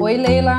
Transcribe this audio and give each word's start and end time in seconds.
Oi, 0.00 0.16
Leila. 0.16 0.56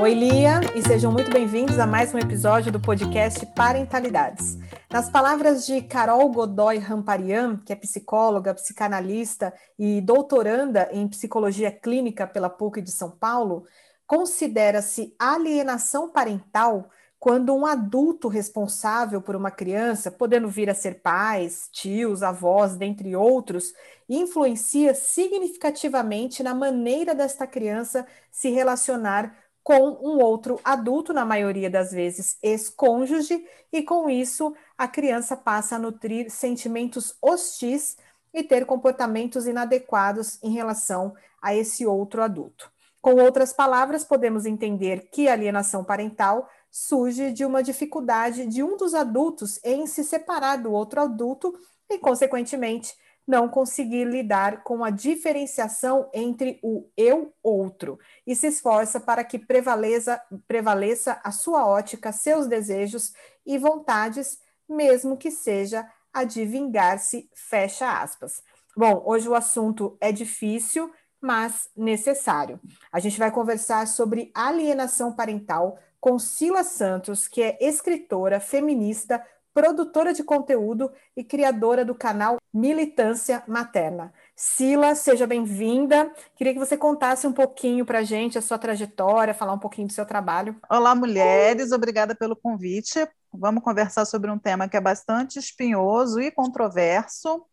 Oi, 0.00 0.14
Lia, 0.14 0.60
e 0.74 0.82
sejam 0.82 1.12
muito 1.12 1.30
bem-vindos 1.30 1.78
a 1.78 1.86
mais 1.86 2.14
um 2.14 2.18
episódio 2.18 2.72
do 2.72 2.80
podcast 2.80 3.44
Parentalidades. 3.54 4.58
Nas 4.92 5.08
palavras 5.08 5.64
de 5.64 5.80
Carol 5.80 6.28
Godoy 6.28 6.76
Ramparian, 6.76 7.56
que 7.64 7.72
é 7.72 7.76
psicóloga, 7.76 8.52
psicanalista 8.52 9.50
e 9.78 10.02
doutoranda 10.02 10.86
em 10.92 11.08
psicologia 11.08 11.72
clínica 11.72 12.26
pela 12.26 12.50
PUC 12.50 12.82
de 12.82 12.92
São 12.92 13.10
Paulo, 13.10 13.64
considera-se 14.06 15.16
alienação 15.18 16.10
parental 16.10 16.90
quando 17.18 17.54
um 17.54 17.64
adulto 17.64 18.28
responsável 18.28 19.22
por 19.22 19.34
uma 19.34 19.50
criança, 19.50 20.10
podendo 20.10 20.46
vir 20.48 20.68
a 20.68 20.74
ser 20.74 21.00
pais, 21.00 21.70
tios, 21.72 22.22
avós, 22.22 22.76
dentre 22.76 23.16
outros, 23.16 23.72
influencia 24.06 24.92
significativamente 24.92 26.42
na 26.42 26.54
maneira 26.54 27.14
desta 27.14 27.46
criança 27.46 28.06
se 28.30 28.50
relacionar 28.50 29.34
com 29.62 29.98
um 30.02 30.20
outro 30.20 30.58
adulto, 30.64 31.12
na 31.12 31.24
maioria 31.24 31.70
das 31.70 31.92
vezes 31.92 32.36
ex-cônjuge, 32.42 33.46
e 33.72 33.82
com 33.82 34.10
isso 34.10 34.54
a 34.76 34.88
criança 34.88 35.36
passa 35.36 35.76
a 35.76 35.78
nutrir 35.78 36.30
sentimentos 36.30 37.14
hostis 37.22 37.96
e 38.34 38.42
ter 38.42 38.66
comportamentos 38.66 39.46
inadequados 39.46 40.42
em 40.42 40.50
relação 40.50 41.14
a 41.40 41.54
esse 41.54 41.86
outro 41.86 42.22
adulto. 42.22 42.70
Com 43.00 43.16
outras 43.16 43.52
palavras, 43.52 44.04
podemos 44.04 44.46
entender 44.46 45.08
que 45.10 45.28
a 45.28 45.32
alienação 45.32 45.84
parental 45.84 46.48
surge 46.70 47.32
de 47.32 47.44
uma 47.44 47.62
dificuldade 47.62 48.46
de 48.46 48.62
um 48.62 48.76
dos 48.76 48.94
adultos 48.94 49.60
em 49.64 49.86
se 49.86 50.04
separar 50.04 50.56
do 50.56 50.72
outro 50.72 51.00
adulto 51.00 51.52
e, 51.90 51.98
consequentemente, 51.98 52.94
não 53.26 53.48
conseguir 53.48 54.04
lidar 54.04 54.62
com 54.62 54.84
a 54.84 54.90
diferenciação 54.90 56.08
entre 56.12 56.58
o 56.62 56.88
eu 56.96 57.32
outro 57.42 57.98
e 58.26 58.34
se 58.34 58.48
esforça 58.48 58.98
para 58.98 59.22
que 59.24 59.38
prevaleça, 59.38 60.20
prevaleça 60.46 61.20
a 61.22 61.30
sua 61.30 61.66
ótica, 61.66 62.12
seus 62.12 62.46
desejos 62.46 63.12
e 63.46 63.56
vontades, 63.58 64.40
mesmo 64.68 65.16
que 65.16 65.30
seja 65.30 65.88
a 66.12 66.24
de 66.24 66.44
vingar-se, 66.44 67.28
fecha 67.34 68.00
aspas. 68.00 68.42
Bom, 68.76 69.02
hoje 69.06 69.28
o 69.28 69.34
assunto 69.34 69.96
é 70.00 70.10
difícil, 70.10 70.92
mas 71.20 71.70
necessário. 71.76 72.60
A 72.90 72.98
gente 72.98 73.18
vai 73.18 73.30
conversar 73.30 73.86
sobre 73.86 74.30
alienação 74.34 75.12
parental 75.12 75.78
com 76.00 76.18
Sila 76.18 76.64
Santos, 76.64 77.28
que 77.28 77.40
é 77.40 77.56
escritora, 77.60 78.40
feminista, 78.40 79.24
produtora 79.54 80.12
de 80.12 80.24
conteúdo 80.24 80.90
e 81.16 81.22
criadora 81.22 81.84
do 81.84 81.94
canal 81.94 82.38
Militância 82.52 83.42
Materna. 83.46 84.12
Sila, 84.34 84.94
seja 84.94 85.26
bem-vinda. 85.26 86.10
Queria 86.34 86.52
que 86.52 86.58
você 86.58 86.76
contasse 86.76 87.26
um 87.26 87.32
pouquinho 87.32 87.84
para 87.84 87.98
a 87.98 88.02
gente 88.02 88.38
a 88.38 88.42
sua 88.42 88.58
trajetória, 88.58 89.34
falar 89.34 89.52
um 89.52 89.58
pouquinho 89.58 89.86
do 89.86 89.92
seu 89.92 90.06
trabalho. 90.06 90.56
Olá, 90.68 90.94
mulheres, 90.94 91.72
obrigada 91.72 92.14
pelo 92.14 92.34
convite. 92.34 93.06
Vamos 93.32 93.62
conversar 93.62 94.04
sobre 94.04 94.30
um 94.30 94.38
tema 94.38 94.68
que 94.68 94.76
é 94.76 94.80
bastante 94.80 95.38
espinhoso 95.38 96.20
e 96.20 96.30
controverso. 96.30 97.44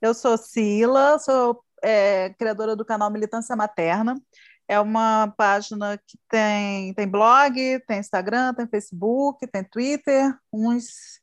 Eu 0.00 0.12
sou 0.12 0.36
Sila, 0.36 1.18
sou 1.18 1.62
é, 1.82 2.30
criadora 2.30 2.74
do 2.74 2.84
canal 2.84 3.10
Militância 3.10 3.54
Materna. 3.56 4.20
É 4.66 4.80
uma 4.80 5.32
página 5.36 5.98
que 5.98 6.18
tem, 6.28 6.94
tem 6.94 7.06
blog, 7.06 7.54
tem 7.86 7.98
Instagram, 7.98 8.54
tem 8.54 8.66
Facebook, 8.66 9.46
tem 9.46 9.62
Twitter, 9.62 10.34
uns 10.52 11.22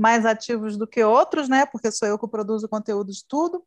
mais 0.00 0.24
ativos 0.24 0.78
do 0.78 0.86
que 0.86 1.04
outros, 1.04 1.48
né? 1.48 1.66
Porque 1.66 1.90
sou 1.92 2.08
eu 2.08 2.18
que 2.18 2.26
produzo 2.26 2.68
conteúdo 2.68 3.12
de 3.12 3.24
tudo. 3.28 3.64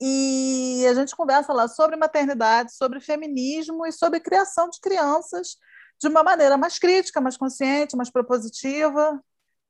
E 0.00 0.84
a 0.88 0.94
gente 0.94 1.14
conversa 1.14 1.52
lá 1.52 1.68
sobre 1.68 1.96
maternidade, 1.96 2.74
sobre 2.74 3.00
feminismo 3.00 3.86
e 3.86 3.92
sobre 3.92 4.18
criação 4.18 4.68
de 4.68 4.80
crianças 4.80 5.56
de 6.00 6.08
uma 6.08 6.22
maneira 6.22 6.56
mais 6.56 6.78
crítica, 6.78 7.20
mais 7.20 7.36
consciente, 7.36 7.96
mais 7.96 8.10
propositiva, 8.10 9.22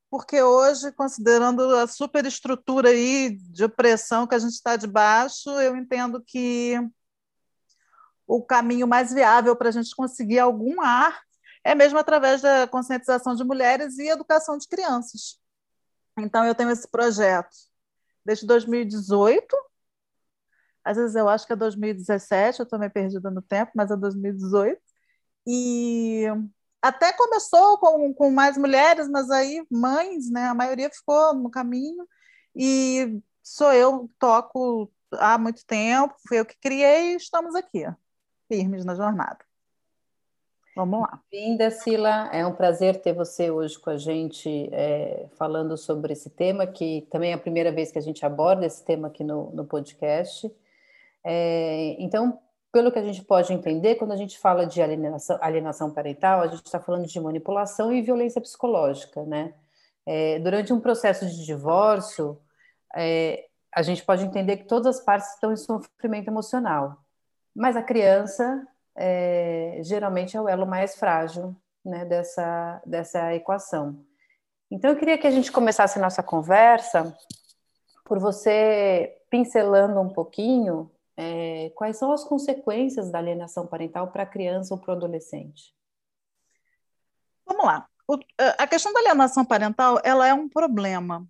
porque 0.08 0.40
hoje, 0.40 0.92
considerando 0.92 1.62
a 1.76 1.86
superestrutura 1.86 2.90
aí 2.90 3.36
de 3.50 3.64
opressão 3.64 4.26
que 4.26 4.34
a 4.34 4.38
gente 4.38 4.52
está 4.52 4.76
debaixo, 4.76 5.50
eu 5.60 5.76
entendo 5.76 6.22
que 6.24 6.76
o 8.26 8.42
caminho 8.42 8.86
mais 8.86 9.12
viável 9.12 9.56
para 9.56 9.68
a 9.68 9.72
gente 9.72 9.94
conseguir 9.94 10.38
algum 10.38 10.80
ar 10.80 11.20
é 11.64 11.74
mesmo 11.74 11.98
através 11.98 12.40
da 12.40 12.66
conscientização 12.68 13.34
de 13.34 13.44
mulheres 13.44 13.98
e 13.98 14.08
educação 14.08 14.56
de 14.56 14.68
crianças. 14.68 15.39
Então, 16.20 16.44
eu 16.44 16.54
tenho 16.54 16.70
esse 16.70 16.88
projeto 16.88 17.54
desde 18.24 18.46
2018. 18.46 19.56
Às 20.84 20.96
vezes 20.96 21.14
eu 21.16 21.28
acho 21.28 21.46
que 21.46 21.52
é 21.52 21.56
2017, 21.56 22.60
eu 22.60 22.64
estou 22.64 22.78
meio 22.78 22.90
perdida 22.90 23.30
no 23.30 23.42
tempo, 23.42 23.72
mas 23.74 23.90
é 23.90 23.96
2018. 23.96 24.80
E 25.46 26.24
até 26.82 27.12
começou 27.12 27.78
com, 27.78 28.14
com 28.14 28.30
mais 28.30 28.56
mulheres, 28.56 29.08
mas 29.08 29.30
aí 29.30 29.64
mães, 29.70 30.30
né? 30.30 30.46
A 30.48 30.54
maioria 30.54 30.90
ficou 30.90 31.34
no 31.34 31.50
caminho. 31.50 32.06
E 32.54 33.20
sou 33.42 33.72
eu, 33.72 34.10
toco 34.18 34.92
há 35.12 35.38
muito 35.38 35.64
tempo, 35.66 36.14
fui 36.26 36.38
eu 36.38 36.46
que 36.46 36.56
criei 36.60 37.14
e 37.14 37.16
estamos 37.16 37.54
aqui 37.54 37.84
firmes 38.48 38.84
na 38.84 38.94
jornada. 38.94 39.49
Vamos 40.74 41.00
lá. 41.00 41.20
Bem-vinda, 41.30 41.68
Sila. 41.70 42.30
É 42.32 42.46
um 42.46 42.54
prazer 42.54 43.02
ter 43.02 43.12
você 43.12 43.50
hoje 43.50 43.76
com 43.78 43.90
a 43.90 43.96
gente 43.96 44.68
é, 44.72 45.26
falando 45.36 45.76
sobre 45.76 46.12
esse 46.12 46.30
tema, 46.30 46.64
que 46.64 47.06
também 47.10 47.32
é 47.32 47.34
a 47.34 47.38
primeira 47.38 47.72
vez 47.72 47.90
que 47.90 47.98
a 47.98 48.02
gente 48.02 48.24
aborda 48.24 48.64
esse 48.64 48.84
tema 48.84 49.08
aqui 49.08 49.24
no, 49.24 49.50
no 49.50 49.64
podcast. 49.64 50.50
É, 51.24 51.96
então, 51.98 52.38
pelo 52.70 52.92
que 52.92 53.00
a 53.00 53.04
gente 53.04 53.22
pode 53.24 53.52
entender, 53.52 53.96
quando 53.96 54.12
a 54.12 54.16
gente 54.16 54.38
fala 54.38 54.64
de 54.64 54.80
alienação, 54.80 55.38
alienação 55.40 55.92
parental, 55.92 56.40
a 56.40 56.46
gente 56.46 56.64
está 56.64 56.78
falando 56.78 57.06
de 57.06 57.20
manipulação 57.20 57.92
e 57.92 58.00
violência 58.00 58.40
psicológica, 58.40 59.24
né? 59.24 59.54
É, 60.06 60.38
durante 60.38 60.72
um 60.72 60.80
processo 60.80 61.26
de 61.26 61.44
divórcio, 61.44 62.40
é, 62.96 63.48
a 63.74 63.82
gente 63.82 64.04
pode 64.04 64.24
entender 64.24 64.58
que 64.58 64.64
todas 64.64 64.98
as 64.98 65.04
partes 65.04 65.34
estão 65.34 65.52
em 65.52 65.56
sofrimento 65.56 66.28
emocional. 66.28 66.96
Mas 67.54 67.76
a 67.76 67.82
criança 67.82 68.66
é, 68.96 69.80
geralmente 69.82 70.36
é 70.36 70.40
o 70.40 70.48
elo 70.48 70.66
mais 70.66 70.96
frágil 70.96 71.56
né, 71.84 72.04
dessa, 72.04 72.82
dessa 72.84 73.34
equação. 73.34 74.04
Então, 74.70 74.90
eu 74.90 74.96
queria 74.96 75.18
que 75.18 75.26
a 75.26 75.30
gente 75.30 75.50
começasse 75.50 75.98
a 75.98 76.02
nossa 76.02 76.22
conversa 76.22 77.16
por 78.04 78.18
você 78.18 79.16
pincelando 79.28 80.00
um 80.00 80.08
pouquinho 80.08 80.90
é, 81.16 81.70
quais 81.74 81.96
são 81.96 82.12
as 82.12 82.24
consequências 82.24 83.10
da 83.10 83.18
alienação 83.18 83.66
parental 83.66 84.08
para 84.08 84.22
a 84.22 84.26
criança 84.26 84.74
ou 84.74 84.80
para 84.80 84.94
o 84.94 84.96
adolescente. 84.96 85.74
Vamos 87.46 87.64
lá. 87.64 87.86
O, 88.08 88.18
a 88.58 88.66
questão 88.66 88.92
da 88.92 89.00
alienação 89.00 89.44
parental 89.44 90.00
ela 90.02 90.26
é 90.26 90.34
um 90.34 90.48
problema 90.48 91.26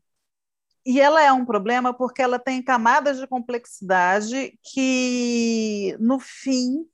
e 0.84 1.00
ela 1.00 1.22
é 1.22 1.30
um 1.32 1.44
problema 1.44 1.92
porque 1.92 2.22
ela 2.22 2.38
tem 2.38 2.62
camadas 2.62 3.18
de 3.18 3.26
complexidade 3.26 4.58
que, 4.62 5.96
no 6.00 6.18
fim, 6.18 6.88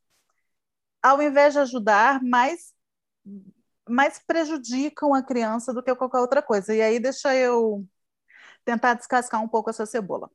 ao 1.07 1.23
invés 1.23 1.53
de 1.53 1.61
ajudar, 1.61 2.21
mais, 2.21 2.75
mais 3.89 4.19
prejudicam 4.19 5.15
a 5.15 5.23
criança 5.23 5.73
do 5.73 5.81
que 5.81 5.95
qualquer 5.95 6.19
outra 6.19 6.43
coisa. 6.43 6.75
E 6.75 6.83
aí, 6.83 6.99
deixa 6.99 7.33
eu 7.33 7.87
tentar 8.65 8.95
descascar 8.95 9.41
um 9.41 9.47
pouco 9.47 9.71
essa 9.71 9.87
cebola. 9.87 10.29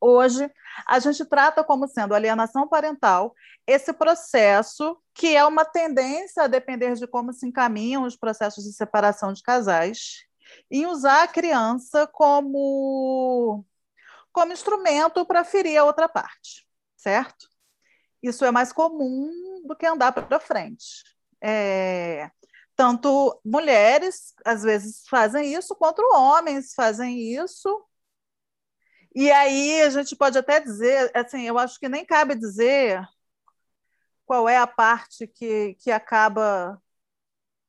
Hoje, 0.00 0.50
a 0.84 0.98
gente 0.98 1.24
trata 1.24 1.62
como 1.62 1.86
sendo 1.86 2.12
alienação 2.12 2.66
parental 2.66 3.32
esse 3.66 3.92
processo 3.92 5.00
que 5.14 5.36
é 5.36 5.44
uma 5.44 5.64
tendência 5.64 6.42
a 6.42 6.48
depender 6.48 6.94
de 6.94 7.06
como 7.06 7.32
se 7.32 7.46
encaminham 7.46 8.02
os 8.02 8.16
processos 8.16 8.64
de 8.64 8.72
separação 8.72 9.32
de 9.32 9.42
casais 9.42 10.24
em 10.70 10.86
usar 10.86 11.22
a 11.22 11.28
criança 11.28 12.04
como, 12.08 13.64
como 14.32 14.52
instrumento 14.52 15.24
para 15.24 15.44
ferir 15.44 15.78
a 15.78 15.84
outra 15.84 16.08
parte, 16.08 16.66
certo? 16.96 17.48
Isso 18.22 18.44
é 18.44 18.50
mais 18.50 18.72
comum 18.72 19.47
do 19.68 19.76
que 19.76 19.86
andar 19.86 20.12
para 20.12 20.40
frente. 20.40 21.04
É, 21.42 22.30
tanto 22.74 23.40
mulheres, 23.44 24.34
às 24.44 24.62
vezes, 24.62 25.04
fazem 25.08 25.54
isso, 25.54 25.76
quanto 25.76 26.02
homens 26.14 26.74
fazem 26.74 27.18
isso. 27.34 27.84
E 29.14 29.30
aí 29.30 29.82
a 29.82 29.90
gente 29.90 30.16
pode 30.16 30.38
até 30.38 30.60
dizer, 30.60 31.10
assim, 31.14 31.42
eu 31.42 31.58
acho 31.58 31.78
que 31.78 31.88
nem 31.88 32.04
cabe 32.04 32.34
dizer 32.34 33.02
qual 34.26 34.48
é 34.48 34.58
a 34.58 34.66
parte 34.66 35.26
que, 35.26 35.74
que 35.80 35.90
acaba 35.90 36.80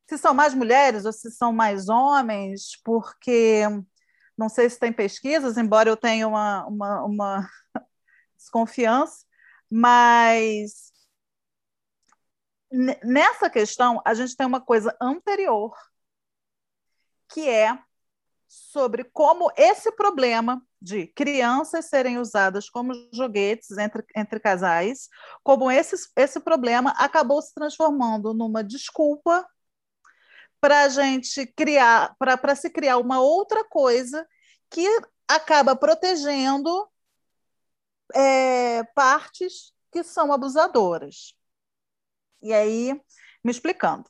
se 0.08 0.18
são 0.18 0.34
mais 0.34 0.54
mulheres 0.54 1.04
ou 1.04 1.12
se 1.12 1.30
são 1.30 1.52
mais 1.52 1.88
homens, 1.88 2.80
porque 2.84 3.62
não 4.36 4.48
sei 4.48 4.68
se 4.68 4.78
tem 4.78 4.92
pesquisas, 4.92 5.56
embora 5.56 5.88
eu 5.88 5.96
tenha 5.96 6.26
uma, 6.26 6.66
uma, 6.66 7.04
uma 7.04 7.50
desconfiança, 8.36 9.24
mas 9.70 10.92
nessa 12.70 13.50
questão, 13.50 14.00
a 14.04 14.14
gente 14.14 14.36
tem 14.36 14.46
uma 14.46 14.60
coisa 14.60 14.96
anterior, 15.00 15.74
que 17.28 17.48
é 17.48 17.78
sobre 18.48 19.04
como 19.04 19.50
esse 19.56 19.92
problema 19.92 20.60
de 20.82 21.06
crianças 21.08 21.84
serem 21.86 22.18
usadas 22.18 22.68
como 22.68 22.92
joguetes 23.12 23.78
entre, 23.78 24.04
entre 24.16 24.40
casais, 24.40 25.08
como 25.44 25.70
esse, 25.70 25.94
esse 26.16 26.40
problema 26.40 26.90
acabou 26.96 27.40
se 27.40 27.54
transformando 27.54 28.34
numa 28.34 28.64
desculpa 28.64 29.46
para 30.60 30.82
a 30.82 30.88
gente 30.88 31.46
criar, 31.46 32.14
para 32.18 32.56
se 32.56 32.68
criar 32.70 32.98
uma 32.98 33.20
outra 33.20 33.64
coisa 33.64 34.26
que 34.68 34.86
acaba 35.28 35.76
protegendo 35.76 36.88
é, 38.14 38.82
partes 38.94 39.72
que 39.92 40.02
são 40.02 40.32
abusadoras. 40.32 41.34
E 42.42 42.52
aí, 42.52 43.00
me 43.44 43.50
explicando. 43.50 44.04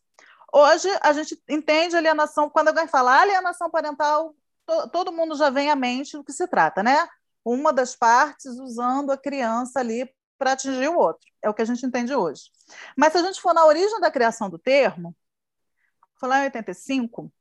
Hoje, 0.52 0.88
a 1.00 1.12
gente 1.12 1.40
entende 1.48 1.96
alienação, 1.96 2.50
quando 2.50 2.68
alguém 2.68 2.86
fala 2.88 3.20
alienação 3.20 3.70
parental, 3.70 4.34
to, 4.66 4.88
todo 4.90 5.12
mundo 5.12 5.36
já 5.36 5.50
vem 5.50 5.70
à 5.70 5.76
mente 5.76 6.16
do 6.16 6.24
que 6.24 6.32
se 6.32 6.46
trata, 6.48 6.82
né? 6.82 7.08
Uma 7.44 7.72
das 7.72 7.94
partes 7.96 8.58
usando 8.58 9.10
a 9.10 9.16
criança 9.16 9.80
ali 9.80 10.12
para 10.38 10.52
atingir 10.52 10.88
o 10.88 10.98
outro. 10.98 11.26
É 11.42 11.48
o 11.48 11.54
que 11.54 11.62
a 11.62 11.64
gente 11.64 11.84
entende 11.84 12.14
hoje. 12.14 12.50
Mas 12.96 13.12
se 13.12 13.18
a 13.18 13.22
gente 13.22 13.40
for 13.40 13.54
na 13.54 13.64
origem 13.66 14.00
da 14.00 14.10
criação 14.10 14.50
do 14.50 14.58
termo, 14.58 15.16
falar 16.20 16.40
em 16.40 16.44
85, 16.44 17.32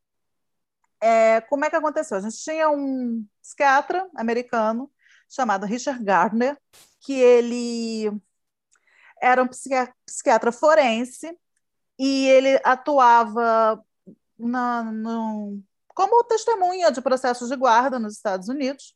é, 1.01 1.42
como 1.42 1.65
é 1.65 1.69
que 1.69 1.75
aconteceu? 1.75 2.18
A 2.18 2.21
gente 2.21 2.38
tinha 2.38 2.69
um 2.69 3.25
psiquiatra 3.42 4.07
americano 4.15 4.92
chamado 5.30 5.65
Richard 5.65 6.03
Gardner, 6.03 6.57
que 7.00 7.13
ele 7.13 8.12
era 9.21 9.44
um 9.44 9.48
psiquiatra 9.48 10.51
forense 10.51 11.38
e 11.98 12.27
ele 12.27 12.60
atuava 12.63 13.83
na, 14.38 14.83
no, 14.83 15.62
como 15.94 16.24
testemunha 16.24 16.92
de 16.92 17.01
processos 17.01 17.50
de 17.50 17.56
guarda 17.56 18.00
nos 18.00 18.16
Estados 18.16 18.48
Unidos. 18.48 18.95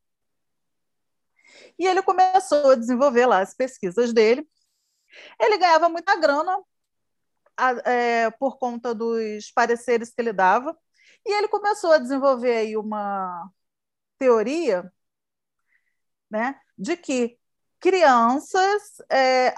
E 1.77 1.85
ele 1.85 2.01
começou 2.01 2.71
a 2.71 2.75
desenvolver 2.75 3.25
lá 3.25 3.41
as 3.41 3.53
pesquisas 3.53 4.13
dele. 4.13 4.47
Ele 5.39 5.57
ganhava 5.57 5.89
muita 5.89 6.15
grana 6.15 6.57
é, 7.85 8.29
por 8.31 8.57
conta 8.57 8.95
dos 8.95 9.51
pareceres 9.51 10.11
que 10.13 10.21
ele 10.21 10.33
dava, 10.33 10.77
e 11.25 11.31
ele 11.33 11.47
começou 11.47 11.91
a 11.91 11.97
desenvolver 11.97 12.57
aí 12.57 12.77
uma 12.77 13.49
teoria 14.17 14.91
né, 16.29 16.59
de 16.77 16.97
que 16.97 17.37
crianças 17.83 18.81
é, 19.11 19.53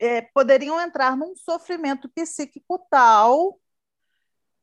é, 0.00 0.22
poderiam 0.34 0.80
entrar 0.80 1.16
num 1.16 1.36
sofrimento 1.36 2.08
psíquico 2.08 2.84
tal 2.90 3.60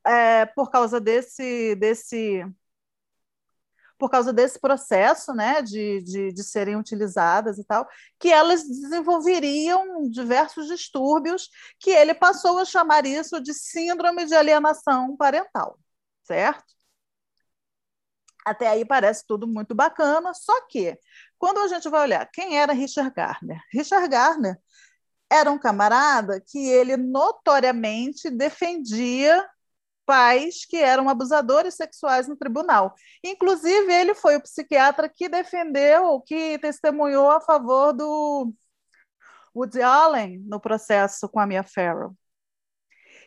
é, 0.05 0.45
por 0.47 0.69
causa 0.69 0.99
desse, 0.99 1.75
desse 1.75 2.45
por 3.97 4.09
causa 4.11 4.33
desse 4.33 4.59
processo 4.59 5.33
né, 5.33 5.61
de, 5.61 6.01
de, 6.01 6.33
de, 6.33 6.43
serem 6.43 6.75
utilizadas 6.75 7.57
e 7.57 7.63
tal, 7.63 7.87
que 8.19 8.27
elas 8.29 8.67
desenvolveriam 8.67 10.09
diversos 10.09 10.67
distúrbios 10.67 11.49
que 11.79 11.91
ele 11.91 12.13
passou 12.13 12.59
a 12.59 12.65
chamar 12.65 13.05
isso 13.05 13.39
de 13.39 13.53
síndrome 13.53 14.25
de 14.25 14.35
alienação 14.35 15.15
parental, 15.15 15.79
certo? 16.23 16.74
Até 18.45 18.67
aí 18.67 18.85
parece 18.85 19.25
tudo 19.27 19.47
muito 19.47 19.73
bacana, 19.73 20.33
só 20.33 20.67
que 20.67 20.97
quando 21.37 21.59
a 21.59 21.67
gente 21.67 21.89
vai 21.89 22.01
olhar 22.01 22.25
quem 22.31 22.57
era 22.59 22.73
Richard 22.73 23.11
Gardner, 23.13 23.59
Richard 23.71 24.07
Gardner 24.07 24.57
era 25.29 25.51
um 25.51 25.57
camarada 25.57 26.39
que 26.39 26.69
ele 26.69 26.95
notoriamente 26.95 28.29
defendia 28.29 29.43
pais 30.05 30.65
que 30.65 30.77
eram 30.77 31.09
abusadores 31.09 31.75
sexuais 31.75 32.27
no 32.27 32.37
tribunal. 32.37 32.93
Inclusive, 33.23 33.91
ele 33.91 34.13
foi 34.13 34.35
o 34.35 34.41
psiquiatra 34.41 35.09
que 35.09 35.27
defendeu, 35.27 36.21
que 36.21 36.59
testemunhou 36.59 37.31
a 37.31 37.41
favor 37.41 37.91
do 37.91 38.53
Woody 39.55 39.81
Allen 39.81 40.39
no 40.47 40.59
processo 40.59 41.27
com 41.27 41.39
a 41.39 41.47
Mia 41.47 41.63
Farrow. 41.63 42.15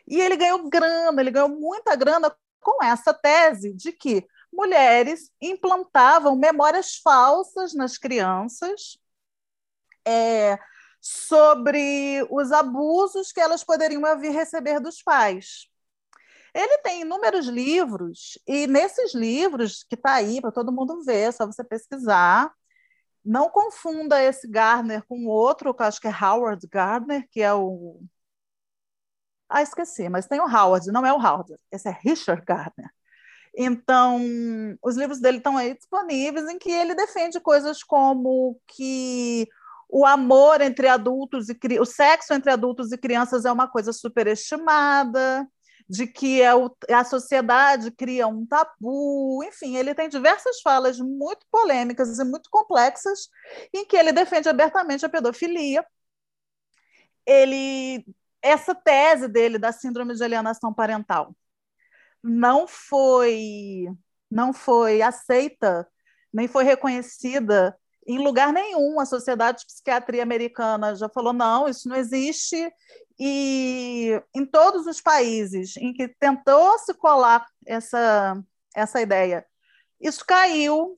E 0.07 0.19
ele 0.19 0.37
ganhou 0.37 0.69
grana, 0.69 1.21
ele 1.21 1.31
ganhou 1.31 1.49
muita 1.49 1.95
grana 1.95 2.33
com 2.61 2.83
essa 2.83 3.13
tese 3.13 3.73
de 3.73 3.91
que 3.91 4.25
mulheres 4.51 5.31
implantavam 5.41 6.35
memórias 6.35 6.95
falsas 6.97 7.73
nas 7.73 7.97
crianças 7.97 8.97
é, 10.05 10.57
sobre 11.01 12.25
os 12.29 12.51
abusos 12.51 13.31
que 13.31 13.39
elas 13.39 13.63
poderiam 13.63 14.01
vir 14.19 14.31
receber 14.31 14.79
dos 14.79 15.01
pais. 15.01 15.69
Ele 16.53 16.77
tem 16.79 17.01
inúmeros 17.01 17.45
livros, 17.47 18.39
e 18.47 18.67
nesses 18.67 19.13
livros, 19.13 19.83
que 19.83 19.95
está 19.95 20.15
aí 20.15 20.41
para 20.41 20.51
todo 20.51 20.71
mundo 20.71 21.03
ver, 21.03 21.29
é 21.29 21.31
só 21.31 21.45
você 21.45 21.63
pesquisar. 21.63 22.51
Não 23.23 23.49
confunda 23.49 24.21
esse 24.23 24.47
Gardner 24.47 25.05
com 25.07 25.27
outro, 25.27 25.73
que 25.73 25.83
acho 25.83 26.01
que 26.01 26.07
é 26.07 26.11
Howard 26.11 26.65
Gardner, 26.67 27.27
que 27.31 27.41
é 27.41 27.53
o. 27.53 28.01
Ah, 29.47 29.61
esqueci, 29.61 30.09
mas 30.09 30.27
tem 30.27 30.39
o 30.39 30.47
Howard, 30.47 30.91
não 30.91 31.05
é 31.05 31.13
o 31.13 31.17
Howard, 31.17 31.55
esse 31.71 31.87
é 31.87 31.91
Richard 31.91 32.43
Gardner. 32.45 32.89
Então, 33.61 34.21
os 34.81 34.95
livros 34.95 35.19
dele 35.19 35.39
estão 35.39 35.57
aí 35.57 35.75
disponíveis, 35.75 36.47
em 36.47 36.57
que 36.57 36.71
ele 36.71 36.95
defende 36.95 37.41
coisas 37.41 37.83
como 37.83 38.57
que 38.65 39.49
o 39.89 40.05
amor 40.05 40.61
entre 40.61 40.87
adultos 40.87 41.49
e 41.49 41.57
o 41.77 41.83
sexo 41.83 42.33
entre 42.33 42.51
adultos 42.51 42.93
e 42.93 42.97
crianças 42.97 43.43
é 43.43 43.51
uma 43.51 43.67
coisa 43.67 43.91
superestimada, 43.91 45.45
de 45.89 46.07
que 46.07 46.41
é 46.41 46.55
o, 46.55 46.73
a 46.89 47.03
sociedade 47.03 47.91
cria 47.91 48.27
um 48.27 48.45
tabu, 48.45 49.43
enfim, 49.43 49.75
ele 49.75 49.93
tem 49.93 50.07
diversas 50.07 50.61
falas 50.61 50.97
muito 50.97 51.45
polêmicas 51.51 52.17
e 52.17 52.23
muito 52.23 52.49
complexas 52.49 53.27
em 53.73 53.85
que 53.85 53.97
ele 53.97 54.13
defende 54.13 54.47
abertamente 54.47 55.05
a 55.05 55.09
pedofilia. 55.09 55.85
Ele 57.25 58.05
essa 58.41 58.73
tese 58.73 59.27
dele 59.27 59.57
da 59.59 59.73
síndrome 59.73 60.15
de 60.15 60.23
alienação 60.23 60.73
parental 60.73 61.35
não 62.23 62.67
foi 62.67 63.85
não 64.29 64.53
foi 64.53 65.01
aceita 65.01 65.87
nem 66.33 66.47
foi 66.47 66.63
reconhecida 66.63 67.75
em 68.07 68.17
lugar 68.17 68.53
nenhum. 68.53 68.99
A 68.99 69.05
Sociedade 69.05 69.59
de 69.59 69.65
Psiquiatria 69.67 70.23
Americana 70.23 70.95
já 70.95 71.09
falou: 71.09 71.33
não, 71.33 71.67
isso 71.67 71.87
não 71.87 71.95
existe, 71.95 72.71
e 73.19 74.21
em 74.33 74.45
todos 74.45 74.87
os 74.87 75.01
países 75.01 75.75
em 75.77 75.93
que 75.93 76.07
tentou 76.07 76.77
se 76.79 76.93
colar 76.93 77.45
essa, 77.65 78.41
essa 78.75 79.01
ideia, 79.01 79.45
isso 79.99 80.25
caiu. 80.25 80.95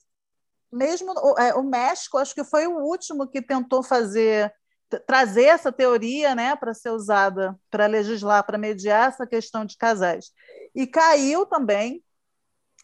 Mesmo 0.74 1.14
é, 1.38 1.54
o 1.54 1.64
México, 1.64 2.18
acho 2.18 2.34
que 2.34 2.46
foi 2.46 2.66
o 2.66 2.78
último 2.78 3.28
que 3.28 3.42
tentou 3.42 3.84
fazer 3.84 4.54
trazer 5.00 5.46
essa 5.46 5.72
teoria 5.72 6.36
né, 6.36 6.56
para 6.56 6.74
ser 6.74 6.90
usada 6.90 7.58
para 7.70 7.86
legislar, 7.86 8.46
para 8.46 8.58
mediar 8.58 9.10
essa 9.10 9.26
questão 9.26 9.66
de 9.66 9.78
casais. 9.78 10.32
E 10.76 10.88
caiu 10.88 11.46
também. 11.46 12.04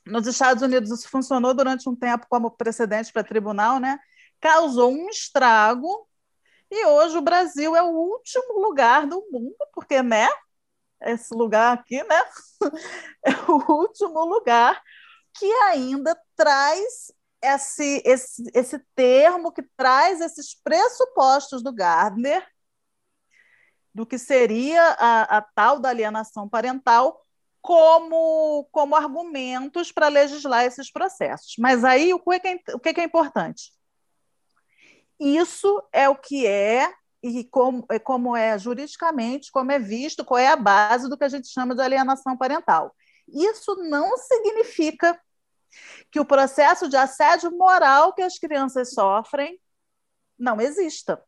Nos 0.06 0.26
Estados 0.26 0.64
Unidos, 0.64 0.90
isso 0.90 1.10
funcionou 1.10 1.54
durante 1.54 1.90
um 1.90 1.96
tempo 1.96 2.26
como 2.30 2.52
precedente 2.52 3.12
para 3.12 3.24
tribunal, 3.24 3.78
né? 3.80 4.00
causou 4.40 4.92
um 4.92 5.10
estrago 5.10 6.08
e 6.70 6.86
hoje 6.86 7.18
o 7.18 7.22
Brasil 7.22 7.76
é 7.76 7.82
o 7.82 7.92
último 7.92 8.60
lugar 8.60 9.08
do 9.08 9.26
mundo, 9.32 9.56
porque, 9.74 10.02
né? 10.04 10.28
Esse 11.02 11.34
lugar 11.34 11.78
aqui, 11.78 12.04
né? 12.04 12.24
É 13.26 13.32
o 13.52 13.74
último 13.74 14.24
lugar 14.26 14.82
que 15.38 15.46
ainda 15.46 16.18
traz 16.36 17.12
esse, 17.42 18.02
esse, 18.06 18.44
esse 18.54 18.80
termo, 18.96 19.52
que 19.52 19.64
traz 19.76 20.22
esses 20.22 20.56
pressupostos 20.64 21.62
do 21.64 21.74
Gardner, 21.74 22.46
do 23.94 24.06
que 24.06 24.18
seria 24.18 24.82
a, 25.00 25.38
a 25.38 25.42
tal 25.42 25.80
da 25.80 25.90
alienação 25.90 26.48
parental, 26.48 27.22
como, 27.62 28.68
como 28.72 28.96
argumentos 28.96 29.92
para 29.92 30.08
legislar 30.08 30.66
esses 30.66 30.92
processos. 30.92 31.56
Mas 31.60 31.84
aí 31.84 32.14
o 32.14 32.20
que 32.20 32.36
é, 32.36 32.74
o 32.74 32.80
que 32.80 33.02
é 33.02 33.04
importante? 33.04 33.72
Isso 35.20 35.84
é 35.92 36.08
o 36.08 36.16
que 36.16 36.46
é 36.46 36.94
e 37.24 37.44
como, 37.44 37.86
é 37.90 37.98
como 38.00 38.36
é 38.36 38.58
juridicamente, 38.58 39.52
como 39.52 39.72
é 39.72 39.80
visto, 39.80 40.24
qual 40.24 40.38
é 40.38 40.48
a 40.48 40.56
base 40.56 41.10
do 41.10 41.18
que 41.18 41.24
a 41.24 41.30
gente 41.30 41.48
chama 41.48 41.76
de 41.76 41.82
alienação 41.82 42.38
parental. 42.38 42.96
Isso 43.28 43.76
não 43.84 44.16
significa 44.18 45.20
que 46.12 46.20
o 46.20 46.26
processo 46.26 46.90
de 46.90 46.98
assédio 46.98 47.52
moral 47.52 48.14
que 48.14 48.22
as 48.22 48.38
crianças 48.38 48.94
sofrem 48.94 49.60
não 50.38 50.60
exista. 50.62 51.24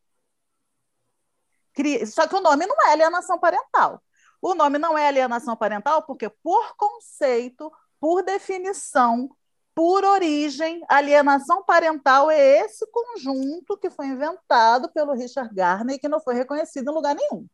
Só 2.07 2.27
que 2.27 2.35
o 2.35 2.41
nome 2.41 2.65
não 2.65 2.75
é 2.87 2.91
alienação 2.91 3.39
parental. 3.39 4.01
O 4.41 4.53
nome 4.53 4.77
não 4.77 4.97
é 4.97 5.07
alienação 5.07 5.55
parental 5.55 6.03
porque, 6.03 6.29
por 6.29 6.75
conceito, 6.75 7.71
por 7.99 8.23
definição, 8.23 9.29
por 9.75 10.03
origem, 10.03 10.83
alienação 10.89 11.63
parental 11.63 12.29
é 12.29 12.59
esse 12.59 12.85
conjunto 12.87 13.77
que 13.77 13.89
foi 13.89 14.07
inventado 14.07 14.91
pelo 14.91 15.13
Richard 15.13 15.53
Garner 15.53 15.95
e 15.95 15.99
que 15.99 16.07
não 16.07 16.19
foi 16.19 16.35
reconhecido 16.35 16.91
em 16.91 16.93
lugar 16.93 17.15
nenhum. 17.15 17.47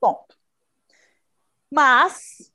Ponto. 0.00 0.36
Mas 1.70 2.52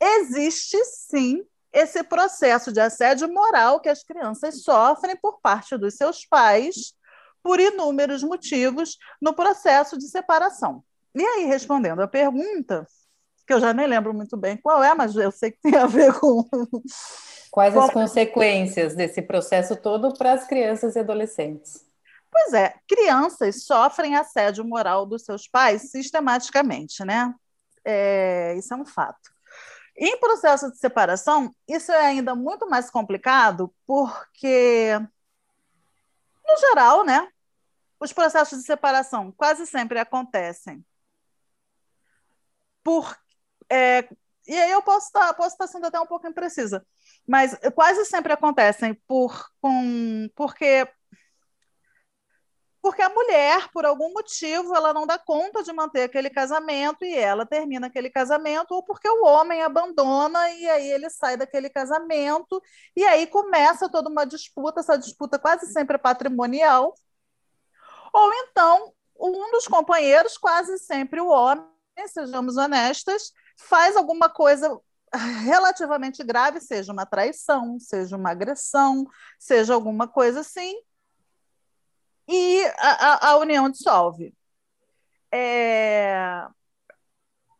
existe 0.00 0.82
sim 0.84 1.46
esse 1.72 2.02
processo 2.02 2.72
de 2.72 2.80
assédio 2.80 3.32
moral 3.32 3.80
que 3.80 3.88
as 3.88 4.02
crianças 4.02 4.62
sofrem 4.62 5.16
por 5.16 5.40
parte 5.40 5.76
dos 5.76 5.94
seus 5.94 6.26
pais 6.26 6.94
por 7.42 7.58
inúmeros 7.58 8.22
motivos 8.22 8.96
no 9.20 9.34
processo 9.34 9.98
de 9.98 10.08
separação. 10.08 10.84
E 11.14 11.22
aí, 11.22 11.44
respondendo 11.44 12.00
a 12.00 12.08
pergunta, 12.08 12.86
que 13.46 13.52
eu 13.52 13.60
já 13.60 13.72
nem 13.72 13.86
lembro 13.86 14.14
muito 14.14 14.36
bem 14.36 14.56
qual 14.56 14.82
é, 14.82 14.94
mas 14.94 15.14
eu 15.16 15.30
sei 15.30 15.50
que 15.50 15.60
tem 15.60 15.76
a 15.76 15.86
ver 15.86 16.18
com. 16.18 16.48
Quais 17.50 17.76
as 17.76 17.90
consequências 17.90 18.94
desse 18.94 19.20
processo 19.20 19.76
todo 19.76 20.14
para 20.16 20.32
as 20.32 20.46
crianças 20.46 20.96
e 20.96 21.00
adolescentes? 21.00 21.84
Pois 22.30 22.54
é, 22.54 22.74
crianças 22.88 23.64
sofrem 23.64 24.16
assédio 24.16 24.64
moral 24.64 25.04
dos 25.04 25.22
seus 25.22 25.46
pais 25.46 25.90
sistematicamente, 25.90 27.04
né? 27.04 27.34
É, 27.84 28.54
isso 28.56 28.72
é 28.72 28.76
um 28.76 28.86
fato. 28.86 29.31
Em 30.04 30.18
processo 30.18 30.68
de 30.68 30.78
separação, 30.78 31.54
isso 31.68 31.92
é 31.92 32.06
ainda 32.06 32.34
muito 32.34 32.68
mais 32.68 32.90
complicado, 32.90 33.72
porque, 33.86 34.98
no 36.44 36.56
geral, 36.58 37.04
né, 37.04 37.28
os 38.00 38.12
processos 38.12 38.58
de 38.58 38.64
separação 38.64 39.30
quase 39.30 39.64
sempre 39.64 40.00
acontecem 40.00 40.84
por. 42.82 43.16
É, 43.70 44.08
e 44.48 44.56
aí 44.56 44.72
eu 44.72 44.82
posso 44.82 45.06
estar, 45.06 45.32
posso 45.34 45.54
estar 45.54 45.68
sendo 45.68 45.86
até 45.86 46.00
um 46.00 46.06
pouco 46.06 46.26
imprecisa, 46.26 46.84
mas 47.24 47.56
quase 47.72 48.04
sempre 48.04 48.32
acontecem 48.32 48.94
por, 49.06 49.52
com, 49.60 50.28
porque 50.34 50.84
porque 52.82 53.00
a 53.00 53.08
mulher, 53.08 53.70
por 53.72 53.86
algum 53.86 54.12
motivo, 54.12 54.74
ela 54.74 54.92
não 54.92 55.06
dá 55.06 55.16
conta 55.16 55.62
de 55.62 55.72
manter 55.72 56.02
aquele 56.02 56.28
casamento 56.28 57.04
e 57.04 57.14
ela 57.14 57.46
termina 57.46 57.86
aquele 57.86 58.10
casamento, 58.10 58.72
ou 58.74 58.82
porque 58.82 59.08
o 59.08 59.24
homem 59.24 59.62
abandona 59.62 60.50
e 60.50 60.68
aí 60.68 60.90
ele 60.90 61.08
sai 61.08 61.36
daquele 61.36 61.70
casamento, 61.70 62.60
e 62.96 63.04
aí 63.04 63.28
começa 63.28 63.88
toda 63.88 64.10
uma 64.10 64.24
disputa, 64.24 64.80
essa 64.80 64.98
disputa 64.98 65.38
quase 65.38 65.72
sempre 65.72 65.94
é 65.94 65.98
patrimonial, 65.98 66.92
ou 68.12 68.34
então 68.34 68.92
um 69.16 69.52
dos 69.52 69.68
companheiros, 69.68 70.36
quase 70.36 70.76
sempre 70.78 71.20
o 71.20 71.28
homem, 71.28 71.64
sejamos 72.08 72.56
honestas, 72.56 73.32
faz 73.56 73.96
alguma 73.96 74.28
coisa 74.28 74.76
relativamente 75.44 76.24
grave, 76.24 76.60
seja 76.60 76.92
uma 76.92 77.06
traição, 77.06 77.78
seja 77.78 78.16
uma 78.16 78.30
agressão, 78.30 79.06
seja 79.38 79.72
alguma 79.72 80.08
coisa 80.08 80.40
assim, 80.40 80.74
e 82.28 82.64
a, 82.78 83.30
a 83.30 83.36
união 83.38 83.70
dissolve. 83.70 84.34
É... 85.32 86.46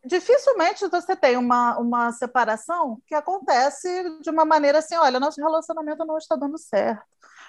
Dificilmente 0.04 0.88
você 0.88 1.14
tem 1.14 1.36
uma, 1.36 1.78
uma 1.78 2.12
separação 2.12 3.00
que 3.06 3.14
acontece 3.14 3.88
de 4.20 4.30
uma 4.30 4.44
maneira 4.44 4.78
assim: 4.78 4.96
olha, 4.96 5.20
nosso 5.20 5.40
relacionamento 5.40 6.04
não 6.04 6.18
está 6.18 6.36
dando 6.36 6.58
certo, 6.58 7.06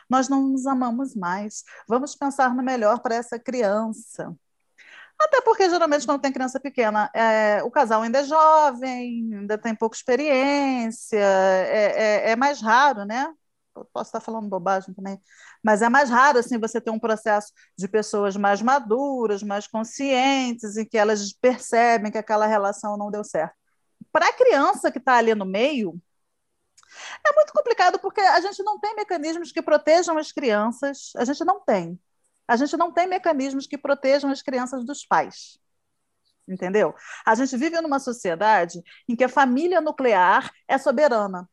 nós 0.10 0.30
não 0.30 0.50
nos 0.50 0.68
amamos 0.68 1.16
mais, 1.16 1.64
vamos 1.88 2.16
pensar 2.16 2.54
no 2.54 2.64
melhor 2.64 3.00
para 3.00 3.16
essa 3.16 3.40
criança. 3.40 4.36
Até 5.20 5.42
porque, 5.42 5.70
geralmente, 5.70 6.06
quando 6.06 6.22
tem 6.22 6.34
criança 6.34 6.60
pequena, 6.60 7.10
é, 7.14 7.64
o 7.64 7.72
casal 7.72 8.02
ainda 8.02 8.20
é 8.20 8.24
jovem, 8.24 9.34
ainda 9.34 9.58
tem 9.58 9.76
pouca 9.76 9.96
experiência, 9.96 11.18
é, 11.18 12.26
é, 12.28 12.32
é 12.32 12.36
mais 12.36 12.62
raro, 12.62 13.06
né? 13.06 13.34
Posso 13.92 14.10
estar 14.10 14.20
falando 14.20 14.48
bobagem 14.48 14.94
também, 14.94 15.20
mas 15.64 15.82
é 15.82 15.90
mais 15.90 16.10
raro 16.10 16.38
assim 16.38 16.60
você 16.60 16.80
ter 16.80 16.92
um 16.92 17.00
processo 17.00 17.52
de 17.78 17.88
pessoas 17.88 18.36
mais 18.36 18.62
maduras, 18.62 19.42
mais 19.42 19.68
conscientes, 19.68 20.78
em 20.78 20.86
que 20.86 20.98
elas 20.98 21.34
percebem 21.34 22.12
que 22.12 22.18
aquela 22.18 22.46
relação 22.46 22.98
não 22.98 23.10
deu 23.10 23.24
certo. 23.24 23.56
Para 24.12 24.28
a 24.28 24.34
criança 24.34 24.92
que 24.92 25.00
está 25.00 25.16
ali 25.16 25.34
no 25.34 25.46
meio, 25.46 26.00
é 27.28 27.34
muito 27.34 27.52
complicado 27.54 28.00
porque 28.00 28.22
a 28.22 28.40
gente 28.42 28.62
não 28.64 28.80
tem 28.80 28.96
mecanismos 28.96 29.52
que 29.52 29.62
protejam 29.62 30.18
as 30.18 30.32
crianças, 30.32 31.12
a 31.16 31.26
gente 31.26 31.44
não 31.44 31.60
tem. 31.60 32.00
A 32.48 32.56
gente 32.56 32.76
não 32.78 32.92
tem 32.92 33.08
mecanismos 33.08 33.66
que 33.68 33.78
protejam 33.78 34.30
as 34.30 34.42
crianças 34.42 34.86
dos 34.86 35.06
pais. 35.06 35.58
Entendeu? 36.48 36.94
A 37.26 37.36
gente 37.36 37.56
vive 37.56 37.80
numa 37.82 38.00
sociedade 38.00 38.82
em 39.08 39.16
que 39.16 39.24
a 39.24 39.30
família 39.30 39.80
nuclear 39.80 40.52
é 40.68 40.78
soberana. 40.78 41.50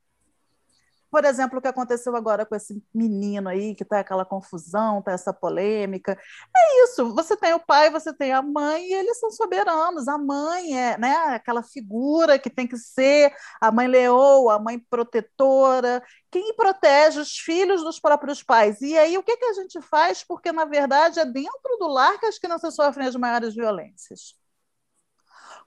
Por 1.10 1.24
exemplo, 1.24 1.58
o 1.58 1.62
que 1.62 1.68
aconteceu 1.68 2.14
agora 2.14 2.46
com 2.46 2.54
esse 2.54 2.82
menino 2.94 3.48
aí, 3.48 3.74
que 3.74 3.82
está 3.82 4.00
aquela 4.00 4.24
confusão, 4.24 5.00
está 5.00 5.12
essa 5.12 5.32
polêmica. 5.32 6.18
É 6.56 6.84
isso, 6.84 7.12
você 7.14 7.36
tem 7.36 7.52
o 7.52 7.60
pai, 7.60 7.90
você 7.90 8.12
tem 8.12 8.32
a 8.32 8.40
mãe, 8.42 8.86
e 8.88 8.94
eles 8.94 9.18
são 9.18 9.30
soberanos. 9.30 10.06
A 10.06 10.16
mãe 10.16 10.78
é 10.78 10.96
né, 10.98 11.14
aquela 11.34 11.62
figura 11.62 12.38
que 12.38 12.48
tem 12.48 12.66
que 12.66 12.76
ser 12.76 13.34
a 13.60 13.72
mãe 13.72 13.88
leoa, 13.88 14.54
a 14.54 14.58
mãe 14.58 14.78
protetora, 14.78 16.02
quem 16.30 16.54
protege 16.54 17.20
os 17.20 17.36
filhos 17.38 17.82
dos 17.82 17.98
próprios 17.98 18.42
pais. 18.42 18.80
E 18.80 18.96
aí, 18.96 19.18
o 19.18 19.22
que, 19.22 19.36
que 19.36 19.44
a 19.46 19.52
gente 19.54 19.80
faz? 19.82 20.22
Porque, 20.22 20.52
na 20.52 20.64
verdade, 20.64 21.18
é 21.18 21.24
dentro 21.26 21.76
do 21.78 21.88
lar 21.88 22.18
que 22.20 22.26
as 22.26 22.38
crianças 22.38 22.74
sofrem 22.74 23.08
as 23.08 23.16
maiores 23.16 23.54
violências. 23.54 24.38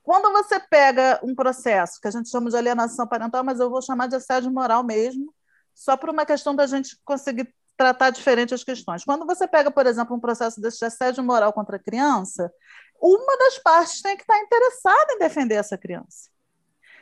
Quando 0.04 0.30
você 0.32 0.60
pega 0.60 1.18
um 1.22 1.34
processo 1.34 1.98
que 2.00 2.06
a 2.06 2.10
gente 2.10 2.28
chama 2.28 2.50
de 2.50 2.56
alienação 2.56 3.06
parental, 3.06 3.42
mas 3.42 3.58
eu 3.58 3.70
vou 3.70 3.80
chamar 3.80 4.06
de 4.06 4.14
assédio 4.16 4.50
moral 4.52 4.84
mesmo, 4.84 5.33
só 5.74 5.96
por 5.96 6.10
uma 6.10 6.24
questão 6.24 6.54
da 6.54 6.66
gente 6.66 6.98
conseguir 7.04 7.52
tratar 7.76 8.10
diferente 8.10 8.54
as 8.54 8.62
questões. 8.62 9.04
Quando 9.04 9.26
você 9.26 9.46
pega, 9.48 9.70
por 9.70 9.86
exemplo, 9.86 10.16
um 10.16 10.20
processo 10.20 10.60
de 10.60 10.68
assédio 10.68 11.24
moral 11.24 11.52
contra 11.52 11.76
a 11.76 11.82
criança, 11.82 12.52
uma 13.00 13.36
das 13.36 13.58
partes 13.58 14.00
tem 14.00 14.16
que 14.16 14.22
estar 14.22 14.38
interessada 14.38 15.12
em 15.12 15.18
defender 15.18 15.56
essa 15.56 15.76
criança. 15.76 16.30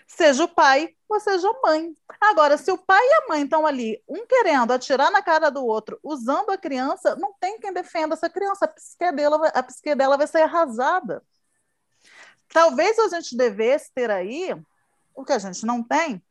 Seja 0.07 0.45
o 0.45 0.49
pai 0.49 0.95
ou 1.09 1.21
seja 1.21 1.49
a 1.49 1.61
mãe. 1.67 1.97
Agora, 2.21 2.59
se 2.59 2.71
o 2.71 2.79
pai 2.79 3.02
e 3.02 3.12
a 3.14 3.29
mãe 3.29 3.43
estão 3.45 3.67
ali, 3.67 4.02
um 4.09 4.26
querendo 4.26 4.73
atirar 4.73 5.11
na 5.11 5.23
cara 5.23 5.50
do 5.50 5.64
outro, 5.64 5.99
usando 6.02 6.50
a 6.50 6.59
criança, 6.59 7.17
não 7.17 7.33
tem 7.38 7.59
quem 7.59 7.73
defenda 7.73 8.14
essa 8.14 8.29
criança. 8.29 8.64
A 8.64 8.69
psique 8.69 9.12
dela, 9.12 9.49
a 9.49 9.62
psique 9.62 9.95
dela 9.95 10.17
vai 10.17 10.26
ser 10.26 10.43
arrasada. 10.43 11.23
Talvez 12.49 12.99
a 12.99 13.09
gente 13.09 13.37
devesse 13.37 13.91
ter 13.95 14.11
aí, 14.11 14.55
o 15.14 15.25
que 15.25 15.33
a 15.33 15.38
gente 15.38 15.64
não 15.64 15.83
tem, 15.83 16.23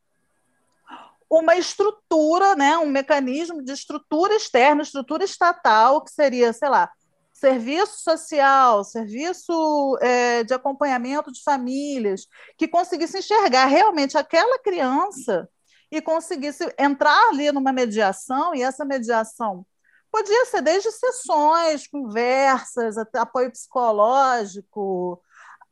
uma 1.31 1.55
estrutura, 1.55 2.55
né, 2.55 2.77
um 2.77 2.89
mecanismo 2.89 3.63
de 3.63 3.71
estrutura 3.71 4.35
externa, 4.35 4.81
estrutura 4.81 5.23
estatal, 5.23 6.03
que 6.03 6.11
seria, 6.11 6.51
sei 6.51 6.67
lá, 6.67 6.91
serviço 7.31 8.03
social, 8.03 8.83
serviço 8.83 9.97
é, 10.01 10.43
de 10.43 10.53
acompanhamento 10.53 11.31
de 11.31 11.41
famílias, 11.41 12.27
que 12.57 12.67
conseguisse 12.67 13.17
enxergar 13.17 13.67
realmente 13.67 14.17
aquela 14.17 14.59
criança 14.59 15.47
e 15.89 16.01
conseguisse 16.01 16.69
entrar 16.77 17.29
ali 17.29 17.50
numa 17.51 17.71
mediação, 17.71 18.53
e 18.53 18.61
essa 18.61 18.83
mediação 18.83 19.65
podia 20.11 20.45
ser 20.45 20.61
desde 20.61 20.91
sessões, 20.91 21.88
conversas, 21.88 22.97
apoio 23.15 23.50
psicológico, 23.50 25.21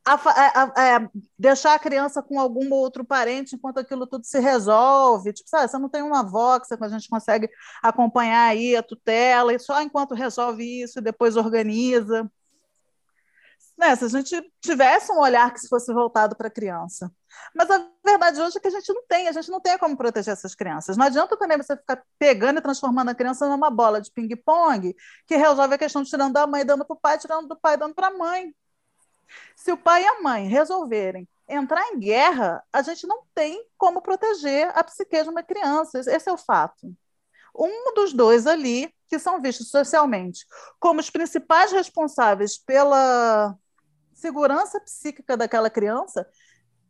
a, 0.06 0.14
a, 0.14 0.98
a, 0.98 1.10
deixar 1.38 1.76
a 1.76 1.80
criança 1.80 2.22
com 2.22 2.40
algum 2.40 2.72
outro 2.74 3.06
parente 3.06 3.56
enquanto 3.56 3.80
aquilo 3.80 4.08
tudo 4.08 4.26
se 4.26 4.40
resolve. 4.40 5.34
Tipo, 5.34 5.50
sabe, 5.50 5.70
você 5.70 5.78
não 5.78 5.90
tem 5.90 6.02
uma 6.02 6.22
avó 6.22 6.60
que 6.60 6.74
a 6.74 6.90
gente 6.90 7.10
consegue 7.10 7.50
acompanhar 7.82 8.50
aí 8.50 8.76
a 8.76 8.84
tutela, 8.84 9.54
e 9.54 9.60
só 9.60 9.82
enquanto 9.82 10.16
resolve 10.16 10.64
isso, 10.84 11.02
depois 11.02 11.36
organiza. 11.36 12.30
Né, 13.78 13.96
se 13.96 14.04
a 14.04 14.10
gente 14.10 14.52
tivesse 14.60 15.10
um 15.10 15.20
olhar 15.20 15.54
que 15.54 15.66
fosse 15.68 15.94
voltado 15.94 16.36
para 16.36 16.48
a 16.48 16.52
criança. 16.52 17.10
Mas 17.56 17.70
a 17.72 17.88
verdade 18.06 18.42
hoje 18.42 18.58
é 18.58 18.60
que 18.60 18.68
a 18.68 18.72
gente 18.72 18.92
não 18.92 19.06
tem, 19.08 19.28
a 19.30 19.32
gente 19.32 19.50
não 19.50 19.62
tem 19.62 19.78
como 19.78 19.96
proteger 19.96 20.34
essas 20.34 20.54
crianças. 20.54 20.98
Não 20.98 21.06
adianta 21.06 21.38
também 21.38 21.58
você 21.58 21.78
ficar 21.78 22.04
pegando 22.18 22.60
e 22.60 22.62
transformando 22.62 23.10
a 23.10 23.16
criança 23.16 23.48
numa 23.48 23.70
bola 23.70 24.02
de 24.02 24.12
ping-pong 24.12 24.94
que 25.26 25.36
resolve 25.38 25.76
a 25.76 25.78
questão 25.78 26.04
de 26.04 26.10
tirando 26.10 26.34
da 26.34 26.46
mãe, 26.46 26.66
dando 26.66 26.84
para 26.84 26.94
o 26.94 27.00
pai, 27.00 27.18
tirando 27.18 27.48
do 27.48 27.56
pai, 27.56 27.78
dando 27.78 27.96
para 27.96 28.08
a 28.08 28.18
mãe. 28.18 28.54
Se 29.56 29.72
o 29.72 29.78
pai 29.78 30.04
e 30.04 30.08
a 30.08 30.22
mãe 30.22 30.48
resolverem 30.48 31.28
entrar 31.48 31.86
em 31.88 32.00
guerra, 32.00 32.64
a 32.72 32.82
gente 32.82 33.08
não 33.08 33.24
tem 33.34 33.66
como 33.78 34.02
proteger 34.02 34.72
a 34.78 34.84
psique 34.84 35.24
de 35.24 35.30
uma 35.30 35.44
criança. 35.44 36.00
Esse 36.00 36.30
é 36.30 36.32
o 36.32 36.38
fato. 36.38 36.96
Um 37.56 37.94
dos 37.94 38.14
dois 38.14 38.46
ali, 38.46 38.94
que 39.08 39.18
são 39.18 39.42
vistos 39.42 39.70
socialmente 39.70 40.46
como 40.80 41.00
os 41.00 41.10
principais 41.10 41.72
responsáveis 41.72 42.58
pela 42.58 43.58
segurança 44.14 44.80
psíquica 44.80 45.36
daquela 45.36 45.70
criança, 45.70 46.28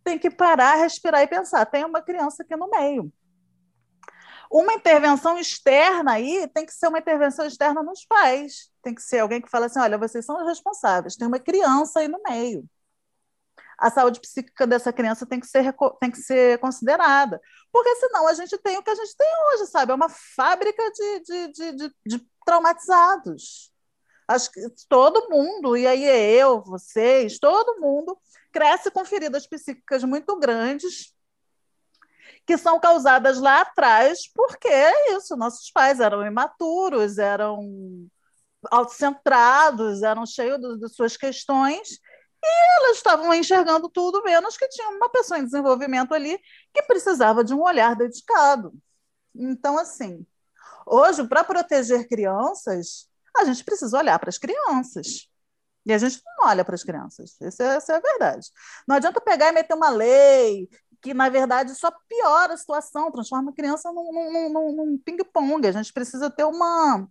tem 0.03 0.17
que 0.19 0.29
parar, 0.29 0.75
respirar 0.75 1.22
e 1.22 1.27
pensar: 1.27 1.65
tem 1.65 1.86
uma 1.86 2.01
criança 2.01 2.43
aqui 2.43 2.55
no 2.55 2.69
meio. 2.69 3.12
Uma 4.50 4.74
intervenção 4.74 5.38
externa 5.38 6.13
aí 6.13 6.48
tem 6.53 6.65
que 6.65 6.74
ser 6.74 6.88
uma 6.88 6.98
intervenção 7.00 7.46
externa 7.46 7.84
nos 7.84 8.03
pais. 8.06 8.72
Tem 8.82 8.96
que 8.96 9.01
ser 9.01 9.20
alguém 9.20 9.41
que 9.41 9.50
fala 9.50 9.68
assim: 9.68 9.79
olha, 9.79 9.98
vocês 9.98 10.25
são 10.25 10.41
os 10.41 10.48
responsáveis, 10.48 11.15
tem 11.15 11.27
uma 11.27 11.39
criança 11.39 12.00
aí 12.00 12.08
no 12.08 12.20
meio. 12.27 12.68
A 13.77 13.89
saúde 13.89 14.20
psíquica 14.20 14.68
dessa 14.68 14.91
criança 14.91 15.25
tem 15.25 15.39
que 15.39 15.48
ser, 15.48 15.74
tem 16.01 16.12
que 16.12 16.18
ser 16.18 16.60
considerada. 16.60 17.39
Porque 17.72 17.96
senão 17.96 18.27
a 18.27 18.34
gente 18.34 18.58
tem 18.58 18.77
o 18.77 18.84
que 18.84 18.89
a 18.89 18.96
gente 18.96 19.15
tem 19.15 19.27
hoje, 19.53 19.68
sabe? 19.68 19.91
É 19.91 19.96
uma 19.96 20.10
fábrica 20.10 20.84
de, 20.91 21.20
de, 21.22 21.51
de, 21.51 21.72
de, 21.74 21.96
de 22.06 22.27
traumatizados. 22.46 23.72
Acho 24.27 24.51
que 24.51 24.62
todo 24.88 25.29
mundo, 25.29 25.77
e 25.77 25.88
aí 25.88 26.03
é 26.03 26.32
eu, 26.34 26.62
vocês, 26.62 27.39
todo 27.39 27.79
mundo 27.79 28.18
cresce 28.51 28.91
com 28.91 29.06
feridas 29.06 29.48
psíquicas 29.48 30.03
muito 30.03 30.38
grandes, 30.38 31.15
que 32.50 32.58
são 32.58 32.79
causadas 32.79 33.39
lá 33.39 33.62
atrás, 33.62 34.22
porque 34.34 34.68
é 34.68 35.15
isso, 35.15 35.38
nossos 35.38 35.70
pais 35.70 36.00
eram 36.00 36.25
imaturos, 36.25 37.20
eram 37.20 38.10
autocentrados, 38.72 40.01
eram 40.01 40.25
cheios 40.25 40.60
de 40.79 40.89
suas 40.89 41.15
questões, 41.15 42.00
e 42.44 42.79
elas 42.79 42.98
estavam 42.98 43.32
enxergando 43.36 43.88
tudo, 43.88 44.24
menos 44.24 44.58
que 44.58 44.68
tinha 44.68 44.89
uma 44.89 45.12
pessoa 45.12 45.39
em 45.39 45.46
desenvolvimento 45.46 46.12
ali 46.12 46.39
que 46.74 46.82
precisava 46.82 47.44
de 47.44 47.53
um 47.53 47.62
olhar 47.62 47.96
dedicado. 47.96 48.74
Então, 49.36 49.77
assim, 49.77 50.25
hoje, 50.88 51.24
para 51.27 51.44
proteger 51.44 52.08
crianças, 52.08 53.08
a 53.38 53.46
gente 53.46 53.63
precisa 53.63 53.96
olhar 53.96 54.18
para 54.18 54.29
as 54.29 54.39
crianças. 54.39 55.29
E 55.86 55.94
a 55.94 56.00
gente 56.00 56.20
não 56.25 56.48
olha 56.50 56.65
para 56.65 56.74
as 56.74 56.84
crianças. 56.84 57.39
Essa 57.39 57.63
é, 57.63 57.75
essa 57.75 57.94
é 57.94 57.96
a 57.98 58.00
verdade. 58.00 58.48
Não 58.88 58.96
adianta 58.96 59.22
pegar 59.22 59.50
e 59.50 59.51
meter 59.51 59.75
uma 59.75 59.91
lei 59.91 60.68
que, 61.01 61.13
na 61.13 61.29
verdade, 61.29 61.75
só 61.75 61.91
piora 62.08 62.53
a 62.53 62.58
situação, 62.58 63.12
transforma 63.12 63.51
a 63.51 63.53
criança 63.53 63.91
num, 63.91 64.12
num, 64.12 64.50
num, 64.50 64.75
num 64.75 64.98
ping-pong. 64.98 65.68
A 65.68 65.72
gente 65.72 65.94
precisa 65.94 66.29
ter, 66.29 66.44
uma, 66.44 67.08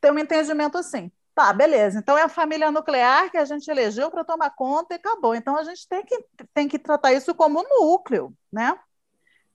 ter 0.00 0.12
um 0.12 0.18
entendimento 0.18 0.78
assim. 0.78 1.10
Tá, 1.34 1.52
beleza. 1.52 1.98
Então 1.98 2.16
é 2.16 2.22
a 2.22 2.28
família 2.28 2.70
nuclear 2.70 3.30
que 3.30 3.36
a 3.36 3.44
gente 3.44 3.68
elegeu 3.68 4.10
para 4.10 4.24
tomar 4.24 4.50
conta 4.50 4.94
e 4.94 4.96
acabou. 4.96 5.34
Então 5.34 5.56
a 5.56 5.64
gente 5.64 5.88
tem 5.88 6.04
que, 6.04 6.24
tem 6.54 6.68
que 6.68 6.78
tratar 6.78 7.12
isso 7.12 7.34
como 7.34 7.62
núcleo, 7.62 8.32
né? 8.52 8.78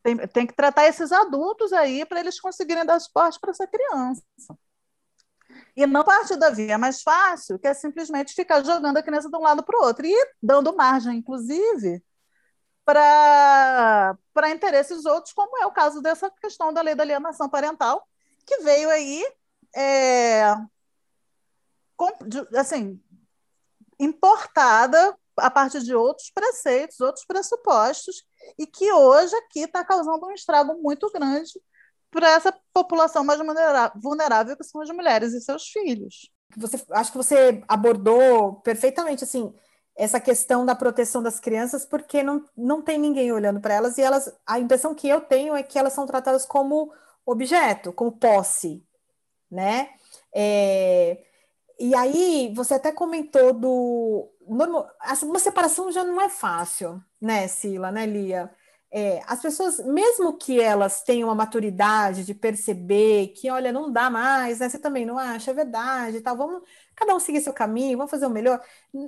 Tem, 0.04 0.18
tem 0.28 0.48
que 0.48 0.54
tratar 0.54 0.88
esses 0.88 1.12
adultos 1.12 1.72
aí 1.74 2.06
para 2.06 2.20
eles 2.20 2.40
conseguirem 2.40 2.86
dar 2.86 3.00
suporte 3.00 3.40
para 3.40 3.52
essa 3.52 3.68
criança. 3.68 4.24
E 5.76 5.86
não 5.86 6.04
parte 6.04 6.36
da 6.36 6.50
via 6.50 6.78
mais 6.78 7.02
fácil, 7.02 7.58
que 7.58 7.68
é 7.68 7.74
simplesmente 7.74 8.34
ficar 8.34 8.64
jogando 8.64 8.98
a 8.98 9.04
criança 9.04 9.30
de 9.30 9.38
um 9.38 9.42
lado 9.42 9.64
para 9.64 9.78
o 9.78 9.84
outro 9.86 10.06
e 10.06 10.16
dando 10.42 10.76
margem, 10.76 11.18
inclusive, 11.18 12.04
para 12.94 14.50
interesses 14.50 15.06
outros, 15.06 15.34
como 15.34 15.62
é 15.62 15.66
o 15.66 15.72
caso 15.72 16.02
dessa 16.02 16.30
questão 16.30 16.74
da 16.74 16.82
lei 16.82 16.96
da 16.96 17.04
alienação 17.04 17.48
parental, 17.48 18.08
que 18.46 18.58
veio 18.60 18.90
aí 18.90 19.24
é, 19.76 20.56
assim, 22.58 23.00
importada 24.00 25.18
a 25.38 25.52
partir 25.52 25.82
de 25.82 25.94
outros 25.94 26.32
preceitos, 26.32 27.00
outros 27.00 27.26
pressupostos, 27.26 28.26
e 28.58 28.66
que 28.66 28.92
hoje 28.92 29.36
aqui 29.36 29.62
está 29.62 29.84
causando 29.84 30.26
um 30.26 30.32
estrago 30.32 30.82
muito 30.82 31.10
grande 31.12 31.62
para 32.12 32.32
essa 32.32 32.52
população 32.74 33.24
mais 33.24 33.40
vulnerável, 33.96 34.58
que 34.58 34.64
são 34.64 34.82
as 34.82 34.90
mulheres 34.90 35.34
e 35.34 35.42
seus 35.42 35.70
filhos. 35.70 36.32
Você, 36.58 36.84
acho 36.92 37.12
que 37.12 37.18
você 37.18 37.64
abordou 37.68 38.56
perfeitamente 38.62 39.24
assim 39.24 39.54
essa 40.00 40.20
questão 40.20 40.66
da 40.66 40.74
proteção 40.74 41.22
das 41.22 41.42
crianças, 41.42 41.86
porque 41.86 42.24
não, 42.24 42.44
não 42.56 42.82
tem 42.82 42.98
ninguém 42.98 43.34
olhando 43.34 43.60
para 43.60 43.74
elas 43.74 43.98
e 43.98 44.02
elas 44.02 44.34
a 44.48 44.58
impressão 44.58 44.96
que 44.96 45.10
eu 45.10 45.20
tenho 45.20 45.54
é 45.56 45.62
que 45.62 45.78
elas 45.78 45.92
são 45.92 46.06
tratadas 46.06 46.46
como 46.46 46.94
objeto, 47.26 47.92
como 47.92 48.14
posse, 48.14 48.82
né? 49.52 49.90
É, 50.34 51.20
e 51.80 51.96
aí, 51.96 52.54
você 52.56 52.76
até 52.76 52.92
comentou 52.92 53.54
do. 53.54 54.30
Normal, 54.48 54.90
uma 55.24 55.40
separação 55.40 55.92
já 55.92 56.04
não 56.04 56.20
é 56.22 56.30
fácil, 56.30 57.02
né, 57.22 57.48
Sila, 57.48 57.92
né, 57.92 58.06
Lia? 58.06 58.52
É, 58.92 59.22
as 59.28 59.42
pessoas, 59.42 59.80
mesmo 59.86 60.38
que 60.38 60.60
elas 60.60 61.04
tenham 61.04 61.30
a 61.30 61.36
maturidade 61.36 62.26
de 62.26 62.34
perceber 62.34 63.30
que, 63.30 63.50
olha, 63.52 63.72
não 63.72 63.92
dá 63.92 64.10
mais, 64.10 64.60
né? 64.60 64.68
Você 64.70 64.80
também 64.80 65.06
não 65.06 65.18
acha, 65.18 65.52
é 65.52 65.54
verdade, 65.54 66.22
tal, 66.22 66.36
vamos 66.38 66.64
cada 67.00 67.16
um 67.16 67.20
seguir 67.20 67.42
seu 67.42 67.54
caminho, 67.54 67.98
vamos 67.98 68.12
fazer 68.12 68.26
o 68.26 68.30
melhor. 68.30 68.62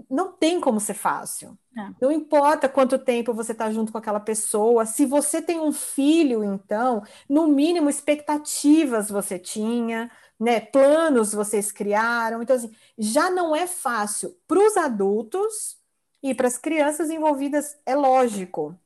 Não 0.09 0.31
tem 0.31 0.61
como 0.61 0.79
ser 0.79 0.93
fácil. 0.93 1.57
É. 1.77 1.89
Não 1.99 2.11
importa 2.11 2.69
quanto 2.69 2.97
tempo 2.97 3.33
você 3.33 3.51
está 3.51 3.69
junto 3.71 3.91
com 3.91 3.97
aquela 3.97 4.19
pessoa. 4.19 4.85
Se 4.85 5.05
você 5.05 5.41
tem 5.41 5.59
um 5.59 5.73
filho, 5.73 6.43
então, 6.43 7.03
no 7.27 7.47
mínimo 7.47 7.89
expectativas 7.89 9.09
você 9.09 9.37
tinha, 9.37 10.09
né, 10.39 10.59
planos 10.59 11.33
vocês 11.33 11.71
criaram. 11.71 12.41
Então, 12.41 12.55
assim, 12.55 12.71
já 12.97 13.29
não 13.29 13.55
é 13.55 13.67
fácil 13.67 14.37
para 14.47 14.59
os 14.59 14.77
adultos 14.77 15.77
e 16.23 16.33
para 16.33 16.47
as 16.47 16.57
crianças 16.57 17.09
envolvidas, 17.09 17.77
é 17.85 17.95
lógico. 17.95 18.77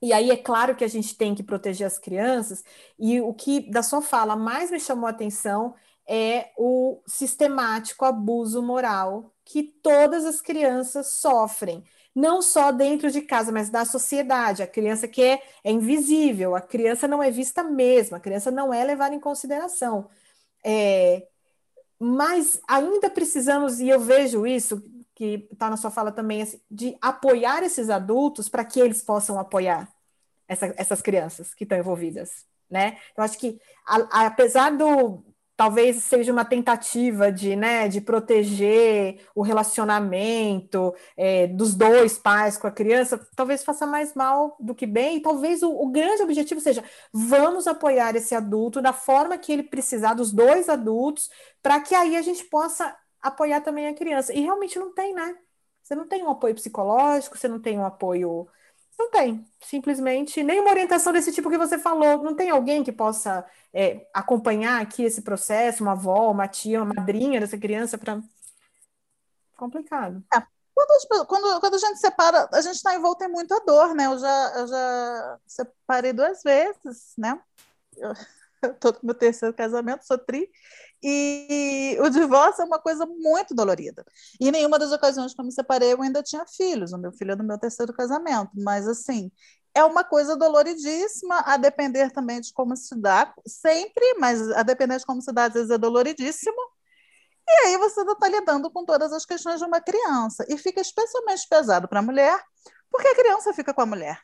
E 0.00 0.12
aí 0.12 0.30
é 0.30 0.36
claro 0.36 0.76
que 0.76 0.84
a 0.84 0.88
gente 0.88 1.16
tem 1.16 1.34
que 1.34 1.42
proteger 1.42 1.86
as 1.86 1.98
crianças, 1.98 2.62
e 2.98 3.18
o 3.20 3.32
que 3.32 3.70
da 3.70 3.82
sua 3.82 4.02
fala 4.02 4.36
mais 4.36 4.70
me 4.70 4.78
chamou 4.78 5.06
a 5.06 5.10
atenção 5.10 5.74
é 6.06 6.50
o 6.56 7.00
sistemático 7.06 8.04
abuso 8.04 8.62
moral 8.62 9.32
que 9.44 9.62
todas 9.62 10.24
as 10.24 10.40
crianças 10.40 11.08
sofrem, 11.08 11.84
não 12.14 12.40
só 12.40 12.72
dentro 12.72 13.10
de 13.10 13.20
casa, 13.22 13.52
mas 13.52 13.70
da 13.70 13.84
sociedade. 13.84 14.62
A 14.62 14.66
criança 14.66 15.06
que 15.06 15.22
é, 15.22 15.42
é 15.62 15.70
invisível, 15.70 16.54
a 16.54 16.60
criança 16.60 17.06
não 17.06 17.22
é 17.22 17.30
vista 17.30 17.62
mesmo, 17.62 18.16
a 18.16 18.20
criança 18.20 18.50
não 18.50 18.72
é 18.72 18.82
levada 18.84 19.14
em 19.14 19.20
consideração. 19.20 20.08
É, 20.64 21.26
mas 21.98 22.60
ainda 22.68 23.08
precisamos, 23.10 23.80
e 23.80 23.88
eu 23.88 24.00
vejo 24.00 24.46
isso, 24.46 24.82
que 25.14 25.48
está 25.50 25.70
na 25.70 25.76
sua 25.76 25.90
fala 25.90 26.12
também, 26.12 26.42
assim, 26.42 26.60
de 26.70 26.96
apoiar 27.00 27.62
esses 27.62 27.88
adultos 27.88 28.48
para 28.48 28.64
que 28.64 28.78
eles 28.78 29.02
possam 29.02 29.38
apoiar 29.38 29.88
essa, 30.46 30.74
essas 30.76 31.00
crianças 31.00 31.54
que 31.54 31.64
estão 31.64 31.78
envolvidas. 31.78 32.44
Né? 32.68 32.98
Eu 33.16 33.24
acho 33.24 33.38
que, 33.38 33.58
a, 33.86 33.96
a, 34.10 34.26
apesar 34.26 34.76
do, 34.76 35.24
talvez 35.56 36.04
seja 36.04 36.32
uma 36.32 36.44
tentativa 36.44 37.32
de, 37.32 37.56
né, 37.56 37.88
de 37.88 38.00
proteger 38.00 39.20
o 39.34 39.42
relacionamento 39.42 40.94
é, 41.16 41.46
dos 41.46 41.74
dois 41.74 42.18
pais 42.18 42.58
com 42.58 42.66
a 42.66 42.70
criança, 42.70 43.18
talvez 43.34 43.64
faça 43.64 43.86
mais 43.86 44.14
mal 44.14 44.56
do 44.60 44.74
que 44.74 44.86
bem, 44.86 45.16
e 45.16 45.20
talvez 45.22 45.62
o, 45.62 45.70
o, 45.70 45.88
grande 45.90 46.22
objetivo 46.22 46.60
seja 46.60 46.84
vamos 47.12 47.66
apoiar 47.66 48.14
esse 48.14 48.34
adulto 48.34 48.82
da 48.82 48.92
forma 48.92 49.38
que 49.38 49.52
ele 49.52 49.62
precisar, 49.62 50.14
dos 50.14 50.30
dois 50.32 50.68
adultos, 50.68 51.30
para 51.62 51.80
que 51.80 51.94
aí 51.94 52.16
a 52.16 52.22
gente 52.22 52.44
possa 52.44 52.94
apoiar 53.20 53.60
também 53.62 53.88
a 53.88 53.94
criança. 53.94 54.32
E 54.32 54.40
realmente 54.40 54.78
não 54.78 54.92
tem, 54.94 55.14
né? 55.14 55.36
Você 55.82 55.94
não 55.94 56.06
tem 56.06 56.22
um 56.22 56.30
apoio 56.30 56.54
psicológico, 56.54 57.38
você 57.38 57.48
não 57.48 57.60
tem 57.60 57.78
um 57.78 57.84
apoio 57.84 58.48
não 58.98 59.10
tem, 59.10 59.46
simplesmente 59.60 60.42
nenhuma 60.42 60.70
orientação 60.70 61.12
desse 61.12 61.32
tipo 61.32 61.50
que 61.50 61.58
você 61.58 61.78
falou. 61.78 62.22
Não 62.22 62.34
tem 62.34 62.50
alguém 62.50 62.82
que 62.82 62.92
possa 62.92 63.44
é, 63.72 64.06
acompanhar 64.12 64.80
aqui 64.80 65.02
esse 65.04 65.22
processo, 65.22 65.82
uma 65.82 65.92
avó, 65.92 66.30
uma 66.30 66.48
tia, 66.48 66.82
uma 66.82 66.94
madrinha 66.94 67.40
dessa 67.40 67.58
criança 67.58 67.98
para 67.98 68.20
complicado. 69.56 70.22
É. 70.34 70.42
Quando, 70.74 71.26
quando, 71.26 71.60
quando, 71.60 71.74
a 71.74 71.78
gente 71.78 71.98
separa, 71.98 72.48
a 72.52 72.60
gente 72.60 72.76
está 72.76 72.94
envolto 72.94 73.24
em 73.24 73.28
muita 73.28 73.58
dor, 73.60 73.94
né? 73.94 74.06
Eu 74.06 74.18
já, 74.18 74.52
eu 74.56 74.66
já 74.66 75.38
separei 75.46 76.12
duas 76.12 76.42
vezes, 76.42 77.14
né? 77.16 77.40
Eu 77.96 78.12
estou 78.74 78.92
no 78.92 78.98
meu 79.02 79.14
terceiro 79.14 79.54
casamento, 79.54 80.06
sou 80.06 80.18
tri, 80.18 80.50
e 81.02 81.96
o 82.00 82.08
divórcio 82.08 82.62
é 82.62 82.64
uma 82.64 82.78
coisa 82.78 83.06
muito 83.06 83.54
dolorida. 83.54 84.04
E 84.40 84.50
nenhuma 84.50 84.78
das 84.78 84.92
ocasiões 84.92 85.34
que 85.34 85.40
eu 85.40 85.44
me 85.44 85.52
separei, 85.52 85.92
eu 85.92 86.02
ainda 86.02 86.22
tinha 86.22 86.44
filhos. 86.46 86.92
O 86.92 86.98
meu 86.98 87.12
filho 87.12 87.32
é 87.32 87.36
do 87.36 87.44
meu 87.44 87.58
terceiro 87.58 87.92
casamento. 87.92 88.50
Mas, 88.54 88.88
assim, 88.88 89.30
é 89.74 89.84
uma 89.84 90.02
coisa 90.02 90.36
doloridíssima, 90.36 91.40
a 91.40 91.56
depender 91.56 92.10
também 92.10 92.40
de 92.40 92.52
como 92.52 92.74
se 92.76 92.98
dá, 92.98 93.32
sempre, 93.46 94.14
mas 94.18 94.50
a 94.52 94.62
depender 94.62 94.98
de 94.98 95.04
como 95.06 95.20
se 95.20 95.32
dá, 95.32 95.44
às 95.44 95.54
vezes 95.54 95.70
é 95.70 95.78
doloridíssimo. 95.78 96.56
E 97.48 97.52
aí 97.66 97.78
você 97.78 98.00
está 98.00 98.28
lidando 98.28 98.70
com 98.70 98.84
todas 98.84 99.12
as 99.12 99.24
questões 99.24 99.60
de 99.60 99.66
uma 99.66 99.80
criança. 99.80 100.44
E 100.48 100.56
fica 100.56 100.80
especialmente 100.80 101.46
pesado 101.48 101.86
para 101.88 102.00
a 102.00 102.02
mulher, 102.02 102.42
porque 102.90 103.08
a 103.08 103.14
criança 103.14 103.52
fica 103.52 103.72
com 103.74 103.82
a 103.82 103.86
mulher. 103.86 104.20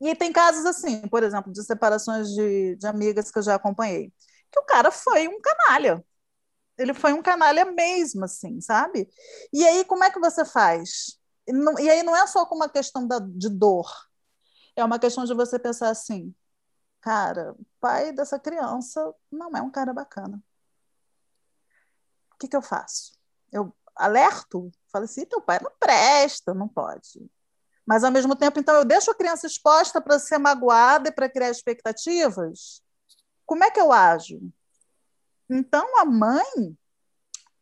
E 0.00 0.14
tem 0.14 0.32
casos 0.32 0.64
assim, 0.66 1.06
por 1.08 1.22
exemplo, 1.22 1.52
de 1.52 1.62
separações 1.64 2.28
de, 2.28 2.76
de 2.76 2.86
amigas 2.86 3.30
que 3.30 3.38
eu 3.38 3.42
já 3.42 3.54
acompanhei 3.54 4.12
que 4.56 4.60
o 4.60 4.64
cara 4.64 4.90
foi 4.90 5.28
um 5.28 5.40
canalha. 5.40 6.04
Ele 6.78 6.94
foi 6.94 7.12
um 7.12 7.22
canalha 7.22 7.64
mesmo, 7.64 8.24
assim, 8.24 8.60
sabe? 8.60 9.08
E 9.52 9.64
aí, 9.66 9.84
como 9.84 10.04
é 10.04 10.10
que 10.10 10.20
você 10.20 10.44
faz? 10.44 11.18
E 11.80 11.90
aí 11.90 12.02
não 12.02 12.16
é 12.16 12.26
só 12.26 12.44
com 12.46 12.56
uma 12.56 12.68
questão 12.68 13.06
da, 13.06 13.18
de 13.20 13.48
dor, 13.48 13.88
é 14.74 14.84
uma 14.84 14.98
questão 14.98 15.24
de 15.24 15.34
você 15.34 15.58
pensar 15.58 15.90
assim, 15.90 16.34
cara, 17.00 17.52
o 17.52 17.66
pai 17.80 18.12
dessa 18.12 18.38
criança 18.38 19.14
não 19.30 19.50
é 19.56 19.62
um 19.62 19.70
cara 19.70 19.92
bacana. 19.92 20.42
O 22.32 22.38
que, 22.38 22.48
que 22.48 22.56
eu 22.56 22.62
faço? 22.62 23.12
Eu 23.52 23.74
alerto? 23.94 24.70
Falo 24.92 25.04
assim, 25.04 25.24
teu 25.24 25.40
pai 25.40 25.58
não 25.62 25.72
presta, 25.78 26.52
não 26.52 26.68
pode. 26.68 27.30
Mas, 27.86 28.02
ao 28.04 28.10
mesmo 28.10 28.34
tempo, 28.34 28.58
então, 28.58 28.74
eu 28.74 28.84
deixo 28.84 29.10
a 29.10 29.14
criança 29.14 29.46
exposta 29.46 30.00
para 30.00 30.18
ser 30.18 30.38
magoada 30.38 31.08
e 31.08 31.12
para 31.12 31.28
criar 31.28 31.50
expectativas? 31.50 32.82
como 33.46 33.64
é 33.64 33.70
que 33.70 33.80
eu 33.80 33.92
ajo? 33.92 34.40
Então, 35.48 35.98
a 36.00 36.04
mãe, 36.04 36.76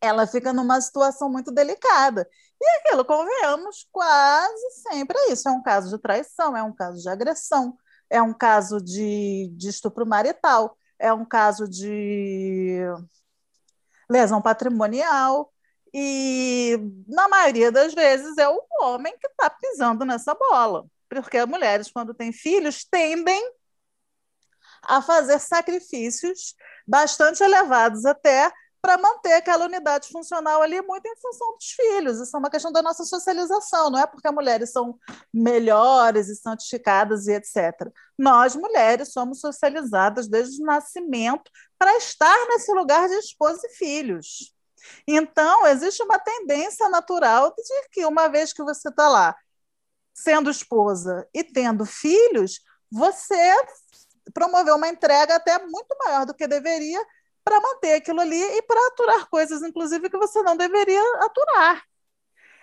ela 0.01 0.27
fica 0.27 0.51
numa 0.51 0.81
situação 0.81 1.29
muito 1.29 1.51
delicada. 1.51 2.27
E 2.59 2.65
aquilo, 2.79 3.05
convenhamos, 3.05 3.87
quase 3.91 4.71
sempre 4.81 5.17
é 5.19 5.31
isso. 5.31 5.47
É 5.47 5.51
um 5.51 5.61
caso 5.61 5.95
de 5.95 6.01
traição, 6.01 6.57
é 6.57 6.63
um 6.63 6.73
caso 6.73 7.01
de 7.01 7.09
agressão, 7.09 7.77
é 8.09 8.21
um 8.21 8.33
caso 8.33 8.81
de, 8.81 9.49
de 9.55 9.69
estupro 9.69 10.05
marital, 10.05 10.77
é 10.97 11.13
um 11.13 11.25
caso 11.25 11.67
de 11.67 12.79
lesão 14.09 14.41
patrimonial. 14.41 15.53
E, 15.97 16.77
na 17.07 17.29
maioria 17.29 17.71
das 17.71 17.93
vezes, 17.93 18.37
é 18.37 18.49
o 18.49 18.61
homem 18.81 19.17
que 19.17 19.27
está 19.27 19.49
pisando 19.49 20.03
nessa 20.03 20.35
bola. 20.35 20.85
Porque 21.07 21.37
as 21.37 21.47
mulheres, 21.47 21.89
quando 21.89 22.13
têm 22.13 22.33
filhos, 22.33 22.83
tendem 22.83 23.41
a 24.83 25.01
fazer 25.01 25.39
sacrifícios 25.39 26.53
bastante 26.85 27.41
elevados 27.41 28.05
até 28.05 28.51
para 28.81 28.97
manter 28.97 29.33
aquela 29.35 29.65
unidade 29.65 30.09
funcional 30.09 30.61
ali 30.61 30.81
muito 30.81 31.07
em 31.07 31.15
função 31.15 31.53
dos 31.53 31.71
filhos. 31.71 32.19
Isso 32.19 32.35
é 32.35 32.39
uma 32.39 32.49
questão 32.49 32.73
da 32.73 32.81
nossa 32.81 33.05
socialização, 33.05 33.89
não 33.89 33.97
é 33.97 34.05
porque 34.05 34.27
as 34.27 34.33
mulheres 34.33 34.73
são 34.73 34.99
melhores 35.33 36.27
e 36.27 36.35
santificadas 36.35 37.25
e 37.27 37.31
etc. 37.31 37.89
Nós, 38.19 38.53
mulheres, 38.53 39.13
somos 39.13 39.39
socializadas 39.39 40.27
desde 40.27 40.61
o 40.61 40.65
nascimento 40.65 41.49
para 41.79 41.95
estar 41.95 42.37
nesse 42.49 42.71
lugar 42.73 43.07
de 43.07 43.15
esposa 43.15 43.61
e 43.65 43.75
filhos. 43.77 44.54
Então, 45.07 45.65
existe 45.67 46.01
uma 46.03 46.19
tendência 46.19 46.89
natural 46.89 47.53
de 47.55 47.89
que, 47.91 48.05
uma 48.05 48.27
vez 48.27 48.53
que 48.53 48.63
você 48.63 48.89
está 48.89 49.07
lá 49.07 49.35
sendo 50.13 50.49
esposa 50.49 51.27
e 51.33 51.43
tendo 51.43 51.85
filhos, 51.85 52.61
você 52.91 53.55
promoveu 54.33 54.75
uma 54.75 54.87
entrega 54.87 55.35
até 55.35 55.59
muito 55.65 55.95
maior 56.03 56.25
do 56.25 56.33
que 56.33 56.47
deveria 56.47 57.03
para 57.43 57.61
manter 57.61 57.93
aquilo 57.93 58.21
ali 58.21 58.41
e 58.41 58.61
para 58.63 58.87
aturar 58.87 59.29
coisas, 59.29 59.61
inclusive, 59.61 60.09
que 60.09 60.17
você 60.17 60.41
não 60.41 60.57
deveria 60.57 61.01
aturar. 61.23 61.83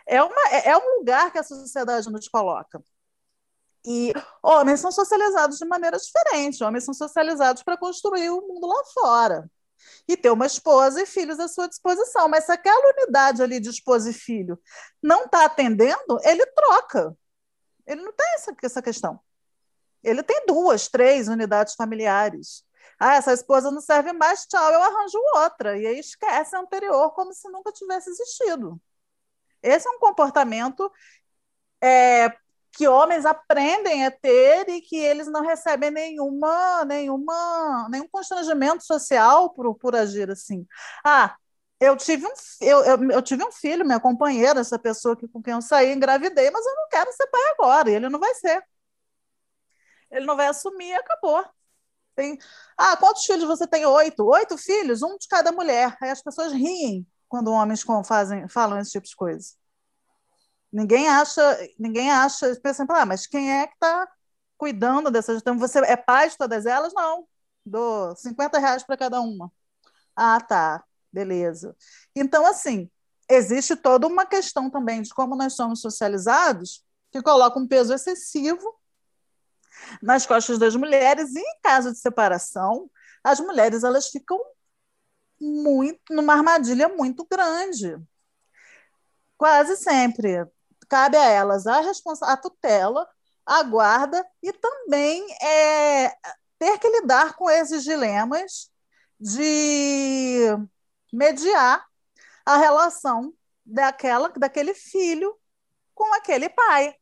É, 0.06 0.22
uma, 0.22 0.48
é, 0.50 0.70
é 0.70 0.76
um 0.76 0.98
lugar 0.98 1.30
que 1.30 1.38
a 1.38 1.42
sociedade 1.42 2.10
nos 2.10 2.26
coloca. 2.28 2.82
E 3.84 4.12
homens 4.42 4.80
são 4.80 4.92
socializados 4.92 5.58
de 5.58 5.64
maneira 5.64 5.96
diferente. 5.96 6.62
Homens 6.62 6.84
são 6.84 6.94
socializados 6.94 7.62
para 7.62 7.76
construir 7.76 8.30
o 8.30 8.40
mundo 8.40 8.66
lá 8.66 8.84
fora. 8.94 9.50
E 10.08 10.16
ter 10.16 10.30
uma 10.30 10.46
esposa 10.46 11.02
e 11.02 11.06
filhos 11.06 11.38
à 11.38 11.48
sua 11.48 11.68
disposição. 11.68 12.28
Mas 12.28 12.44
se 12.44 12.52
aquela 12.52 12.92
unidade 12.92 13.42
ali 13.42 13.60
de 13.60 13.70
esposa 13.70 14.10
e 14.10 14.12
filho 14.12 14.60
não 15.02 15.24
está 15.24 15.44
atendendo, 15.44 16.18
ele 16.22 16.44
troca. 16.46 17.16
Ele 17.86 18.02
não 18.02 18.12
tem 18.12 18.26
essa, 18.34 18.54
essa 18.62 18.82
questão. 18.82 19.20
Ele 20.02 20.22
tem 20.22 20.44
duas, 20.46 20.88
três 20.88 21.28
unidades 21.28 21.74
familiares. 21.74 22.64
Ah, 22.98 23.14
essa 23.16 23.32
esposa 23.32 23.70
não 23.70 23.80
serve 23.80 24.12
mais, 24.12 24.46
tchau, 24.46 24.72
eu 24.72 24.82
arranjo 24.82 25.18
outra. 25.36 25.78
E 25.78 25.86
aí 25.86 25.98
esquece 25.98 26.54
a 26.56 26.60
anterior 26.60 27.12
como 27.12 27.32
se 27.32 27.48
nunca 27.48 27.72
tivesse 27.72 28.10
existido. 28.10 28.80
Esse 29.62 29.88
é 29.88 29.90
um 29.90 29.98
comportamento 29.98 30.90
é, 31.82 32.32
que 32.72 32.88
homens 32.88 33.26
aprendem 33.26 34.06
a 34.06 34.10
ter 34.10 34.68
e 34.68 34.80
que 34.80 34.96
eles 34.96 35.28
não 35.28 35.42
recebem 35.42 35.90
nenhuma, 35.90 36.84
nenhuma, 36.84 37.88
nenhum 37.90 38.08
constrangimento 38.08 38.84
social 38.84 39.50
por, 39.50 39.74
por 39.76 39.94
agir 39.94 40.30
assim. 40.30 40.66
Ah, 41.04 41.36
eu 41.80 41.96
tive, 41.96 42.26
um, 42.26 42.32
eu, 42.60 42.84
eu, 42.84 43.10
eu, 43.10 43.22
tive 43.22 43.44
um 43.44 43.52
filho, 43.52 43.84
minha 43.84 44.00
companheira, 44.00 44.60
essa 44.60 44.78
pessoa 44.78 45.16
que, 45.16 45.28
com 45.28 45.42
quem 45.42 45.52
eu 45.54 45.62
saí, 45.62 45.92
engravidei, 45.92 46.50
mas 46.50 46.64
eu 46.64 46.74
não 46.76 46.88
quero 46.88 47.12
ser 47.12 47.26
pai 47.26 47.42
agora, 47.52 47.90
ele 47.90 48.08
não 48.08 48.20
vai 48.20 48.34
ser. 48.34 48.64
Ele 50.10 50.26
não 50.26 50.36
vai 50.36 50.46
assumir 50.46 50.94
acabou. 50.94 51.44
Tem, 52.14 52.38
ah, 52.76 52.96
quantos 52.96 53.24
filhos 53.24 53.46
você 53.46 53.66
tem? 53.66 53.86
Oito. 53.86 54.24
Oito 54.26 54.58
filhos, 54.58 55.02
um 55.02 55.16
de 55.18 55.26
cada 55.28 55.50
mulher. 55.52 55.96
Aí 56.00 56.10
as 56.10 56.22
pessoas 56.22 56.52
riem 56.52 57.06
quando 57.28 57.50
homens 57.50 57.82
fazem, 58.04 58.46
falam 58.48 58.78
esse 58.78 58.92
tipo 58.92 59.06
de 59.06 59.16
coisa. 59.16 59.54
Ninguém 60.72 61.08
acha, 61.08 61.58
ninguém 61.78 62.10
acha, 62.10 62.54
pensa, 62.62 62.86
ah, 62.88 63.06
mas 63.06 63.26
quem 63.26 63.52
é 63.52 63.66
que 63.66 63.74
está 63.74 64.08
cuidando 64.56 65.10
dessas? 65.10 65.40
Então, 65.40 65.58
você 65.58 65.80
é 65.80 65.96
pai 65.96 66.30
de 66.30 66.38
todas 66.38 66.64
elas? 66.66 66.94
Não. 66.94 67.26
Dou 67.64 68.16
50 68.16 68.58
reais 68.58 68.82
para 68.82 68.96
cada 68.96 69.20
uma. 69.20 69.52
Ah, 70.16 70.40
tá, 70.40 70.82
beleza. 71.12 71.76
Então, 72.16 72.46
assim, 72.46 72.90
existe 73.28 73.76
toda 73.76 74.06
uma 74.06 74.26
questão 74.26 74.70
também 74.70 75.02
de 75.02 75.12
como 75.14 75.36
nós 75.36 75.54
somos 75.54 75.80
socializados 75.80 76.84
que 77.10 77.22
coloca 77.22 77.58
um 77.58 77.68
peso 77.68 77.92
excessivo 77.92 78.74
nas 80.02 80.26
costas 80.26 80.58
das 80.58 80.74
mulheres, 80.76 81.34
e 81.34 81.40
em 81.40 81.60
caso 81.62 81.92
de 81.92 81.98
separação, 81.98 82.90
as 83.22 83.40
mulheres 83.40 83.84
elas 83.84 84.08
ficam 84.08 84.38
muito 85.40 86.14
numa 86.14 86.34
armadilha 86.34 86.88
muito 86.88 87.26
grande. 87.30 87.96
Quase 89.36 89.76
sempre 89.76 90.46
cabe 90.92 91.16
a 91.16 91.24
elas 91.24 91.66
a, 91.66 91.80
a 92.20 92.36
tutela, 92.36 93.08
a 93.46 93.62
guarda 93.62 94.22
e 94.42 94.52
também 94.52 95.26
é, 95.42 96.10
ter 96.58 96.78
que 96.78 96.86
lidar 96.86 97.34
com 97.34 97.48
esses 97.48 97.82
dilemas 97.82 98.70
de 99.18 100.48
mediar 101.10 101.82
a 102.44 102.58
relação 102.58 103.32
daquela, 103.64 104.28
daquele 104.36 104.74
filho 104.74 105.34
com 105.94 106.12
aquele 106.12 106.50
pai. 106.50 106.94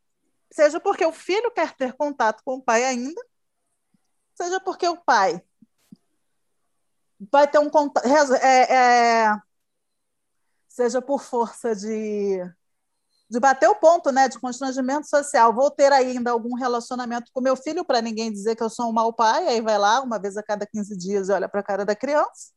Seja 0.53 0.79
porque 0.79 1.05
o 1.05 1.13
filho 1.13 1.51
quer 1.51 1.75
ter 1.75 1.93
contato 1.95 2.45
com 2.45 2.59
o 2.59 2.63
pai 2.63 2.85
ainda, 2.85 3.21
seja 4.37 4.61
porque 4.61 4.87
o 4.87 4.99
pai 4.99 5.43
vai 7.19 7.51
ter 7.51 7.59
um 7.59 7.69
contato, 7.69 8.07
é, 8.37 9.27
é, 9.27 9.37
seja 10.69 11.03
por 11.03 11.25
força 11.25 11.75
de, 11.75 12.39
de 13.31 13.39
bater 13.39 13.69
o 13.69 13.77
ponto, 13.77 14.11
né, 14.11 14.29
de 14.29 14.39
constrangimento 14.41 15.09
social. 15.09 15.55
Vou 15.55 15.71
ter 15.71 15.93
ainda 15.93 16.33
algum 16.33 16.55
relacionamento 16.57 17.31
com 17.33 17.41
meu 17.41 17.55
filho 17.55 17.85
para 17.85 18.03
ninguém 18.03 18.33
dizer 18.33 18.57
que 18.57 18.63
eu 18.63 18.69
sou 18.69 18.91
um 18.91 18.93
mau 18.93 19.13
pai, 19.13 19.47
aí 19.47 19.61
vai 19.61 19.79
lá 19.79 20.01
uma 20.01 20.19
vez 20.19 20.37
a 20.37 20.43
cada 20.43 20.67
15 20.67 20.97
dias 20.99 21.29
e 21.29 21.33
olha 21.33 21.49
para 21.49 21.61
a 21.61 21.63
cara 21.63 21.85
da 21.85 21.95
criança. 21.95 22.51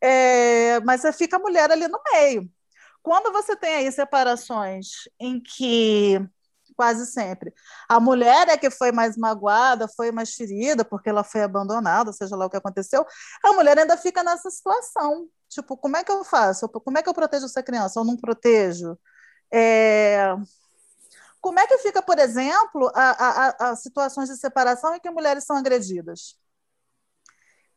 É, 0.00 0.80
mas 0.80 1.02
fica 1.16 1.36
a 1.36 1.38
mulher 1.40 1.70
ali 1.70 1.86
no 1.86 2.00
meio. 2.12 2.50
Quando 3.02 3.32
você 3.32 3.54
tem 3.56 3.74
aí 3.76 3.92
separações 3.92 4.88
em 5.20 5.40
que 5.40 6.20
quase 6.76 7.06
sempre. 7.06 7.52
A 7.88 8.00
mulher 8.00 8.48
é 8.48 8.56
que 8.56 8.70
foi 8.70 8.90
mais 8.90 9.16
magoada, 9.16 9.86
foi 9.88 10.10
mais 10.10 10.34
ferida, 10.34 10.84
porque 10.84 11.08
ela 11.10 11.22
foi 11.22 11.42
abandonada, 11.42 12.12
seja 12.12 12.34
lá 12.34 12.46
o 12.46 12.50
que 12.50 12.56
aconteceu. 12.56 13.06
A 13.44 13.52
mulher 13.52 13.78
ainda 13.78 13.96
fica 13.96 14.22
nessa 14.24 14.50
situação. 14.50 15.28
Tipo, 15.48 15.76
como 15.76 15.96
é 15.96 16.02
que 16.02 16.10
eu 16.10 16.24
faço? 16.24 16.68
Como 16.68 16.98
é 16.98 17.02
que 17.02 17.08
eu 17.08 17.14
protejo 17.14 17.46
essa 17.46 17.62
criança? 17.62 18.00
Eu 18.00 18.04
não 18.04 18.16
protejo? 18.16 18.98
É... 19.52 20.34
Como 21.40 21.58
é 21.58 21.66
que 21.66 21.78
fica, 21.78 22.00
por 22.00 22.18
exemplo, 22.18 22.90
a, 22.94 23.68
a, 23.68 23.70
a 23.70 23.76
situações 23.76 24.28
de 24.28 24.36
separação 24.36 24.94
em 24.94 25.00
que 25.00 25.10
mulheres 25.10 25.44
são 25.44 25.56
agredidas? 25.56 26.36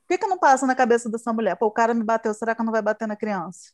O 0.03 0.07
que, 0.07 0.19
que 0.19 0.27
não 0.27 0.37
passa 0.37 0.67
na 0.67 0.75
cabeça 0.75 1.09
dessa 1.09 1.33
mulher? 1.33 1.55
Pô, 1.57 1.65
o 1.65 1.71
cara 1.71 1.93
me 1.93 2.03
bateu, 2.03 2.33
será 2.33 2.55
que 2.55 2.61
não 2.63 2.71
vai 2.71 2.81
bater 2.81 3.07
na 3.07 3.15
criança? 3.15 3.71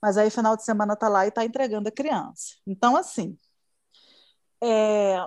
Mas 0.00 0.16
aí, 0.16 0.30
final 0.30 0.56
de 0.56 0.64
semana, 0.64 0.96
tá 0.96 1.08
lá 1.08 1.26
e 1.26 1.30
tá 1.30 1.44
entregando 1.44 1.88
a 1.88 1.92
criança. 1.92 2.54
Então, 2.66 2.96
assim, 2.96 3.36
é, 4.62 5.18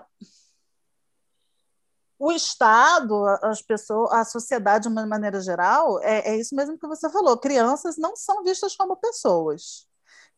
o 2.17 2.31
Estado, 2.31 3.25
as 3.43 3.61
pessoas, 3.61 4.11
a 4.11 4.25
sociedade 4.25 4.83
de 4.83 4.89
uma 4.89 5.05
maneira 5.05 5.41
geral, 5.41 5.99
é, 6.01 6.31
é, 6.31 6.37
isso 6.37 6.55
mesmo 6.55 6.77
que 6.77 6.87
você 6.87 7.09
falou. 7.09 7.37
Crianças 7.39 7.97
não 7.97 8.15
são 8.15 8.43
vistas 8.43 8.75
como 8.75 8.97
pessoas. 8.97 9.88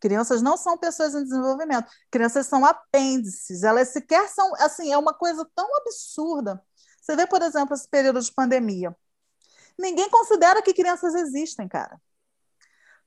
Crianças 0.01 0.41
não 0.41 0.57
são 0.57 0.77
pessoas 0.77 1.13
em 1.13 1.23
desenvolvimento. 1.23 1.89
Crianças 2.09 2.47
são 2.47 2.65
apêndices. 2.65 3.63
Elas 3.63 3.89
sequer 3.89 4.27
são, 4.29 4.53
assim, 4.55 4.91
é 4.91 4.97
uma 4.97 5.13
coisa 5.13 5.47
tão 5.55 5.77
absurda. 5.77 6.61
Você 6.99 7.15
vê, 7.15 7.27
por 7.27 7.41
exemplo, 7.41 7.75
esse 7.75 7.87
período 7.87 8.19
de 8.19 8.31
pandemia. 8.33 8.95
Ninguém 9.77 10.09
considera 10.09 10.61
que 10.61 10.73
crianças 10.73 11.13
existem, 11.15 11.67
cara. 11.67 12.01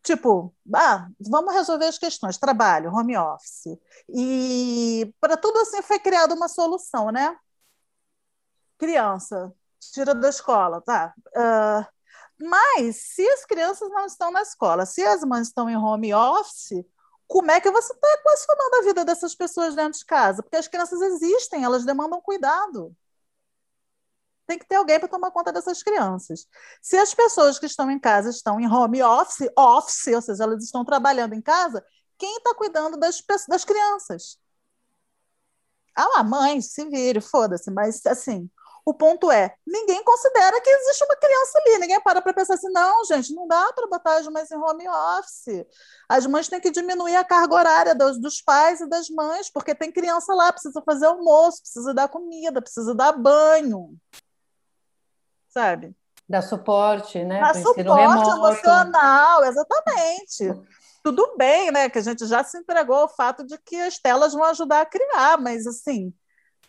Tipo, 0.02 0.54
ah, 0.74 1.08
vamos 1.18 1.54
resolver 1.54 1.86
as 1.86 1.98
questões, 1.98 2.38
trabalho, 2.38 2.92
home 2.92 3.16
office. 3.16 3.78
E 4.08 5.12
para 5.20 5.36
tudo 5.36 5.58
assim 5.60 5.82
foi 5.82 5.98
criada 5.98 6.34
uma 6.34 6.48
solução, 6.48 7.10
né? 7.10 7.36
Criança, 8.78 9.52
tira 9.92 10.14
da 10.14 10.28
escola, 10.28 10.80
tá? 10.82 11.14
Uh, 11.36 11.93
mas 12.40 12.96
se 12.96 13.26
as 13.30 13.44
crianças 13.44 13.88
não 13.90 14.06
estão 14.06 14.30
na 14.30 14.42
escola, 14.42 14.86
se 14.86 15.02
as 15.02 15.22
mães 15.24 15.48
estão 15.48 15.68
em 15.68 15.76
home 15.76 16.14
office, 16.14 16.84
como 17.26 17.50
é 17.50 17.60
que 17.60 17.70
você 17.70 17.92
está 17.92 18.08
equacionando 18.14 18.76
a 18.76 18.82
vida 18.82 19.04
dessas 19.04 19.34
pessoas 19.34 19.74
dentro 19.74 19.98
de 19.98 20.04
casa? 20.04 20.42
Porque 20.42 20.56
as 20.56 20.68
crianças 20.68 21.00
existem, 21.00 21.64
elas 21.64 21.84
demandam 21.84 22.20
cuidado 22.20 22.94
tem 24.46 24.58
que 24.58 24.66
ter 24.66 24.76
alguém 24.76 24.98
para 24.98 25.08
tomar 25.08 25.30
conta 25.30 25.52
dessas 25.52 25.82
crianças. 25.82 26.46
Se 26.82 26.96
as 26.96 27.14
pessoas 27.14 27.58
que 27.58 27.66
estão 27.66 27.90
em 27.90 27.98
casa 27.98 28.30
estão 28.30 28.60
em 28.60 28.68
home 28.68 29.02
office, 29.02 29.48
office, 29.56 30.06
ou 30.08 30.22
seja, 30.22 30.44
elas 30.44 30.62
estão 30.62 30.84
trabalhando 30.84 31.34
em 31.34 31.40
casa, 31.42 31.84
quem 32.18 32.36
está 32.36 32.54
cuidando 32.54 32.96
das, 32.96 33.22
das 33.48 33.64
crianças? 33.64 34.38
Ah, 35.96 36.20
a 36.20 36.24
mãe, 36.24 36.60
se 36.60 36.84
vire, 36.88 37.20
foda-se, 37.20 37.70
mas 37.70 38.04
assim, 38.06 38.50
o 38.86 38.92
ponto 38.92 39.30
é, 39.30 39.54
ninguém 39.66 40.02
considera 40.04 40.60
que 40.60 40.68
existe 40.68 41.04
uma 41.04 41.16
criança 41.16 41.58
ali, 41.58 41.78
ninguém 41.78 42.00
para 42.00 42.20
para 42.20 42.34
pensar 42.34 42.54
assim, 42.54 42.70
não, 42.70 43.04
gente, 43.04 43.34
não 43.34 43.48
dá 43.48 43.72
para 43.72 43.86
botar 43.86 44.16
as 44.18 44.26
mães 44.26 44.50
em 44.50 44.56
home 44.56 44.88
office. 44.88 45.66
As 46.08 46.26
mães 46.26 46.48
têm 46.48 46.60
que 46.60 46.70
diminuir 46.70 47.16
a 47.16 47.24
carga 47.24 47.54
horária 47.54 47.94
dos, 47.94 48.20
dos 48.20 48.42
pais 48.42 48.80
e 48.80 48.88
das 48.88 49.08
mães, 49.08 49.50
porque 49.50 49.74
tem 49.74 49.90
criança 49.90 50.34
lá, 50.34 50.52
precisa 50.52 50.82
fazer 50.84 51.06
almoço, 51.06 51.62
precisa 51.62 51.94
dar 51.94 52.08
comida, 52.08 52.60
precisa 52.60 52.94
dar 52.94 53.12
banho 53.12 53.96
sabe? 55.54 55.94
Dar 56.28 56.42
suporte, 56.42 57.22
né? 57.22 57.40
Dar 57.40 57.54
suporte 57.54 58.28
emocional, 58.28 59.44
exatamente. 59.44 60.52
tudo 61.02 61.36
bem, 61.36 61.70
né? 61.70 61.88
Que 61.88 61.98
a 61.98 62.02
gente 62.02 62.26
já 62.26 62.42
se 62.42 62.58
entregou 62.58 62.96
ao 62.96 63.08
fato 63.08 63.46
de 63.46 63.56
que 63.58 63.76
as 63.76 63.98
telas 63.98 64.32
vão 64.32 64.44
ajudar 64.44 64.80
a 64.80 64.86
criar, 64.86 65.38
mas 65.38 65.66
assim, 65.66 66.12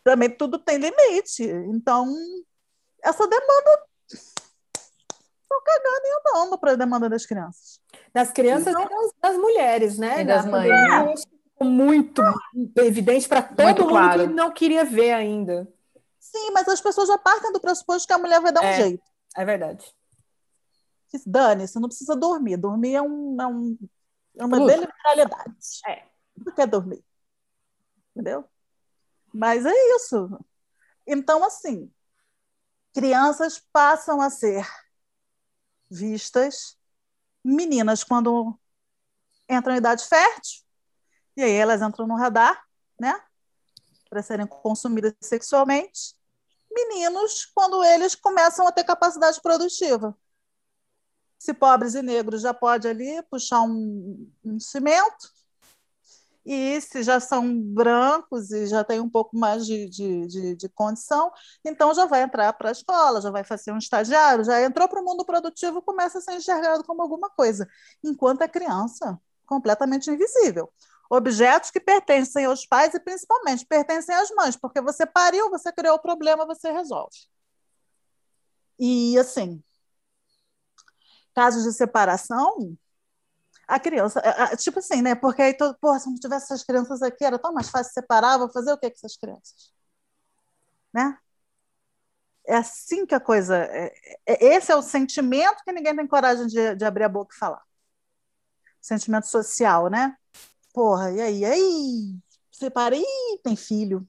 também 0.06 0.30
tudo 0.30 0.60
tem 0.60 0.78
limite. 0.78 1.44
Então, 1.44 2.08
essa 3.04 3.28
demanda 3.28 3.86
estão 4.14 5.62
cagando 5.66 6.06
e 6.06 6.20
andando 6.20 6.58
para 6.60 6.72
a 6.74 6.76
demanda 6.76 7.10
das 7.10 7.26
crianças. 7.26 7.82
Das 8.14 8.32
crianças 8.32 8.68
então, 8.68 8.84
e 8.84 8.90
das, 8.90 9.12
das, 9.20 9.38
mulheres, 9.38 9.98
né? 9.98 10.22
E 10.22 10.26
das 10.26 10.46
mães. 10.46 10.70
Né? 10.70 11.14
Muito 11.60 12.22
evidente 12.78 13.28
para 13.28 13.42
todo 13.42 13.64
muito 13.64 13.82
mundo 13.82 13.90
claro. 13.90 14.28
que 14.28 14.34
não 14.34 14.52
queria 14.52 14.86
ver 14.86 15.14
ainda. 15.14 15.68
Sim, 16.20 16.52
mas 16.52 16.68
as 16.68 16.82
pessoas 16.82 17.08
já 17.08 17.18
partem 17.18 17.52
do 17.52 17.60
pressuposto 17.60 18.08
que 18.08 18.14
a 18.14 18.18
mulher 18.20 18.40
vai 18.40 18.52
dar 18.52 18.62
um 18.62 18.66
é, 18.66 18.78
jeito. 18.78 19.04
É 19.36 19.44
verdade. 19.44 19.92
Dane, 21.26 21.68
você 21.68 21.80
não 21.80 21.88
precisa 21.88 22.16
dormir. 22.16 22.58
Dormir 22.58 22.96
é, 22.96 23.02
um, 23.02 23.42
é, 23.42 23.48
um, 23.48 23.78
é 24.38 24.46
uma 24.46 24.58
Luta. 24.58 24.74
deliberalidade. 24.74 25.56
É. 25.88 26.04
Não 26.38 26.54
quer 26.54 26.68
dormir. 26.68 27.04
Entendeu? 28.14 28.46
Mas 29.36 29.66
é 29.66 29.74
isso. 29.96 30.40
Então, 31.06 31.44
assim, 31.44 31.92
crianças 32.94 33.62
passam 33.74 34.22
a 34.22 34.30
ser 34.30 34.66
vistas 35.92 36.78
meninas 37.44 38.02
quando 38.02 38.58
entram 39.50 39.76
em 39.76 39.78
idade 39.80 40.06
fértil, 40.08 40.64
e 41.36 41.44
aí 41.44 41.52
elas 41.52 41.82
entram 41.82 42.08
no 42.08 42.16
radar, 42.16 42.64
né? 42.98 43.22
Para 44.10 44.24
serem 44.24 44.48
consumidas 44.48 45.14
sexualmente. 45.22 46.16
Meninos, 46.72 47.46
quando 47.54 47.84
eles 47.84 48.16
começam 48.16 48.66
a 48.66 48.72
ter 48.72 48.86
capacidade 48.86 49.42
produtiva. 49.42 50.18
Se 51.38 51.54
pobres 51.54 51.94
e 51.94 52.02
negros 52.02 52.42
já 52.42 52.54
pode 52.54 52.88
ali 52.88 53.22
puxar 53.24 53.62
um, 53.64 54.32
um 54.46 54.60
cimento, 54.62 55.35
e 56.46 56.80
se 56.80 57.02
já 57.02 57.20
são 57.20 57.60
brancos 57.60 58.52
e 58.52 58.68
já 58.68 58.84
tem 58.84 59.00
um 59.00 59.10
pouco 59.10 59.36
mais 59.38 59.66
de, 59.66 59.90
de, 59.90 60.28
de, 60.28 60.56
de 60.56 60.70
condição, 60.70 61.32
então 61.64 61.94
já 61.94 62.06
vai 62.06 62.22
entrar 62.22 62.54
para 62.54 62.70
a 62.70 62.72
escola, 62.72 63.20
já 63.20 63.32
vai 63.32 63.44
fazer 63.44 63.72
um 63.72 63.78
estagiário, 63.78 64.44
já 64.44 64.62
entrou 64.62 64.88
para 64.88 65.02
o 65.02 65.04
mundo 65.04 65.26
produtivo, 65.26 65.82
começa 65.82 66.20
a 66.20 66.22
ser 66.22 66.34
enxergado 66.34 66.84
como 66.84 67.02
alguma 67.02 67.30
coisa, 67.30 67.68
enquanto 68.04 68.42
é 68.44 68.48
criança, 68.48 69.20
completamente 69.48 70.10
invisível. 70.12 70.72
Objetos 71.10 71.72
que 71.72 71.80
pertencem 71.80 72.46
aos 72.46 72.66
pais 72.66 72.94
e 72.94 73.00
principalmente 73.00 73.66
pertencem 73.66 74.16
às 74.16 74.30
mães, 74.32 74.56
porque 74.56 74.82
você 74.82 75.06
pariu, 75.06 75.50
você 75.50 75.72
criou 75.72 75.96
o 75.96 76.02
problema, 76.02 76.46
você 76.46 76.72
resolve. 76.72 77.18
E 78.78 79.18
assim, 79.18 79.64
casos 81.34 81.64
de 81.64 81.74
separação, 81.74 82.78
a 83.68 83.80
criança, 83.80 84.22
tipo 84.58 84.80
assim, 84.80 85.02
né? 85.02 85.16
Porque 85.16 85.42
aí, 85.42 85.54
todo, 85.54 85.78
porra, 85.80 86.00
se 86.00 86.08
não 86.08 86.16
tivesse 86.16 86.46
essas 86.46 86.64
crianças 86.64 87.02
aqui, 87.02 87.24
era 87.26 87.40
tão 87.40 87.54
mais 87.54 87.70
fácil 87.70 87.94
separar, 87.94 88.38
vou 88.38 88.52
fazer 88.52 88.72
o 88.72 88.78
que 88.78 88.90
com 88.90 88.96
essas 88.98 89.18
crianças? 89.18 89.74
Né? 90.94 91.18
É 92.48 92.56
assim 92.56 93.06
que 93.06 93.16
a 93.16 93.20
coisa. 93.20 93.58
É, 93.58 93.94
é, 94.26 94.46
esse 94.56 94.72
é 94.72 94.76
o 94.76 94.82
sentimento 94.82 95.64
que 95.64 95.72
ninguém 95.72 95.96
tem 95.96 96.08
coragem 96.08 96.48
de, 96.48 96.76
de 96.76 96.86
abrir 96.86 97.04
a 97.04 97.10
boca 97.10 97.34
e 97.36 97.40
falar. 97.40 97.64
Sentimento 98.82 99.28
social, 99.28 99.90
né? 99.90 100.16
Porra, 100.74 101.12
e 101.12 101.22
aí? 101.22 101.40
E 101.40 101.46
aí? 101.46 102.16
Separa, 102.52 102.96
ih, 102.96 103.40
tem 103.44 103.56
filho, 103.56 104.08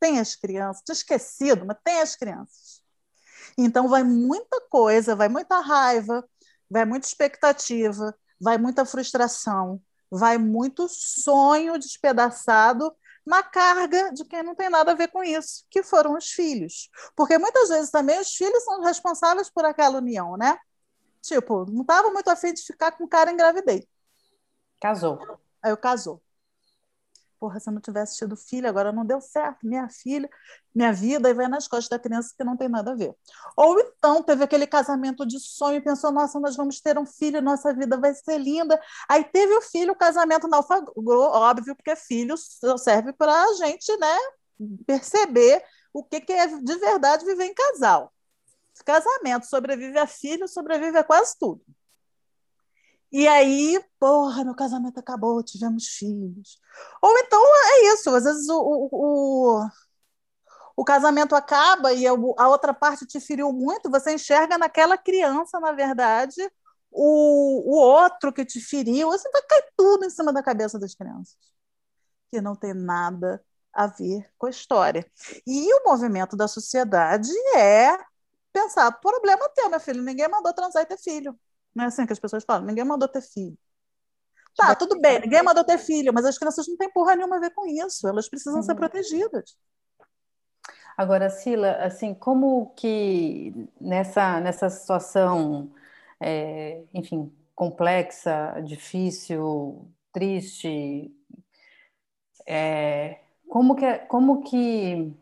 tem 0.00 0.20
as 0.20 0.36
crianças, 0.36 0.82
tinha 0.84 0.94
esquecido, 0.94 1.66
mas 1.66 1.78
tem 1.84 2.00
as 2.00 2.16
crianças. 2.16 2.82
Então 3.58 3.88
vai 3.88 4.04
muita 4.04 4.60
coisa, 4.70 5.16
vai 5.16 5.28
muita 5.28 5.60
raiva, 5.60 6.28
vai 6.70 6.84
muita 6.84 7.06
expectativa, 7.06 8.16
vai 8.42 8.58
muita 8.58 8.84
frustração, 8.84 9.80
vai 10.10 10.36
muito 10.36 10.88
sonho 10.88 11.78
despedaçado 11.78 12.92
na 13.24 13.40
carga 13.40 14.12
de 14.12 14.24
quem 14.24 14.42
não 14.42 14.54
tem 14.54 14.68
nada 14.68 14.90
a 14.90 14.94
ver 14.96 15.08
com 15.08 15.22
isso, 15.22 15.64
que 15.70 15.82
foram 15.84 16.16
os 16.16 16.30
filhos. 16.30 16.90
Porque 17.14 17.38
muitas 17.38 17.68
vezes 17.68 17.90
também 17.90 18.18
os 18.20 18.34
filhos 18.34 18.64
são 18.64 18.82
responsáveis 18.82 19.48
por 19.48 19.64
aquela 19.64 19.98
união, 19.98 20.36
né? 20.36 20.58
Tipo, 21.22 21.64
não 21.70 21.82
estava 21.82 22.10
muito 22.10 22.28
afim 22.28 22.52
de 22.52 22.62
ficar 22.62 22.90
com 22.90 23.04
o 23.04 23.08
cara 23.08 23.30
engravidei. 23.30 23.88
Casou. 24.80 25.20
Aí 25.62 25.70
eu 25.70 25.76
casou 25.76 26.20
porra, 27.42 27.58
se 27.58 27.68
eu 27.68 27.72
não 27.72 27.80
tivesse 27.80 28.16
tido 28.18 28.36
filho, 28.36 28.68
agora 28.68 28.92
não 28.92 29.04
deu 29.04 29.20
certo, 29.20 29.66
minha 29.66 29.88
filha, 29.88 30.30
minha 30.72 30.92
vida, 30.92 31.28
e 31.28 31.34
vai 31.34 31.48
nas 31.48 31.66
costas 31.66 31.88
da 31.88 31.98
criança 31.98 32.32
que 32.38 32.44
não 32.44 32.56
tem 32.56 32.68
nada 32.68 32.92
a 32.92 32.94
ver. 32.94 33.12
Ou 33.56 33.74
então 34.02 34.20
teve 34.20 34.42
aquele 34.42 34.66
casamento 34.66 35.24
de 35.24 35.38
sonho 35.38 35.80
pensou, 35.80 36.10
nossa, 36.10 36.40
nós 36.40 36.56
vamos 36.56 36.80
ter 36.80 36.98
um 36.98 37.06
filho, 37.06 37.40
nossa 37.40 37.72
vida 37.72 37.96
vai 37.96 38.12
ser 38.12 38.36
linda. 38.36 38.80
Aí 39.08 39.22
teve 39.22 39.54
o 39.54 39.62
filho, 39.62 39.92
o 39.92 39.96
casamento 39.96 40.48
naufragou, 40.48 41.30
óbvio, 41.30 41.76
porque 41.76 41.94
filho 41.94 42.34
serve 42.78 43.12
para 43.12 43.32
a 43.32 43.54
gente, 43.54 43.96
né, 43.98 44.18
perceber 44.84 45.64
o 45.92 46.02
que, 46.02 46.20
que 46.20 46.32
é 46.32 46.48
de 46.48 46.76
verdade 46.78 47.24
viver 47.24 47.44
em 47.44 47.54
casal. 47.54 48.12
Casamento 48.84 49.46
sobrevive 49.46 49.96
a 49.96 50.06
filho, 50.08 50.48
sobrevive 50.48 50.98
a 50.98 51.04
quase 51.04 51.38
tudo. 51.38 51.62
E 53.12 53.28
aí, 53.28 53.80
porra, 54.00 54.42
meu 54.42 54.56
casamento 54.56 54.98
acabou, 54.98 55.44
tivemos 55.44 55.86
filhos. 55.86 56.58
Ou 57.00 57.16
então 57.18 57.40
é 57.40 57.94
isso, 57.94 58.10
às 58.10 58.24
vezes 58.24 58.48
o, 58.48 58.88
o, 58.90 59.68
o 60.76 60.84
casamento 60.84 61.34
acaba 61.34 61.92
e 61.92 62.06
a, 62.06 62.12
outra 62.12 62.72
parte 62.72 63.06
te 63.06 63.20
feriu 63.20 63.52
muito, 63.52 63.90
você 63.90 64.14
enxerga 64.14 64.56
naquela 64.58 64.96
criança, 64.96 65.60
na 65.60 65.72
verdade, 65.72 66.40
o, 66.90 67.74
o 67.74 67.76
outro 67.76 68.32
que 68.32 68.44
te 68.44 68.60
feriu, 68.60 69.08
você 69.08 69.30
vai 69.30 69.42
cair 69.42 69.64
tudo 69.76 70.04
em 70.04 70.10
cima 70.10 70.32
da 70.32 70.42
cabeça 70.42 70.78
das 70.78 70.94
crianças, 70.94 71.36
que 72.30 72.40
não 72.40 72.54
tem 72.54 72.74
nada 72.74 73.42
a 73.72 73.86
ver 73.86 74.30
com 74.36 74.46
a 74.46 74.50
história. 74.50 75.10
E 75.46 75.72
o 75.74 75.84
movimento 75.84 76.36
da 76.36 76.46
sociedade 76.46 77.30
é 77.56 77.96
pensar, 78.52 78.92
problema 78.92 79.48
teu, 79.50 79.70
meu 79.70 79.80
filho, 79.80 80.02
ninguém 80.02 80.28
mandou 80.28 80.52
transar 80.52 80.82
e 80.82 80.86
ter 80.86 80.98
filho. 80.98 81.38
Não 81.74 81.84
é 81.84 81.86
assim 81.86 82.04
que 82.06 82.12
as 82.12 82.18
pessoas 82.18 82.44
falam, 82.44 82.66
ninguém 82.66 82.84
mandou 82.84 83.08
ter 83.08 83.22
filho. 83.22 83.56
Tá, 84.54 84.74
tudo 84.74 85.00
bem, 85.00 85.18
ninguém 85.18 85.42
mandou 85.42 85.64
ter 85.64 85.78
filho, 85.78 86.12
mas 86.12 86.26
as 86.26 86.36
crianças 86.36 86.68
não 86.68 86.76
têm 86.76 86.92
porra 86.92 87.16
nenhuma 87.16 87.36
a 87.36 87.40
ver 87.40 87.54
com 87.54 87.66
isso, 87.66 88.06
elas 88.06 88.28
precisam 88.28 88.56
uhum. 88.56 88.62
ser 88.62 88.74
protegidas. 88.74 89.56
Agora, 90.96 91.30
Sila, 91.30 91.72
assim, 91.76 92.14
como 92.14 92.72
que 92.76 93.68
nessa, 93.80 94.40
nessa 94.40 94.68
situação, 94.68 95.72
é, 96.20 96.82
enfim, 96.92 97.32
complexa, 97.54 98.60
difícil, 98.64 99.88
triste, 100.12 101.10
é, 102.46 103.20
como 103.48 103.74
que, 103.76 103.98
como 104.08 104.42
que, 104.42 105.14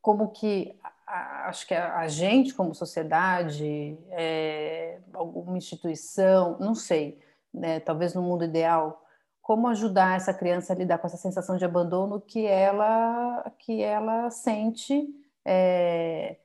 como 0.00 0.30
que 0.30 0.78
acho 1.06 1.66
que 1.66 1.74
a, 1.74 1.98
a, 1.98 2.08
gente, 2.08 2.54
como 2.54 2.74
sociedade, 2.74 3.98
é, 4.10 5.00
alguma 5.12 5.58
instituição, 5.58 6.56
não 6.58 6.74
sei, 6.74 7.18
né, 7.52 7.80
talvez 7.80 8.14
no 8.14 8.22
mundo 8.22 8.44
ideal, 8.44 9.04
como 9.50 9.66
ajudar 9.66 10.16
essa 10.16 10.32
criança 10.32 10.72
a 10.72 10.76
lidar 10.76 10.98
com 10.98 11.08
essa 11.08 11.16
sensação 11.16 11.56
de 11.56 11.64
abandono 11.64 12.20
que 12.20 12.46
ela, 12.46 13.52
que 13.58 13.82
ela 13.82 14.30
sente 14.30 15.12
é, 15.44 16.36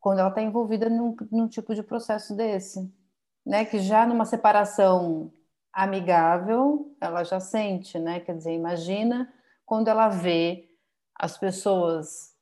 quando 0.00 0.18
ela 0.18 0.30
está 0.30 0.42
envolvida 0.42 0.90
num, 0.90 1.14
num 1.30 1.46
tipo 1.46 1.72
de 1.72 1.84
processo 1.84 2.34
desse, 2.34 2.92
né, 3.46 3.64
que 3.64 3.78
já 3.78 4.04
numa 4.04 4.24
separação 4.24 5.32
amigável 5.72 6.92
ela 7.00 7.22
já 7.22 7.38
sente, 7.38 8.00
né, 8.00 8.18
quer 8.18 8.36
dizer, 8.36 8.52
imagina 8.52 9.32
quando 9.64 9.86
ela 9.86 10.08
vê 10.08 10.68
as 11.14 11.38
pessoas 11.38 12.34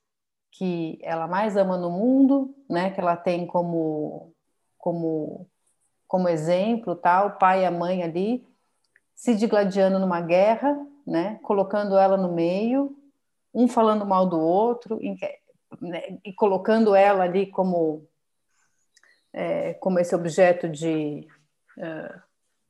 que 0.53 0.99
ela 1.03 1.27
mais 1.27 1.55
ama 1.55 1.77
no 1.77 1.91
mundo, 1.91 2.55
né? 2.67 2.91
Que 2.93 3.01
ela 3.01 3.14
tem 3.14 3.47
como 3.47 4.33
como 4.79 5.47
como 6.07 6.31
exemplo, 6.31 6.97
tá? 6.97 7.27
O 7.27 7.38
pai 7.38 7.64
e 7.64 7.67
a 7.67 7.71
mãe 7.71 8.03
ali 8.03 8.49
se 9.18 9.35
digladiando 9.35 9.98
numa 9.98 10.20
guerra, 10.20 10.78
né? 11.04 11.40
Colocando 11.42 11.96
ela 11.96 12.16
no 12.16 12.33
meio, 12.33 12.96
um 13.52 13.66
falando 13.66 14.07
mal 14.07 14.28
do 14.28 14.38
outro 14.38 15.02
e, 15.02 15.18
né? 15.81 16.20
e 16.24 16.33
colocando 16.33 16.94
ela 16.94 17.24
ali 17.24 17.50
como 17.50 18.07
é, 19.33 19.74
como 19.74 19.98
esse 19.98 20.14
objeto 20.14 20.68
de 20.68 21.26
uh, 21.76 22.22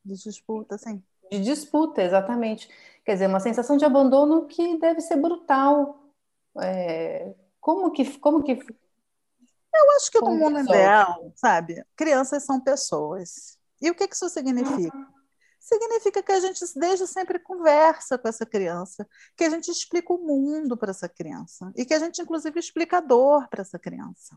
de 0.03 0.15
disputa, 0.15 0.75
sim. 0.79 1.03
De 1.29 1.39
disputa, 1.39 2.01
exatamente. 2.01 2.67
Quer 3.05 3.13
dizer, 3.13 3.27
uma 3.27 3.39
sensação 3.39 3.77
de 3.77 3.85
abandono 3.85 4.47
que 4.47 4.79
deve 4.79 5.01
ser 5.01 5.17
brutal. 5.17 6.03
É, 6.63 7.31
como 7.59 7.91
que, 7.91 8.17
como 8.17 8.41
que 8.41 8.53
eu 8.53 9.91
acho 9.97 10.11
que 10.11 10.19
no 10.19 10.31
mundo 10.31 10.59
ideal, 10.61 11.31
sabe, 11.35 11.85
crianças 11.95 12.43
são 12.43 12.59
pessoas. 12.59 13.59
E 13.79 13.91
o 13.91 13.93
que, 13.93 14.07
que 14.07 14.15
isso 14.15 14.27
significa? 14.29 14.97
Significa 15.69 16.23
que 16.23 16.31
a 16.31 16.39
gente 16.39 16.65
desde 16.75 17.05
sempre 17.05 17.37
conversa 17.37 18.17
com 18.17 18.27
essa 18.27 18.43
criança, 18.43 19.07
que 19.37 19.43
a 19.43 19.49
gente 19.51 19.69
explica 19.69 20.11
o 20.11 20.17
mundo 20.17 20.75
para 20.75 20.89
essa 20.89 21.07
criança 21.07 21.71
e 21.75 21.85
que 21.85 21.93
a 21.93 21.99
gente 21.99 22.19
inclusive 22.19 22.59
explica 22.59 22.97
a 22.97 23.01
dor 23.01 23.47
para 23.49 23.61
essa 23.61 23.77
criança. 23.77 24.35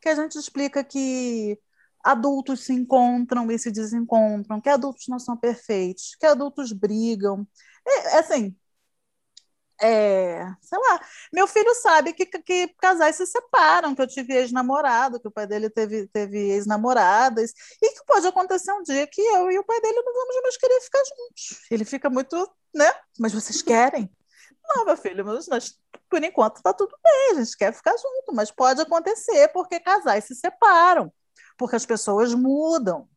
Que 0.00 0.08
a 0.08 0.16
gente 0.16 0.36
explica 0.36 0.82
que 0.82 1.60
adultos 2.02 2.64
se 2.64 2.72
encontram 2.72 3.48
e 3.52 3.58
se 3.58 3.70
desencontram, 3.70 4.60
que 4.60 4.68
adultos 4.68 5.06
não 5.06 5.20
são 5.20 5.36
perfeitos, 5.36 6.16
que 6.16 6.26
adultos 6.26 6.72
brigam. 6.72 7.46
É, 7.86 8.16
é 8.16 8.18
assim, 8.18 8.56
é, 9.80 10.44
sei 10.60 10.78
lá, 10.78 11.00
meu 11.32 11.46
filho 11.46 11.74
sabe 11.74 12.12
que, 12.12 12.26
que 12.26 12.68
casais 12.80 13.16
se 13.16 13.26
separam, 13.26 13.94
que 13.94 14.02
eu 14.02 14.06
tive 14.06 14.34
ex-namorado, 14.34 15.20
que 15.20 15.28
o 15.28 15.30
pai 15.30 15.46
dele 15.46 15.70
teve, 15.70 16.08
teve 16.08 16.50
ex-namoradas, 16.50 17.52
e 17.80 17.92
que 17.94 18.04
pode 18.04 18.26
acontecer 18.26 18.72
um 18.72 18.82
dia 18.82 19.06
que 19.06 19.20
eu 19.20 19.50
e 19.50 19.58
o 19.58 19.64
pai 19.64 19.80
dele 19.80 20.02
não 20.02 20.12
vamos 20.12 20.42
mais 20.42 20.56
querer 20.56 20.80
ficar 20.80 21.02
juntos. 21.04 21.66
Ele 21.70 21.84
fica 21.84 22.10
muito, 22.10 22.36
né? 22.74 22.92
Mas 23.18 23.32
vocês 23.32 23.62
querem? 23.62 24.10
Não, 24.68 24.84
meu 24.84 24.96
filho, 24.96 25.24
mas 25.24 25.48
nós, 25.48 25.78
por 26.10 26.22
enquanto 26.22 26.62
tá 26.62 26.72
tudo 26.72 26.94
bem, 27.02 27.30
a 27.32 27.42
gente 27.42 27.56
quer 27.56 27.72
ficar 27.72 27.96
junto, 27.96 28.34
mas 28.34 28.50
pode 28.50 28.80
acontecer 28.80 29.48
porque 29.48 29.80
casais 29.80 30.24
se 30.24 30.34
separam, 30.34 31.12
porque 31.56 31.76
as 31.76 31.86
pessoas 31.86 32.34
mudam, 32.34 33.08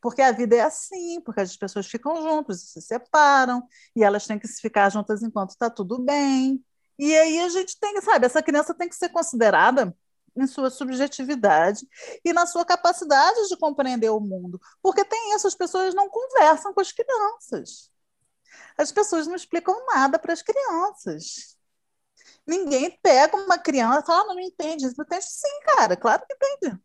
porque 0.00 0.22
a 0.22 0.32
vida 0.32 0.56
é 0.56 0.60
assim, 0.60 1.20
porque 1.20 1.40
as 1.40 1.56
pessoas 1.56 1.86
ficam 1.86 2.22
juntas 2.22 2.62
e 2.62 2.66
se 2.66 2.82
separam, 2.82 3.66
e 3.94 4.02
elas 4.02 4.26
têm 4.26 4.38
que 4.38 4.48
se 4.48 4.60
ficar 4.60 4.90
juntas 4.90 5.22
enquanto 5.22 5.50
está 5.50 5.68
tudo 5.70 5.98
bem. 5.98 6.64
E 6.98 7.16
aí 7.16 7.40
a 7.40 7.48
gente 7.48 7.78
tem, 7.78 8.00
sabe, 8.00 8.26
essa 8.26 8.42
criança 8.42 8.74
tem 8.74 8.88
que 8.88 8.96
ser 8.96 9.08
considerada 9.10 9.96
em 10.36 10.46
sua 10.46 10.70
subjetividade 10.70 11.86
e 12.24 12.32
na 12.32 12.46
sua 12.46 12.64
capacidade 12.64 13.48
de 13.48 13.56
compreender 13.56 14.10
o 14.10 14.20
mundo. 14.20 14.60
Porque 14.82 15.04
tem 15.04 15.34
isso, 15.34 15.46
as 15.46 15.54
pessoas 15.54 15.94
não 15.94 16.08
conversam 16.08 16.72
com 16.72 16.80
as 16.80 16.92
crianças. 16.92 17.90
As 18.76 18.92
pessoas 18.92 19.26
não 19.26 19.34
explicam 19.34 19.74
nada 19.86 20.18
para 20.18 20.32
as 20.32 20.42
crianças. 20.42 21.56
Ninguém 22.46 22.98
pega 23.02 23.36
uma 23.36 23.58
criança 23.58 24.00
e 24.00 24.06
fala, 24.06 24.20
ah, 24.22 24.26
não, 24.26 24.34
não 24.34 24.42
entende. 24.42 24.86
Entende 24.86 25.24
sim, 25.24 25.60
cara, 25.64 25.96
claro 25.96 26.22
que 26.26 26.34
entende. 26.34 26.80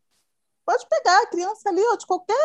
Pode 0.66 0.88
pegar 0.90 1.22
a 1.22 1.28
criança 1.28 1.70
ali, 1.70 1.82
de 1.98 2.06
qualquer 2.08 2.36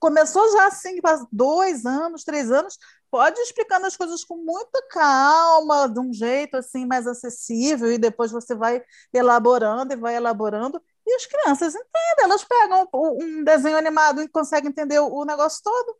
começou 0.00 0.50
já 0.52 0.66
assim, 0.66 0.98
dois 1.30 1.84
anos, 1.84 2.24
três 2.24 2.50
anos, 2.50 2.78
pode 3.10 3.38
ir 3.38 3.42
explicando 3.42 3.86
as 3.86 3.96
coisas 3.96 4.24
com 4.24 4.36
muita 4.38 4.82
calma, 4.88 5.88
de 5.88 6.00
um 6.00 6.12
jeito 6.12 6.56
assim 6.56 6.86
mais 6.86 7.06
acessível, 7.06 7.92
e 7.92 7.98
depois 7.98 8.32
você 8.32 8.54
vai 8.54 8.82
elaborando 9.12 9.92
e 9.92 9.96
vai 9.96 10.16
elaborando, 10.16 10.82
e 11.06 11.14
as 11.14 11.26
crianças 11.26 11.74
entendem, 11.74 12.24
elas 12.24 12.42
pegam 12.42 12.88
um 12.92 13.44
desenho 13.44 13.76
animado 13.76 14.22
e 14.22 14.28
conseguem 14.28 14.70
entender 14.70 14.98
o 14.98 15.24
negócio 15.24 15.62
todo. 15.62 15.96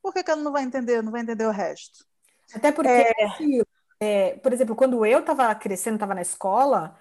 Por 0.00 0.14
que, 0.14 0.22
que 0.22 0.30
ela 0.30 0.42
não 0.42 0.52
vai 0.52 0.62
entender, 0.62 1.02
não 1.02 1.10
vai 1.10 1.22
entender 1.22 1.46
o 1.46 1.50
resto? 1.50 2.06
Até 2.54 2.70
porque, 2.70 2.88
é... 2.88 3.14
É, 3.98 4.36
por 4.36 4.52
exemplo, 4.52 4.76
quando 4.76 5.06
eu 5.06 5.20
estava 5.20 5.54
crescendo, 5.54 5.94
estava 5.96 6.14
na 6.14 6.20
escola, 6.20 6.96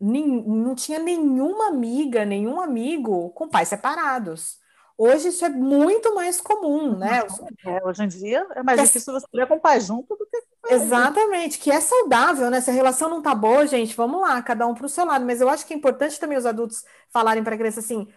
nem, 0.00 0.26
não 0.26 0.74
tinha 0.74 0.98
nenhuma 0.98 1.68
amiga, 1.68 2.24
nenhum 2.24 2.60
amigo 2.60 3.30
com 3.30 3.48
pais 3.48 3.68
separados. 3.68 4.58
Hoje 4.98 5.28
isso 5.28 5.44
é 5.44 5.48
muito 5.48 6.14
mais 6.14 6.40
comum, 6.40 6.96
né? 6.96 7.20
É, 7.66 7.84
hoje 7.84 8.02
em 8.02 8.08
dia 8.08 8.46
é 8.54 8.62
mais 8.62 8.80
é 8.80 8.84
difícil 8.84 9.12
você 9.12 9.26
ler 9.32 9.46
com 9.46 9.54
o 9.56 9.60
pai 9.60 9.80
junto 9.80 10.16
do 10.16 10.26
que 10.26 10.40
com 10.62 10.74
Exatamente, 10.74 11.58
que 11.58 11.70
é 11.70 11.80
saudável, 11.80 12.50
né? 12.50 12.60
Se 12.60 12.70
a 12.70 12.72
relação 12.72 13.08
não 13.08 13.22
tá 13.22 13.34
boa, 13.34 13.66
gente, 13.66 13.94
vamos 13.94 14.20
lá, 14.20 14.42
cada 14.42 14.66
um 14.66 14.74
para 14.74 14.86
o 14.86 14.88
seu 14.88 15.04
lado. 15.04 15.24
Mas 15.24 15.40
eu 15.40 15.48
acho 15.48 15.66
que 15.66 15.74
é 15.74 15.76
importante 15.76 16.18
também 16.18 16.38
os 16.38 16.46
adultos 16.46 16.84
falarem 17.10 17.44
para 17.44 17.54
a 17.54 17.58
criança 17.58 17.80
assim, 17.80 18.08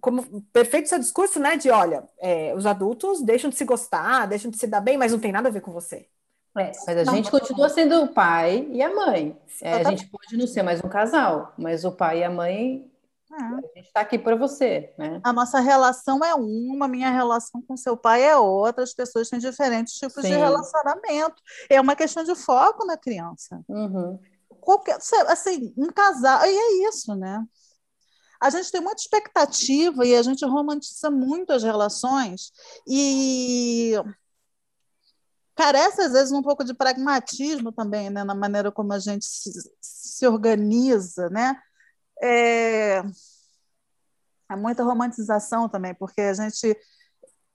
como 0.00 0.42
perfeito 0.52 0.88
seu 0.88 0.98
discurso, 0.98 1.38
né? 1.40 1.56
De 1.56 1.70
olha, 1.70 2.08
é, 2.18 2.54
os 2.54 2.64
adultos 2.64 3.22
deixam 3.22 3.50
de 3.50 3.56
se 3.56 3.64
gostar, 3.64 4.26
deixam 4.26 4.50
de 4.50 4.56
se 4.58 4.66
dar 4.66 4.80
bem, 4.80 4.96
mas 4.96 5.12
não 5.12 5.18
tem 5.18 5.32
nada 5.32 5.48
a 5.48 5.52
ver 5.52 5.60
com 5.60 5.72
você. 5.72 6.08
É, 6.56 6.72
mas 6.86 6.96
a 6.96 7.04
não, 7.04 7.14
gente 7.14 7.30
continua 7.30 7.68
sendo 7.68 8.02
o 8.02 8.08
pai 8.08 8.66
e 8.72 8.82
a 8.82 8.92
mãe. 8.92 9.36
É, 9.60 9.74
a 9.74 9.84
gente 9.84 10.06
pode 10.08 10.36
não 10.36 10.46
ser 10.46 10.62
mais 10.62 10.82
um 10.82 10.88
casal, 10.88 11.54
mas 11.56 11.84
o 11.84 11.92
pai 11.92 12.20
e 12.20 12.24
a 12.24 12.30
mãe 12.30 12.89
é. 13.32 13.42
A 13.42 13.56
gente 13.76 13.86
está 13.86 14.00
aqui 14.00 14.18
para 14.18 14.34
você, 14.34 14.92
né? 14.98 15.20
A 15.22 15.32
nossa 15.32 15.60
relação 15.60 16.24
é 16.24 16.34
uma, 16.34 16.88
minha 16.88 17.10
relação 17.10 17.62
com 17.62 17.76
seu 17.76 17.96
pai 17.96 18.24
é 18.24 18.36
outra, 18.36 18.82
as 18.82 18.92
pessoas 18.92 19.28
têm 19.28 19.38
diferentes 19.38 19.94
tipos 19.94 20.22
Sim. 20.22 20.30
de 20.30 20.36
relacionamento. 20.36 21.40
É 21.68 21.80
uma 21.80 21.94
questão 21.94 22.24
de 22.24 22.34
foco 22.34 22.84
na 22.84 22.96
criança. 22.96 23.62
Uhum. 23.68 24.18
Qualquer, 24.60 24.98
assim, 25.28 25.72
um 25.76 25.86
casal, 25.86 26.44
e 26.44 26.48
é 26.48 26.88
isso, 26.88 27.14
né? 27.14 27.44
A 28.40 28.50
gente 28.50 28.72
tem 28.72 28.80
muita 28.80 29.00
expectativa 29.00 30.04
e 30.04 30.16
a 30.16 30.22
gente 30.22 30.44
romantiza 30.44 31.10
muito 31.10 31.52
as 31.52 31.62
relações 31.62 32.50
e 32.88 33.94
carece, 35.54 36.00
às 36.00 36.12
vezes, 36.12 36.32
um 36.32 36.42
pouco 36.42 36.64
de 36.64 36.74
pragmatismo 36.74 37.70
também, 37.70 38.10
né? 38.10 38.24
Na 38.24 38.34
maneira 38.34 38.72
como 38.72 38.92
a 38.92 38.98
gente 38.98 39.24
se, 39.24 39.52
se 39.80 40.26
organiza, 40.26 41.28
né? 41.28 41.54
É, 42.22 43.02
é 44.50 44.56
muita 44.56 44.82
romantização 44.82 45.68
também, 45.68 45.94
porque 45.94 46.20
a 46.20 46.34
gente 46.34 46.76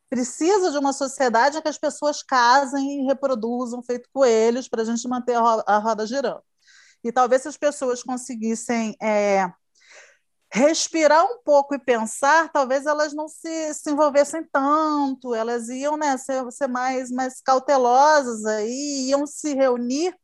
precisa 0.09 0.71
de 0.71 0.77
uma 0.77 0.93
sociedade 0.93 1.57
em 1.57 1.61
que 1.61 1.67
as 1.67 1.77
pessoas 1.77 2.23
casem 2.23 3.01
e 3.01 3.05
reproduzam 3.05 3.83
feito 3.83 4.09
coelhos 4.13 4.67
para 4.67 4.81
a 4.81 4.85
gente 4.85 5.07
manter 5.07 5.35
a 5.35 5.77
roda 5.77 6.05
girando. 6.05 6.43
E 7.03 7.11
talvez 7.11 7.41
se 7.41 7.47
as 7.47 7.57
pessoas 7.57 8.01
conseguissem 8.01 8.95
é, 9.01 9.51
respirar 10.51 11.25
um 11.25 11.39
pouco 11.43 11.75
e 11.75 11.79
pensar, 11.79 12.49
talvez 12.51 12.85
elas 12.85 13.13
não 13.13 13.27
se, 13.27 13.73
se 13.73 13.91
envolvessem 13.91 14.43
tanto, 14.51 15.35
elas 15.35 15.67
iam 15.69 15.97
né, 15.97 16.17
ser, 16.17 16.49
ser 16.51 16.67
mais, 16.67 17.11
mais 17.11 17.41
cautelosas 17.41 18.45
aí, 18.45 19.09
iam 19.09 19.27
se 19.27 19.53
reunir 19.53 20.15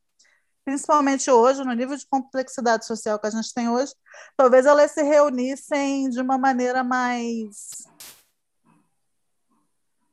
principalmente 0.72 1.30
hoje, 1.30 1.66
no 1.66 1.74
nível 1.74 1.98
de 1.98 2.08
complexidade 2.08 2.86
social 2.86 3.20
que 3.20 3.28
a 3.28 3.30
gente 3.30 3.54
tem 3.54 3.68
hoje, 3.68 3.94
talvez 4.38 4.66
elas 4.66 4.92
se 4.92 5.04
reunissem 5.04 6.10
de 6.10 6.22
uma 6.22 6.38
maneira 6.38 6.82
mais 6.82 7.86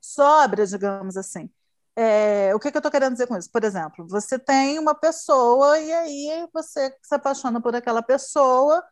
sóbria, 0.00 0.66
digamos 0.66 1.16
assim. 1.16 1.48
É, 1.94 2.52
o 2.56 2.58
que, 2.58 2.72
que 2.72 2.76
eu 2.76 2.80
estou 2.80 2.90
querendo 2.90 3.12
dizer 3.12 3.28
com 3.28 3.36
isso? 3.36 3.48
Por 3.52 3.62
exemplo, 3.62 4.04
você 4.08 4.36
tem 4.36 4.80
uma 4.80 4.96
pessoa 4.96 5.78
e 5.78 5.92
aí 5.92 6.48
você 6.52 6.92
se 7.02 7.14
apaixona 7.14 7.60
por 7.60 7.76
aquela 7.76 8.02
pessoa 8.02 8.84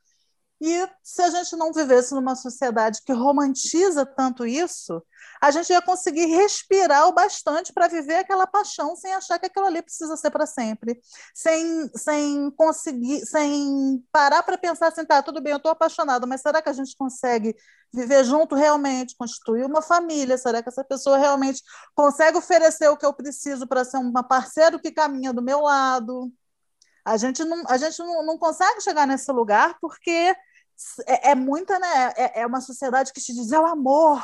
e 0.61 0.89
se 1.03 1.21
a 1.21 1.29
gente 1.29 1.55
não 1.55 1.73
vivesse 1.73 2.15
numa 2.15 2.35
sociedade 2.35 3.03
que 3.05 3.13
romantiza 3.13 4.07
tanto 4.07 4.47
isso, 4.47 5.03
a 5.41 5.51
gente 5.51 5.71
ia 5.71 5.83
conseguir 5.83 6.27
respirar 6.27 7.07
o 7.09 7.13
bastante 7.13 7.73
para 7.75 7.89
viver 7.89 8.17
aquela 8.17 8.47
paixão 8.47 8.97
sem 8.97 9.13
achar 9.13 9.39
que 9.39 9.47
aquilo 9.47 9.67
ali 9.67 9.83
precisa 9.83 10.17
ser 10.17 10.31
para 10.31 10.47
sempre, 10.47 10.99
sem, 11.35 11.91
sem 11.95 12.51
conseguir, 12.53 13.27
sem 13.27 14.03
parar 14.11 14.43
para 14.43 14.57
pensar 14.57 14.89
assim, 14.89 15.05
tá, 15.05 15.23
tudo 15.23 15.43
bem, 15.43 15.53
eu 15.53 15.59
estou 15.59 15.73
apaixonado, 15.73 16.27
mas 16.27 16.41
será 16.41 16.63
que 16.63 16.71
a 16.71 16.73
gente 16.73 16.97
consegue 16.97 17.55
viver 17.93 18.25
junto 18.25 18.55
realmente, 18.55 19.17
constituir 19.17 19.65
uma 19.65 19.83
família? 19.83 20.39
Será 20.39 20.63
que 20.63 20.69
essa 20.71 20.85
pessoa 20.85 21.19
realmente 21.19 21.63
consegue 21.95 22.39
oferecer 22.39 22.89
o 22.89 22.97
que 22.97 23.05
eu 23.05 23.13
preciso 23.13 23.67
para 23.67 23.85
ser 23.85 23.99
uma 23.99 24.23
parceiro 24.23 24.81
que 24.81 24.91
caminha 24.91 25.33
do 25.35 25.43
meu 25.43 25.61
lado? 25.61 26.33
A 27.05 27.17
gente 27.17 27.45
não, 27.45 27.63
a 27.69 27.77
gente 27.77 27.99
não, 28.01 28.27
não 28.27 28.39
consegue 28.39 28.81
chegar 28.81 29.07
nesse 29.07 29.31
lugar 29.31 29.77
porque 29.81 30.35
é, 31.07 31.31
é 31.31 31.35
muita, 31.35 31.79
né? 31.79 32.13
É, 32.17 32.41
é, 32.41 32.47
uma 32.47 32.61
sociedade 32.61 33.13
que 33.13 33.21
te 33.21 33.33
diz 33.33 33.53
é 33.53 33.59
o 33.59 33.67
amor, 33.67 34.23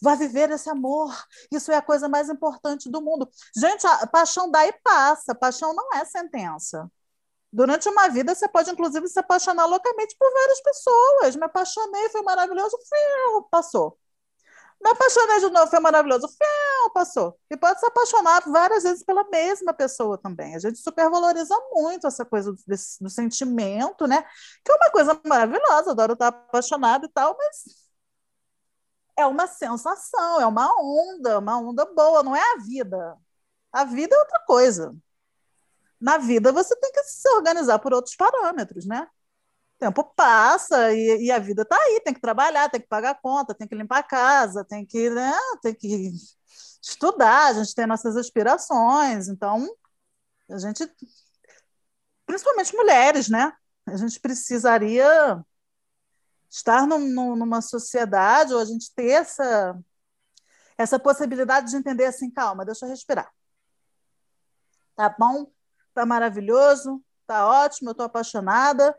vai 0.00 0.16
viver 0.16 0.50
esse 0.50 0.68
amor, 0.70 1.14
isso 1.50 1.72
é 1.72 1.76
a 1.76 1.82
coisa 1.82 2.08
mais 2.08 2.28
importante 2.28 2.90
do 2.90 3.02
mundo. 3.02 3.28
Gente, 3.56 3.86
a 3.86 4.06
paixão 4.06 4.50
dá 4.50 4.66
e 4.66 4.72
passa, 4.82 5.34
paixão 5.34 5.74
não 5.74 5.92
é 5.94 6.04
sentença. 6.04 6.90
Durante 7.52 7.88
uma 7.88 8.08
vida, 8.08 8.34
você 8.34 8.46
pode, 8.48 8.70
inclusive, 8.70 9.08
se 9.08 9.18
apaixonar 9.18 9.66
loucamente 9.66 10.14
por 10.18 10.30
várias 10.32 10.60
pessoas. 10.60 11.36
Me 11.36 11.44
apaixonei, 11.44 12.08
foi 12.10 12.22
maravilhoso, 12.22 12.78
passou. 13.50 13.98
Me 14.80 14.90
apaixonei 14.90 15.40
de 15.40 15.50
novo, 15.50 15.66
foi 15.66 15.80
maravilhoso. 15.80 16.28
Fiu, 16.28 16.90
passou. 16.92 17.38
E 17.50 17.56
pode 17.56 17.80
se 17.80 17.86
apaixonar 17.86 18.42
várias 18.46 18.84
vezes 18.84 19.02
pela 19.04 19.24
mesma 19.28 19.74
pessoa 19.74 20.16
também. 20.16 20.54
A 20.54 20.58
gente 20.58 20.78
supervaloriza 20.78 21.54
muito 21.72 22.06
essa 22.06 22.24
coisa 22.24 22.52
do, 22.52 22.58
do 22.66 23.10
sentimento, 23.10 24.06
né? 24.06 24.22
Que 24.64 24.72
é 24.72 24.74
uma 24.76 24.90
coisa 24.90 25.20
maravilhosa, 25.26 25.90
adoro 25.90 26.12
estar 26.12 26.28
apaixonado 26.28 27.06
e 27.06 27.08
tal, 27.08 27.36
mas 27.36 27.88
é 29.16 29.26
uma 29.26 29.48
sensação, 29.48 30.40
é 30.40 30.46
uma 30.46 30.70
onda, 30.80 31.38
uma 31.40 31.58
onda 31.58 31.84
boa, 31.86 32.22
não 32.22 32.36
é 32.36 32.40
a 32.54 32.58
vida. 32.58 33.16
A 33.72 33.84
vida 33.84 34.14
é 34.14 34.18
outra 34.18 34.40
coisa. 34.46 34.96
Na 36.00 36.18
vida 36.18 36.52
você 36.52 36.76
tem 36.76 36.92
que 36.92 37.02
se 37.04 37.28
organizar 37.30 37.78
por 37.80 37.92
outros 37.92 38.14
parâmetros, 38.16 38.86
né? 38.86 39.08
Tempo 39.78 40.04
passa 40.04 40.92
e, 40.92 41.26
e, 41.26 41.30
a 41.30 41.38
vida 41.38 41.62
está 41.62 41.76
aí, 41.76 42.00
tem 42.04 42.12
que 42.12 42.20
trabalhar, 42.20 42.68
tem 42.68 42.80
que 42.80 42.88
pagar 42.88 43.20
conta, 43.20 43.54
tem 43.54 43.66
que 43.66 43.74
limpar 43.74 43.98
a 43.98 44.02
casa, 44.02 44.64
tem 44.64 44.84
que, 44.84 45.08
né, 45.10 45.32
tem 45.62 45.74
que 45.74 46.12
estudar, 46.82 47.46
a 47.46 47.52
gente 47.54 47.74
tem 47.74 47.86
nossas 47.86 48.16
aspirações, 48.16 49.28
então 49.28 49.68
a 50.50 50.58
gente, 50.58 50.90
principalmente 52.26 52.74
mulheres, 52.74 53.28
né, 53.28 53.52
a 53.86 53.96
gente 53.96 54.18
precisaria 54.20 55.44
estar 56.50 56.86
num, 56.86 57.36
numa 57.36 57.60
sociedade 57.60 58.54
ou 58.54 58.60
a 58.60 58.64
gente 58.64 58.92
ter 58.94 59.10
essa, 59.10 59.78
essa 60.76 60.98
possibilidade 60.98 61.70
de 61.70 61.76
entender 61.76 62.06
assim, 62.06 62.30
calma, 62.30 62.64
deixa 62.64 62.84
eu 62.84 62.90
respirar. 62.90 63.30
Tá 64.96 65.14
bom, 65.16 65.50
tá 65.94 66.04
maravilhoso, 66.04 67.04
tá 67.26 67.46
ótimo, 67.46 67.90
eu 67.90 67.92
estou 67.92 68.06
apaixonada, 68.06 68.96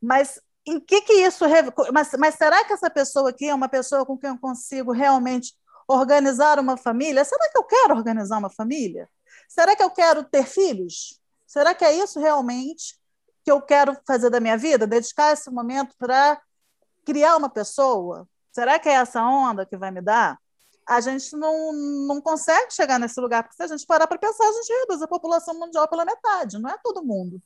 mas 0.00 0.40
em 0.66 0.78
que 0.78 1.00
que 1.02 1.12
isso 1.12 1.44
mas, 1.92 2.10
mas 2.18 2.34
será 2.34 2.64
que 2.64 2.72
essa 2.72 2.90
pessoa 2.90 3.30
aqui 3.30 3.46
é 3.46 3.54
uma 3.54 3.68
pessoa 3.68 4.04
com 4.04 4.16
quem 4.16 4.30
eu 4.30 4.38
consigo 4.38 4.92
realmente 4.92 5.54
organizar 5.88 6.58
uma 6.58 6.76
família? 6.76 7.24
Será 7.24 7.48
que 7.50 7.58
eu 7.58 7.64
quero 7.64 7.96
organizar 7.96 8.38
uma 8.38 8.50
família? 8.50 9.08
Será 9.48 9.74
que 9.74 9.82
eu 9.82 9.90
quero 9.90 10.22
ter 10.24 10.46
filhos? 10.46 11.20
Será 11.46 11.74
que 11.74 11.84
é 11.84 11.92
isso 11.92 12.20
realmente 12.20 12.98
que 13.44 13.50
eu 13.50 13.60
quero 13.60 13.96
fazer 14.06 14.30
da 14.30 14.38
minha 14.38 14.56
vida? 14.56 14.86
Dedicar 14.86 15.32
esse 15.32 15.50
momento 15.50 15.96
para 15.98 16.40
criar 17.04 17.36
uma 17.36 17.50
pessoa? 17.50 18.28
Será 18.52 18.78
que 18.78 18.88
é 18.88 18.92
essa 18.92 19.22
onda 19.22 19.66
que 19.66 19.76
vai 19.76 19.90
me 19.90 20.00
dar? 20.00 20.38
A 20.86 21.00
gente 21.00 21.36
não, 21.36 21.72
não 22.06 22.20
consegue 22.20 22.72
chegar 22.72 22.98
nesse 22.98 23.20
lugar, 23.20 23.42
porque 23.42 23.56
se 23.56 23.62
a 23.62 23.66
gente 23.66 23.86
parar 23.86 24.06
para 24.06 24.18
pensar, 24.18 24.44
a 24.44 24.52
gente 24.52 24.72
reduz 24.80 25.02
a 25.02 25.08
população 25.08 25.54
mundial 25.58 25.88
pela 25.88 26.04
metade. 26.04 26.58
Não 26.58 26.70
é 26.70 26.76
todo 26.82 27.04
mundo 27.04 27.40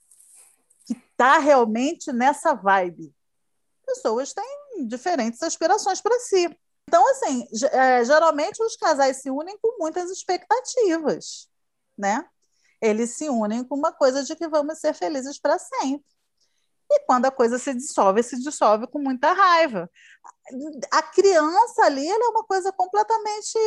está 1.14 1.38
realmente 1.38 2.12
nessa 2.12 2.54
vibe. 2.54 3.14
Pessoas 3.86 4.32
têm 4.32 4.86
diferentes 4.86 5.42
aspirações 5.42 6.00
para 6.00 6.18
si. 6.20 6.48
Então, 6.86 7.08
assim, 7.10 7.46
é, 7.72 8.04
geralmente 8.04 8.62
os 8.62 8.76
casais 8.76 9.18
se 9.18 9.30
unem 9.30 9.56
com 9.58 9.78
muitas 9.78 10.10
expectativas, 10.10 11.48
né? 11.96 12.24
Eles 12.80 13.16
se 13.16 13.28
unem 13.28 13.64
com 13.64 13.76
uma 13.76 13.92
coisa 13.92 14.22
de 14.22 14.36
que 14.36 14.48
vamos 14.48 14.78
ser 14.78 14.92
felizes 14.92 15.38
para 15.38 15.58
sempre. 15.58 16.04
E 16.90 17.00
quando 17.06 17.26
a 17.26 17.30
coisa 17.30 17.58
se 17.58 17.72
dissolve, 17.74 18.22
se 18.22 18.38
dissolve 18.42 18.86
com 18.86 18.98
muita 18.98 19.32
raiva. 19.32 19.90
A 20.90 21.02
criança 21.02 21.84
ali 21.84 22.06
é 22.06 22.28
uma 22.28 22.44
coisa 22.44 22.70
completamente, 22.72 23.58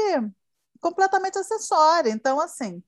completamente 0.80 1.39
acessória. 1.39 2.12
Então, 2.12 2.39
assim, 2.39 2.84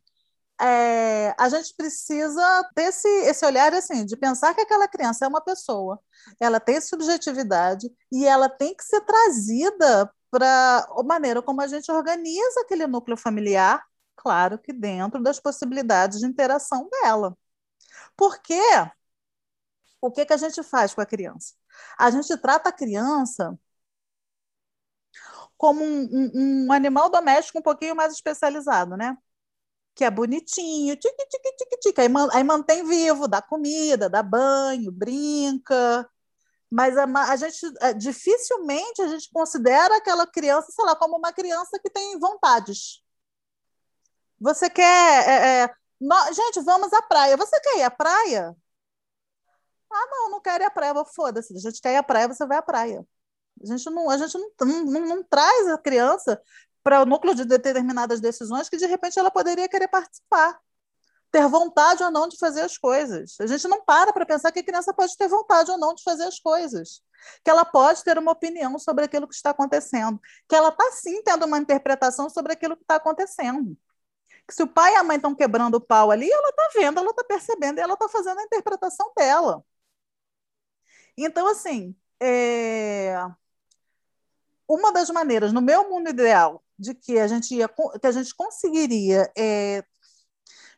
é, 0.62 1.34
a 1.38 1.50
gente 1.50 1.74
precisa 1.76 2.70
ter 2.76 2.84
esse, 2.84 3.08
esse 3.26 3.46
olhar 3.46 3.74
assim, 3.74 4.06
de 4.06 4.18
pensar 4.18 4.54
que 4.54 4.62
aquela 4.62 4.88
criança 4.88 5.26
é 5.26 5.28
uma 5.28 5.42
pessoa, 5.42 6.00
ela 6.40 6.60
tem 6.60 6.82
subjetividade 6.82 7.90
e 8.12 8.26
ela 8.26 8.50
tem 8.50 8.76
que 8.76 8.84
ser 8.84 9.02
trazida 9.02 10.14
para 10.32 10.88
a 10.98 11.04
maneira 11.04 11.42
como 11.42 11.62
a 11.62 11.68
gente 11.68 11.92
organiza 11.92 12.62
aquele 12.62 12.88
núcleo 12.88 13.18
familiar, 13.18 13.84
claro 14.16 14.60
que 14.60 14.74
dentro 14.74 15.22
das 15.24 15.40
possibilidades 15.40 16.20
de 16.20 16.26
interação 16.28 16.88
dela. 16.90 17.38
Porque 18.18 18.60
o 20.02 20.12
que, 20.12 20.26
que 20.26 20.34
a 20.34 20.38
gente 20.38 20.62
faz 20.64 20.94
com 20.94 21.02
a 21.02 21.06
criança? 21.06 21.56
A 21.98 22.10
gente 22.12 22.36
trata 22.38 22.70
a 22.70 22.74
criança 22.74 23.58
como 25.58 25.84
um, 25.84 26.08
um, 26.12 26.66
um 26.68 26.72
animal 26.72 27.10
doméstico 27.10 27.60
um 27.60 27.62
pouquinho 27.62 27.96
mais 27.96 28.14
especializado, 28.14 28.96
né? 28.98 29.18
Que 30.00 30.06
é 30.06 30.10
bonitinho, 30.10 30.96
tique, 30.96 31.28
tique, 31.28 31.56
tique, 31.58 31.78
tique. 31.82 32.02
Aí, 32.02 32.08
aí 32.32 32.42
mantém 32.42 32.86
vivo, 32.86 33.28
dá 33.28 33.42
comida, 33.42 34.10
dá 34.10 34.24
banho, 34.24 34.94
brinca. 34.94 36.10
Mas 36.72 36.98
a, 36.98 37.04
a 37.04 37.36
gente 37.36 37.60
é, 37.82 37.92
dificilmente 37.94 39.02
a 39.02 39.10
gente 39.10 39.30
considera 39.30 39.98
aquela 39.98 40.26
criança, 40.26 40.72
sei 40.72 40.86
lá, 40.86 40.96
como 40.96 41.18
uma 41.18 41.34
criança 41.34 41.78
que 41.84 41.90
tem 41.90 42.18
vontades. 42.18 43.04
Você 44.40 44.70
quer. 44.70 45.28
É, 45.28 45.64
é, 45.64 45.70
no, 46.00 46.34
gente, 46.34 46.62
vamos 46.62 46.94
à 46.94 47.02
praia. 47.02 47.36
Você 47.36 47.60
quer 47.60 47.80
ir 47.80 47.84
à 47.84 47.92
praia? 47.92 48.56
Ah, 49.92 50.08
não, 50.10 50.30
não 50.32 50.42
quero 50.42 50.64
ir 50.64 50.68
à 50.68 50.72
praia. 50.72 50.94
Foda-se, 51.14 51.54
a 51.54 51.60
gente 51.60 51.82
quer 51.82 51.94
ir 51.94 51.98
à 51.98 52.04
praia, 52.04 52.30
você 52.30 52.46
vai 52.48 52.58
à 52.58 52.62
praia. 52.62 53.06
A 53.62 53.66
gente 53.66 53.90
não, 53.90 54.10
a 54.10 54.18
gente 54.18 54.38
não, 54.38 54.50
não, 54.62 54.86
não, 54.86 55.06
não 55.08 55.24
traz 55.24 55.68
a 55.68 55.78
criança 55.78 56.42
para 56.90 57.04
o 57.04 57.06
núcleo 57.06 57.36
de 57.36 57.46
determinadas 57.46 58.20
decisões 58.20 58.68
que 58.68 58.76
de 58.76 58.88
repente 58.88 59.20
ela 59.20 59.30
poderia 59.30 59.70
querer 59.70 59.88
participar, 59.88 60.60
ter 61.32 61.48
vontade 61.48 62.02
ou 62.02 62.10
não 62.10 62.28
de 62.28 62.36
fazer 62.36 62.62
as 62.62 62.80
coisas. 62.80 63.38
A 63.40 63.46
gente 63.46 63.68
não 63.68 63.86
para 63.86 64.12
para 64.12 64.26
pensar 64.26 64.52
que 64.52 64.58
a 64.58 64.64
criança 64.64 64.92
pode 64.92 65.16
ter 65.16 65.28
vontade 65.28 65.70
ou 65.70 65.78
não 65.78 65.94
de 65.94 66.02
fazer 66.02 66.24
as 66.24 66.40
coisas, 66.40 67.04
que 67.44 67.52
ela 67.52 67.64
pode 67.64 68.04
ter 68.04 68.18
uma 68.18 68.32
opinião 68.32 68.80
sobre 68.80 69.06
aquilo 69.06 69.28
que 69.28 69.36
está 69.36 69.52
acontecendo, 69.52 70.20
que 70.48 70.56
ela 70.56 70.70
está 70.70 70.92
sim 70.94 71.22
tendo 71.22 71.46
uma 71.46 71.60
interpretação 71.60 72.28
sobre 72.28 72.54
aquilo 72.54 72.76
que 72.76 72.82
está 72.82 72.96
acontecendo. 72.96 73.78
Que 74.48 74.56
se 74.56 74.64
o 74.64 74.68
pai 74.68 74.94
e 74.94 74.96
a 74.96 75.04
mãe 75.04 75.18
estão 75.18 75.36
quebrando 75.36 75.76
o 75.76 75.82
pau 75.82 76.10
ali, 76.10 76.28
ela 76.28 76.50
está 76.50 76.70
vendo, 76.74 77.00
ela 77.00 77.12
está 77.12 77.24
percebendo 77.24 77.78
e 77.78 77.82
ela 77.82 77.94
está 77.94 78.10
fazendo 78.10 78.40
a 78.40 78.44
interpretação 78.44 79.14
dela. 79.16 79.64
Então, 81.16 81.48
assim, 81.48 81.96
é... 82.20 83.14
uma 84.70 84.94
das 84.94 85.10
maneiras, 85.10 85.52
no 85.52 85.62
meu 85.62 85.90
mundo 85.90 86.10
ideal, 86.10 86.64
de 86.78 86.94
que 86.94 87.18
a 87.18 87.28
gente, 87.28 87.56
ia, 87.56 87.68
que 87.68 88.06
a 88.08 88.12
gente 88.12 88.36
conseguiria 88.36 89.30
é, 89.36 89.84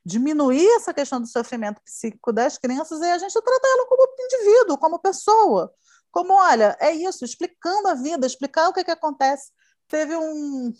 diminuir 0.05 0.65
essa 0.77 0.93
questão 0.93 1.19
do 1.19 1.27
sofrimento 1.27 1.81
psíquico 1.83 2.31
das 2.31 2.57
crianças 2.57 3.01
é 3.01 3.11
a 3.11 3.17
gente 3.17 3.33
tratar 3.33 3.67
ela 3.67 3.85
como 3.87 4.07
indivíduo, 4.17 4.77
como 4.77 4.97
pessoa. 4.97 5.73
Como, 6.09 6.33
olha, 6.33 6.75
é 6.79 6.91
isso, 6.93 7.23
explicando 7.25 7.89
a 7.89 7.93
vida, 7.93 8.25
explicar 8.25 8.69
o 8.69 8.73
que, 8.73 8.83
que 8.83 8.91
acontece. 8.91 9.51
Teve 9.87 10.15
um, 10.15 10.73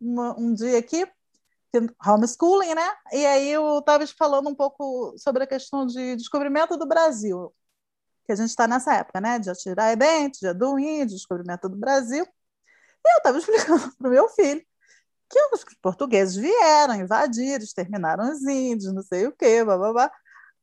uma, 0.00 0.38
um 0.38 0.54
dia 0.54 0.78
aqui, 0.78 1.06
homeschooling, 2.04 2.74
né? 2.74 2.96
E 3.12 3.26
aí 3.26 3.50
eu 3.50 3.78
estava 3.78 4.06
falando 4.06 4.48
um 4.48 4.54
pouco 4.54 5.14
sobre 5.18 5.44
a 5.44 5.46
questão 5.46 5.86
de 5.86 6.16
descobrimento 6.16 6.76
do 6.76 6.86
Brasil, 6.86 7.52
que 8.28 8.32
a 8.32 8.36
gente 8.36 8.50
está 8.50 8.68
nessa 8.68 8.92
época, 8.92 9.22
né? 9.22 9.38
De 9.38 9.48
atirar 9.48 9.96
dente, 9.96 10.40
de 10.40 10.52
do 10.52 10.78
índio, 10.78 11.16
descobrimento 11.16 11.66
do 11.66 11.76
Brasil. 11.78 12.24
E 12.26 13.14
eu 13.14 13.16
estava 13.16 13.38
explicando 13.40 13.90
para 13.96 14.06
o 14.06 14.10
meu 14.10 14.28
filho 14.28 14.62
que 15.30 15.40
os 15.54 15.64
portugueses 15.82 16.36
vieram, 16.36 16.94
invadiram, 16.94 17.64
exterminaram 17.64 18.30
os 18.30 18.42
índios, 18.42 18.92
não 18.92 19.02
sei 19.02 19.26
o 19.26 19.32
quê, 19.32 19.64
blá, 19.64 19.78
blá, 19.78 19.92
blá. 19.94 20.12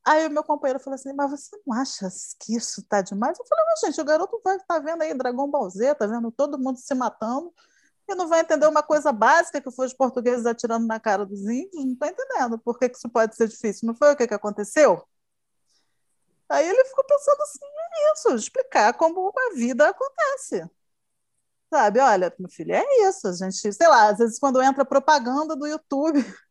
Aí 0.05 0.27
o 0.27 0.31
meu 0.31 0.43
companheiro 0.43 0.79
falou 0.79 0.93
assim, 0.93 1.11
mas 1.13 1.31
você 1.31 1.59
não 1.65 1.75
acha 1.75 2.07
que 2.39 2.55
isso 2.55 2.81
está 2.81 3.01
demais? 3.01 3.39
Eu 3.39 3.45
falei, 3.47 3.65
mas 3.65 3.79
gente, 3.79 4.01
o 4.01 4.05
garoto 4.05 4.39
vai 4.43 4.57
estar 4.57 4.75
tá 4.75 4.79
vendo 4.79 5.01
aí 5.01 5.13
Dragon 5.15 5.49
Ball 5.49 5.69
Z, 5.71 5.91
está 5.91 6.05
vendo 6.05 6.31
todo 6.31 6.59
mundo 6.59 6.77
se 6.77 6.93
matando, 6.93 7.51
e 8.07 8.13
não 8.13 8.27
vai 8.27 8.41
entender 8.41 8.67
uma 8.67 8.83
coisa 8.83 9.11
básica 9.11 9.59
que 9.59 9.71
foi 9.71 9.87
os 9.87 9.93
portugueses 9.93 10.45
atirando 10.45 10.85
na 10.85 10.99
cara 10.99 11.25
dos 11.25 11.41
índios, 11.41 11.83
não 11.83 11.93
está 11.93 12.09
entendendo 12.09 12.59
por 12.59 12.77
que, 12.77 12.89
que 12.89 12.97
isso 12.97 13.09
pode 13.09 13.35
ser 13.35 13.47
difícil. 13.47 13.87
Não 13.87 13.95
foi 13.95 14.13
o 14.13 14.15
que, 14.15 14.27
que 14.27 14.33
aconteceu? 14.35 15.03
Aí 16.49 16.67
ele 16.67 16.85
ficou 16.85 17.03
pensando 17.05 17.41
assim, 17.41 17.59
é 17.65 18.13
isso, 18.13 18.35
explicar 18.35 18.93
como 18.93 19.33
a 19.37 19.55
vida 19.55 19.89
acontece. 19.89 20.69
Sabe, 21.73 21.99
olha, 21.99 22.33
meu 22.39 22.49
filho, 22.49 22.73
é 22.73 22.83
isso, 23.09 23.27
a 23.27 23.33
gente, 23.33 23.73
sei 23.73 23.87
lá, 23.87 24.09
às 24.09 24.17
vezes 24.19 24.39
quando 24.39 24.61
entra 24.61 24.85
propaganda 24.85 25.55
do 25.55 25.67
YouTube, 25.67 26.19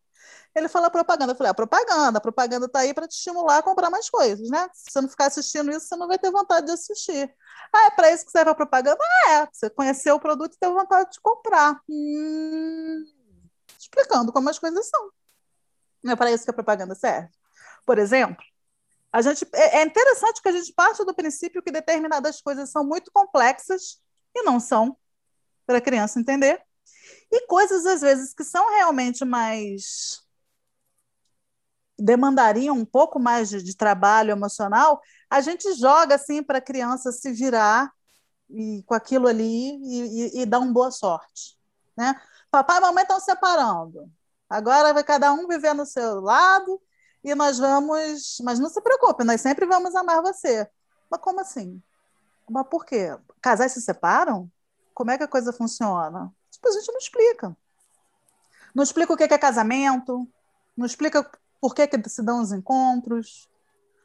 ele 0.54 0.68
fala 0.68 0.90
propaganda. 0.90 1.32
Eu 1.32 1.36
falei, 1.36 1.50
a 1.50 1.54
propaganda, 1.54 2.18
a 2.18 2.20
propaganda 2.20 2.66
está 2.66 2.80
aí 2.80 2.94
para 2.94 3.08
te 3.08 3.12
estimular 3.12 3.58
a 3.58 3.62
comprar 3.62 3.90
mais 3.90 4.08
coisas, 4.10 4.48
né? 4.50 4.68
Se 4.72 4.90
você 4.90 5.00
não 5.00 5.08
ficar 5.08 5.26
assistindo 5.26 5.70
isso, 5.70 5.86
você 5.86 5.96
não 5.96 6.08
vai 6.08 6.18
ter 6.18 6.30
vontade 6.30 6.66
de 6.66 6.72
assistir. 6.72 7.34
Ah, 7.72 7.86
é 7.86 7.90
para 7.90 8.12
isso 8.12 8.24
que 8.24 8.32
serve 8.32 8.50
a 8.50 8.54
propaganda? 8.54 8.98
Ah, 9.00 9.30
é. 9.30 9.48
Você 9.52 9.70
conhecer 9.70 10.12
o 10.12 10.20
produto 10.20 10.54
e 10.54 10.58
ter 10.58 10.68
vontade 10.68 11.12
de 11.12 11.20
comprar. 11.20 11.80
Hum, 11.88 13.04
explicando 13.78 14.32
como 14.32 14.48
as 14.48 14.58
coisas 14.58 14.88
são. 14.88 15.10
Não 16.02 16.12
é 16.12 16.16
para 16.16 16.30
isso 16.30 16.44
que 16.44 16.50
a 16.50 16.54
propaganda 16.54 16.94
serve. 16.94 17.30
Por 17.86 17.98
exemplo, 17.98 18.44
a 19.14 19.22
gente, 19.22 19.46
é, 19.54 19.78
é 19.78 19.84
interessante 19.84 20.42
que 20.42 20.48
a 20.48 20.52
gente 20.52 20.72
parte 20.72 21.04
do 21.04 21.14
princípio 21.14 21.62
que 21.62 21.70
determinadas 21.70 22.40
coisas 22.40 22.68
são 22.68 22.82
muito 22.82 23.12
complexas 23.12 24.02
e 24.34 24.42
não 24.42 24.58
são 24.58 24.96
para 25.64 25.78
a 25.78 25.80
criança 25.80 26.18
entender. 26.18 26.60
E 27.30 27.46
coisas, 27.46 27.86
às 27.86 28.00
vezes, 28.00 28.34
que 28.34 28.42
são 28.42 28.70
realmente 28.70 29.24
mais. 29.24 30.20
demandariam 31.96 32.76
um 32.76 32.84
pouco 32.84 33.20
mais 33.20 33.48
de, 33.50 33.62
de 33.62 33.76
trabalho 33.76 34.32
emocional, 34.32 35.00
a 35.30 35.40
gente 35.40 35.72
joga 35.74 36.16
assim 36.16 36.42
para 36.42 36.58
a 36.58 36.60
criança 36.60 37.12
se 37.12 37.30
virar 37.30 37.92
e, 38.50 38.82
com 38.84 38.94
aquilo 38.94 39.28
ali 39.28 39.76
e, 39.76 40.40
e, 40.40 40.42
e 40.42 40.46
dar 40.46 40.58
uma 40.58 40.72
boa 40.72 40.90
sorte. 40.90 41.56
Né? 41.96 42.20
Papai 42.50 42.78
e 42.78 42.80
mamãe 42.80 43.04
estão 43.04 43.20
separando. 43.20 44.10
Agora 44.50 44.92
vai 44.92 45.04
cada 45.04 45.32
um 45.32 45.46
viver 45.46 45.72
no 45.72 45.86
seu 45.86 46.20
lado 46.20 46.82
e 47.24 47.34
nós 47.34 47.58
vamos. 47.58 48.38
Mas 48.42 48.58
não 48.58 48.68
se 48.68 48.80
preocupe, 48.80 49.24
nós 49.24 49.40
sempre 49.40 49.66
vamos 49.66 49.94
amar 49.96 50.22
você. 50.22 50.68
Mas 51.10 51.20
como 51.20 51.40
assim? 51.40 51.82
Mas 52.48 52.66
por 52.68 52.84
quê? 52.84 53.16
Casais 53.40 53.72
se 53.72 53.80
separam? 53.80 54.50
Como 54.92 55.10
é 55.10 55.18
que 55.18 55.24
a 55.24 55.28
coisa 55.28 55.52
funciona? 55.52 56.32
Tipo, 56.50 56.68
a 56.68 56.72
gente 56.72 56.92
não 56.92 56.98
explica. 56.98 57.56
Não 58.74 58.84
explica 58.84 59.12
o 59.12 59.16
que 59.16 59.24
é 59.24 59.38
casamento, 59.38 60.28
não 60.76 60.84
explica 60.84 61.28
por 61.60 61.74
que, 61.74 61.86
que 61.86 62.08
se 62.08 62.22
dão 62.22 62.42
os 62.42 62.52
encontros, 62.52 63.48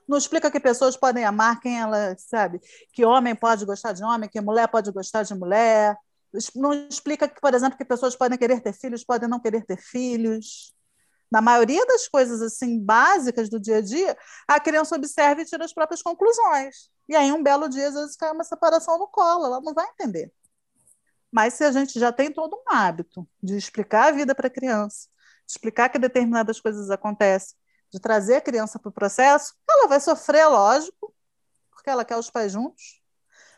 não 0.07 0.17
explica 0.17 0.49
que 0.49 0.59
pessoas 0.59 0.97
podem 0.97 1.23
amar 1.23 1.59
quem 1.59 1.79
ela 1.79 2.15
sabe, 2.17 2.59
que 2.91 3.05
homem 3.05 3.35
pode 3.35 3.63
gostar 3.63 3.93
de 3.93 4.03
homem, 4.03 4.27
que 4.27 4.41
mulher 4.41 4.67
pode 4.67 4.91
gostar 4.91 5.21
de 5.21 5.35
mulher. 5.35 5.95
Não 6.55 6.73
explica 6.73 7.27
que, 7.27 7.39
por 7.39 7.53
exemplo, 7.53 7.77
que 7.77 7.85
pessoas 7.85 8.15
podem 8.15 8.37
querer 8.37 8.59
ter 8.61 8.73
filhos, 8.73 9.03
podem 9.03 9.29
não 9.29 9.39
querer 9.39 9.65
ter 9.65 9.77
filhos. 9.77 10.73
Na 11.31 11.41
maioria 11.41 11.85
das 11.85 12.07
coisas 12.07 12.41
assim 12.41 12.79
básicas 12.79 13.49
do 13.49 13.59
dia 13.59 13.77
a 13.77 13.81
dia, 13.81 14.17
a 14.47 14.59
criança 14.59 14.95
observa 14.95 15.41
e 15.41 15.45
tira 15.45 15.63
as 15.63 15.73
próprias 15.73 16.01
conclusões. 16.01 16.89
E 17.07 17.15
aí, 17.15 17.31
um 17.31 17.41
belo 17.43 17.69
dia, 17.69 17.87
às 17.87 17.93
vezes, 17.93 18.15
cai 18.15 18.31
uma 18.31 18.43
separação 18.43 18.97
no 18.97 19.07
colo, 19.07 19.45
ela 19.45 19.61
não 19.61 19.73
vai 19.73 19.87
entender. 19.87 20.31
Mas 21.31 21.53
se 21.53 21.63
a 21.63 21.71
gente 21.71 21.99
já 21.99 22.11
tem 22.11 22.31
todo 22.31 22.55
um 22.55 22.73
hábito 22.73 23.27
de 23.41 23.55
explicar 23.55 24.07
a 24.07 24.11
vida 24.11 24.33
para 24.33 24.47
a 24.47 24.51
criança, 24.51 25.07
de 25.45 25.51
explicar 25.51 25.89
que 25.89 25.99
determinadas 25.99 26.59
coisas 26.59 26.89
acontecem, 26.89 27.57
de 27.91 27.99
trazer 27.99 28.37
a 28.37 28.41
criança 28.41 28.79
para 28.79 28.89
o 28.89 28.91
processo, 28.91 29.55
ela 29.69 29.87
vai 29.87 29.99
sofrer, 29.99 30.47
lógico, 30.47 31.13
porque 31.71 31.89
ela 31.89 32.05
quer 32.05 32.17
os 32.17 32.29
pais 32.29 32.51
juntos, 32.51 33.01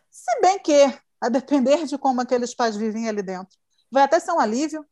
Se 0.09 0.41
bem 0.41 0.59
que, 0.59 0.99
a 1.21 1.29
depender 1.29 1.85
de 1.85 1.97
como 1.97 2.21
aqueles 2.21 2.53
pais 2.53 2.75
vivem 2.75 3.07
ali 3.07 3.21
dentro, 3.21 3.57
vai 3.89 4.03
até 4.03 4.19
ser 4.19 4.31
um 4.33 4.39
alívio, 4.39 4.85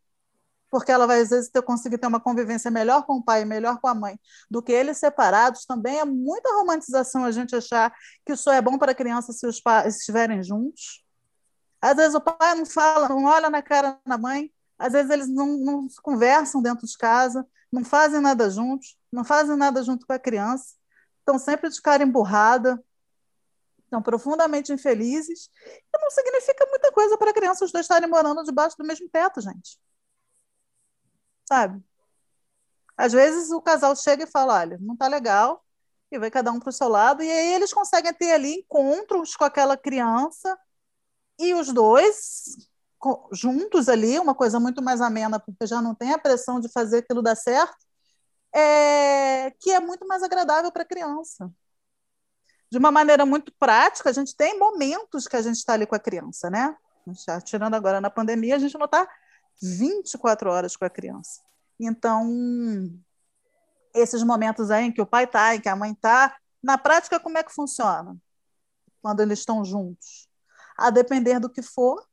porque 0.70 0.91
ela 0.91 1.07
vai, 1.07 1.22
às 1.22 1.30
vezes, 1.30 1.49
ter, 1.49 1.61
conseguir 1.61 1.97
ter 1.97 2.07
uma 2.07 2.20
convivência 2.20 2.70
melhor 2.70 3.05
com 3.05 3.17
o 3.17 3.24
pai, 3.24 3.43
melhor 3.43 3.80
com 3.80 3.88
a 3.88 3.95
mãe, 3.95 4.20
do 4.49 4.61
que 4.61 4.72
eles 4.72 4.97
separados. 4.97 5.65
Também 5.65 5.99
é 5.99 6.05
muita 6.05 6.55
romantização 6.57 7.26
a 7.26 7.32
gente 7.32 7.55
achar 7.55 7.93
que 8.26 8.34
isso 8.34 8.49
é 8.49 8.61
bom 8.61 8.78
para 8.78 8.91
a 8.91 8.95
criança 8.95 9.34
se 9.34 9.47
os 9.47 9.59
pais 9.59 9.97
estiverem 9.97 10.43
juntos. 10.43 11.03
Às 11.82 11.95
vezes 11.95 12.13
o 12.13 12.22
pai 12.22 12.55
não 12.55 12.65
fala, 12.65 13.09
não 13.09 13.26
olha 13.26 13.49
na 13.49 13.61
cara 13.61 13.99
da 14.05 14.17
mãe, 14.17 14.51
às 14.78 14.93
vezes 14.93 15.09
eles 15.09 15.28
não, 15.28 15.57
não 15.57 15.88
conversam 16.03 16.61
dentro 16.61 16.86
de 16.86 16.97
casa, 16.97 17.45
não 17.72 17.84
fazem 17.84 18.20
nada 18.20 18.49
juntos, 18.49 18.97
não 19.11 19.24
fazem 19.24 19.55
nada 19.55 19.82
junto 19.82 20.05
com 20.05 20.13
a 20.13 20.20
criança, 20.20 20.76
estão 21.20 21.39
sempre 21.39 21.70
de 21.70 21.82
cara 21.82 22.03
emburrada, 22.03 22.84
estão 23.84 24.01
profundamente 24.01 24.74
infelizes, 24.74 25.49
e 25.65 26.01
não 26.01 26.11
significa 26.11 26.65
muita 26.70 26.91
coisa 26.91 27.17
para 27.17 27.32
a 27.32 27.34
criança 27.34 27.65
os 27.65 27.72
dois 27.72 27.86
estarem 27.86 28.09
morando 28.09 28.43
debaixo 28.43 28.78
do 28.78 28.86
mesmo 28.86 29.09
teto, 29.09 29.41
gente 29.41 29.80
sabe? 31.50 31.84
Às 32.95 33.12
vezes 33.12 33.50
o 33.52 33.62
casal 33.62 33.95
chega 33.95 34.24
e 34.24 34.28
fala: 34.28 34.60
olha, 34.60 34.78
não 34.80 34.93
está 34.93 35.08
legal, 35.08 35.66
e 36.12 36.20
vai 36.20 36.30
cada 36.30 36.52
um 36.52 36.60
para 36.60 36.70
o 36.70 36.74
seu 36.74 36.88
lado, 36.88 37.24
e 37.24 37.32
aí 37.32 37.54
eles 37.54 37.74
conseguem 37.74 38.14
ter 38.14 38.32
ali 38.32 38.60
encontros 38.60 39.36
com 39.36 39.43
aquela 39.43 39.76
criança, 39.76 40.58
e 41.39 41.54
os 41.54 41.74
dois 41.74 42.70
juntos 43.32 43.88
ali, 43.88 44.20
uma 44.20 44.36
coisa 44.36 44.60
muito 44.60 44.82
mais 44.82 45.02
amena, 45.02 45.39
porque 45.39 45.66
já 45.66 45.82
não 45.82 45.95
tem 45.95 46.12
a 46.14 46.20
pressão 46.20 46.60
de 46.60 46.70
fazer 46.70 46.97
aquilo 47.00 47.22
dar 47.22 47.36
certo, 47.36 47.78
é, 48.54 49.52
que 49.60 49.72
é 49.72 49.80
muito 49.80 50.06
mais 50.06 50.22
agradável 50.22 50.72
para 50.72 50.84
a 50.84 50.86
criança. 50.86 51.50
De 52.70 52.78
uma 52.78 52.91
maneira 52.91 53.26
muito 53.26 53.54
prática, 53.58 54.10
a 54.10 54.14
gente 54.14 54.36
tem 54.36 54.60
momentos 54.60 55.28
que 55.28 55.36
a 55.38 55.41
gente 55.41 55.56
está 55.56 55.74
ali 55.74 55.88
com 55.88 55.95
a 55.95 56.00
criança, 56.00 56.50
né? 56.50 56.76
Já 57.26 57.39
tirando 57.41 57.74
agora 57.74 58.02
na 58.02 58.10
pandemia, 58.10 58.58
a 58.58 58.60
gente 58.60 58.78
não 58.78 58.86
está 58.86 59.08
24 59.62 60.49
horas 60.49 60.76
com 60.76 60.86
a 60.86 60.89
criança. 60.89 61.41
Então, 61.80 62.28
esses 63.93 64.24
momentos 64.24 64.70
aí 64.72 64.86
em 64.86 64.91
que 64.91 65.01
o 65.01 65.05
pai 65.05 65.26
está, 65.26 65.55
em 65.55 65.62
que 65.62 65.70
a 65.70 65.76
mãe 65.76 65.91
está, 65.91 66.36
na 66.62 66.78
prática, 66.78 67.20
como 67.20 67.38
é 67.38 67.43
que 67.43 67.53
funciona? 67.53 68.18
Quando 69.01 69.22
eles 69.22 69.39
estão 69.39 69.64
juntos. 69.64 70.28
A 70.78 70.89
depender 70.89 71.39
do 71.39 71.49
que 71.49 71.62
for, 71.62 72.05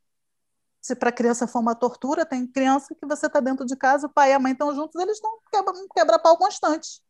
se 0.81 0.95
para 0.95 1.09
a 1.09 1.13
criança 1.13 1.49
for 1.49 1.59
uma 1.59 1.75
tortura, 1.75 2.25
tem 2.25 2.47
criança 2.47 2.95
que 2.95 3.07
você 3.07 3.27
está 3.27 3.41
dentro 3.41 3.67
de 3.67 3.77
casa, 3.77 4.07
o 4.07 4.11
pai 4.11 4.31
e 4.31 4.35
a 4.35 4.39
mãe 4.39 4.53
estão 4.53 4.73
juntos, 4.75 5.01
eles 5.01 5.17
estão 5.17 5.39
quebra, 5.51 5.73
quebra-pau 5.95 6.37
constante. 6.39 7.03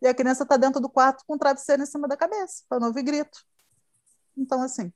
E 0.00 0.06
a 0.08 0.14
criança 0.14 0.42
está 0.42 0.56
dentro 0.56 0.80
do 0.80 0.88
quarto 0.88 1.22
com 1.26 1.34
o 1.34 1.38
travesseiro 1.38 1.82
em 1.82 1.86
cima 1.86 2.08
da 2.08 2.16
cabeça, 2.16 2.64
para 2.68 2.80
não 2.80 2.88
ouvir 2.88 3.02
grito. 3.02 3.44
Então, 4.36 4.62
assim, 4.62 4.90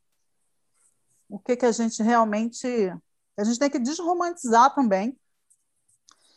o 1.29 1.39
que, 1.39 1.57
que 1.57 1.67
a 1.67 1.73
gente 1.73 2.03
realmente 2.03 2.91
a 3.37 3.45
gente 3.45 3.59
tem 3.59 3.71
que 3.71 3.79
desromantizar 3.79 4.75
também 4.75 5.19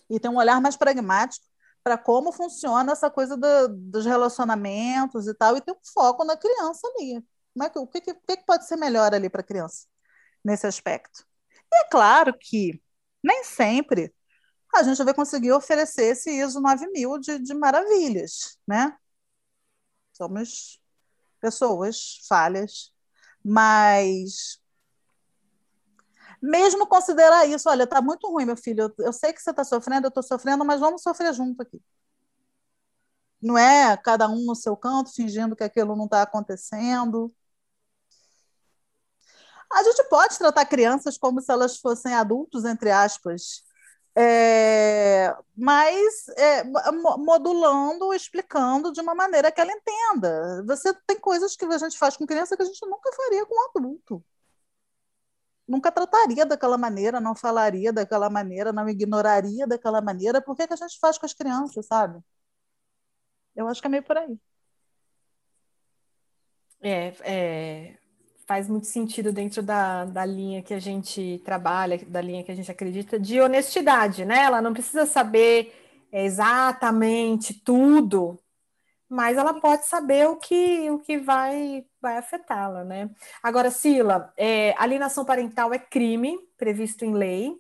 e 0.10 0.20
ter 0.20 0.30
um 0.30 0.38
olhar 0.38 0.62
mais 0.62 0.76
pragmático 0.76 1.46
para 1.84 1.98
como 1.98 2.32
funciona 2.32 2.92
essa 2.92 3.10
coisa 3.10 3.38
do, 3.38 3.68
dos 3.70 4.06
relacionamentos 4.06 5.28
e 5.28 5.34
tal, 5.34 5.56
e 5.56 5.62
ter 5.62 5.72
um 5.72 5.80
foco 5.94 6.24
na 6.26 6.36
criança 6.36 6.88
ali. 6.88 7.24
Como 7.54 7.64
é 7.64 7.70
que, 7.70 7.80
o 7.80 7.88
que, 7.88 8.02
que, 8.02 8.14
que 8.14 8.46
pode 8.46 8.68
ser 8.68 8.76
melhor 8.76 9.14
ali 9.14 9.30
para 9.30 9.42
a 9.42 9.44
criança 9.44 9.88
nesse 10.44 10.68
aspecto? 10.68 11.26
E 11.72 11.76
é 11.86 11.90
claro 11.90 12.38
que 12.38 12.82
nem 13.24 13.44
sempre 13.44 14.14
a 14.76 14.84
gente 14.84 15.04
vai 15.04 15.14
conseguir 15.14 15.52
oferecer 15.54 16.12
esse 16.12 16.30
ISO 16.30 16.60
9000 16.60 17.18
de, 17.20 17.40
de 17.40 17.54
maravilhas, 17.54 18.60
né? 18.68 18.96
Somos 20.14 20.82
pessoas 21.40 22.22
falhas, 22.28 22.94
mas 23.44 24.60
mesmo 26.42 26.88
considerar 26.88 27.46
isso, 27.48 27.70
olha, 27.70 27.84
está 27.84 28.02
muito 28.02 28.30
ruim, 28.30 28.46
meu 28.46 28.58
filho, 28.58 28.84
eu, 28.98 29.06
eu 29.06 29.14
sei 29.14 29.34
que 29.34 29.42
você 29.42 29.52
está 29.52 29.64
sofrendo, 29.64 30.08
eu 30.08 30.10
estou 30.10 30.24
sofrendo, 30.24 30.64
mas 30.66 30.80
vamos 30.80 31.02
sofrer 31.02 31.34
junto 31.34 31.62
aqui. 31.62 31.82
Não 33.42 33.58
é 33.58 33.96
cada 33.98 34.28
um 34.30 34.46
no 34.46 34.56
seu 34.56 34.76
canto, 34.76 35.14
fingindo 35.14 35.56
que 35.56 35.64
aquilo 35.64 35.96
não 35.96 36.06
está 36.06 36.22
acontecendo. 36.24 37.34
A 39.72 39.84
gente 39.84 40.04
pode 40.10 40.38
tratar 40.38 40.66
crianças 40.66 41.18
como 41.18 41.42
se 41.42 41.52
elas 41.52 41.78
fossem 41.78 42.14
adultos, 42.14 42.64
entre 42.66 42.90
aspas, 42.90 43.64
é, 44.16 45.36
mas 45.56 46.28
é, 46.30 46.64
modulando, 47.20 48.14
explicando 48.14 48.92
de 48.92 49.02
uma 49.02 49.14
maneira 49.14 49.52
que 49.52 49.62
ela 49.62 49.72
entenda. 49.72 50.64
Você 50.66 50.94
tem 51.06 51.20
coisas 51.20 51.56
que 51.56 51.66
a 51.66 51.78
gente 51.78 51.98
faz 51.98 52.18
com 52.18 52.26
criança 52.26 52.56
que 52.58 52.64
a 52.64 52.66
gente 52.66 52.86
nunca 52.88 53.12
faria 53.14 53.46
com 53.46 53.70
adulto 53.70 54.24
nunca 55.68 55.92
trataria 55.92 56.46
daquela 56.46 56.78
maneira, 56.78 57.20
não 57.20 57.36
falaria 57.36 57.92
daquela 57.92 58.30
maneira, 58.30 58.72
não 58.72 58.88
ignoraria 58.90 59.68
daquela 59.68 60.02
maneira. 60.02 60.42
Por 60.42 60.56
que, 60.56 60.68
que 60.68 60.74
a 60.74 60.78
gente 60.78 60.98
faz 61.00 61.18
com 61.18 61.26
as 61.26 61.34
crianças, 61.34 61.86
sabe? 61.86 62.20
Eu 63.56 63.68
acho 63.68 63.82
que 63.82 63.88
é 63.88 63.90
meio 63.90 64.04
por 64.04 64.18
aí. 64.18 64.40
É, 66.80 67.14
é, 67.22 67.98
faz 68.48 68.70
muito 68.70 68.88
sentido 68.88 69.34
dentro 69.34 69.62
da, 69.62 70.06
da 70.06 70.26
linha 70.26 70.62
que 70.64 70.74
a 70.74 70.80
gente 70.80 71.42
trabalha, 71.44 71.98
da 72.08 72.22
linha 72.22 72.44
que 72.44 72.52
a 72.52 72.56
gente 72.56 72.72
acredita, 72.72 73.20
de 73.20 73.42
honestidade, 73.42 74.24
né? 74.26 74.44
Ela 74.44 74.62
não 74.62 74.74
precisa 74.74 75.06
saber 75.06 75.74
exatamente 76.12 77.54
tudo, 77.54 78.40
mas 79.10 79.38
ela 79.38 79.54
pode 79.54 79.86
saber 79.88 80.28
o 80.28 80.36
que, 80.36 80.90
o 80.90 81.00
que 81.00 81.18
vai, 81.18 81.86
vai 82.02 82.18
afetá-la, 82.18 82.84
né? 82.84 83.10
Agora, 83.42 83.72
Sila, 83.72 84.34
é, 84.38 84.74
alienação 84.78 85.24
parental 85.24 85.74
é 85.74 85.80
crime 85.80 86.38
previsto 86.58 87.06
em 87.06 87.14
lei, 87.14 87.58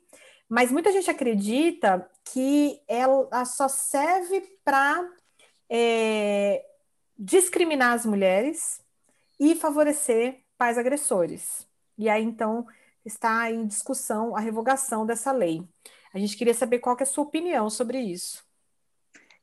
mas 0.49 0.71
muita 0.71 0.91
gente 0.91 1.09
acredita 1.09 2.09
que 2.25 2.81
ela 2.87 3.45
só 3.45 3.67
serve 3.67 4.41
para 4.63 5.09
é, 5.69 6.65
discriminar 7.17 7.93
as 7.93 8.05
mulheres 8.05 8.81
e 9.39 9.55
favorecer 9.55 10.43
pais 10.57 10.77
agressores. 10.77 11.67
E 11.97 12.09
aí, 12.09 12.23
então, 12.23 12.65
está 13.05 13.49
em 13.51 13.65
discussão 13.65 14.35
a 14.35 14.39
revogação 14.39 15.05
dessa 15.05 15.31
lei. 15.31 15.63
A 16.13 16.19
gente 16.19 16.37
queria 16.37 16.53
saber 16.53 16.79
qual 16.79 16.97
é 16.99 17.03
a 17.03 17.05
sua 17.05 17.23
opinião 17.23 17.69
sobre 17.69 17.99
isso. 17.99 18.46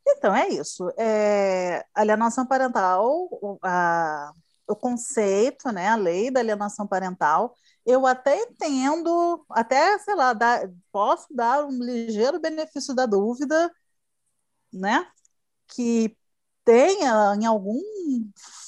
Então, 0.07 0.35
é 0.35 0.49
isso. 0.49 0.89
É, 0.99 1.85
alienação 1.95 2.47
parental, 2.47 3.05
o, 3.31 3.59
a, 3.63 4.33
o 4.69 4.77
conceito, 4.77 5.71
né, 5.73 5.89
a 5.89 5.97
lei 5.97 6.31
da 6.31 6.41
alienação 6.41 6.87
parental, 6.87 7.55
eu 7.87 8.07
até 8.07 8.37
entendo, 8.43 9.45
até, 9.51 9.99
sei 9.99 10.15
lá, 10.15 10.33
dá, 10.33 10.69
posso 10.93 11.27
dar 11.35 11.65
um 11.67 11.71
ligeiro 11.83 12.41
benefício 12.41 12.95
da 12.95 13.07
dúvida, 13.07 13.71
né, 14.73 15.07
que 15.69 16.17
tenha 16.65 17.35
em 17.37 17.47
algum 17.47 17.81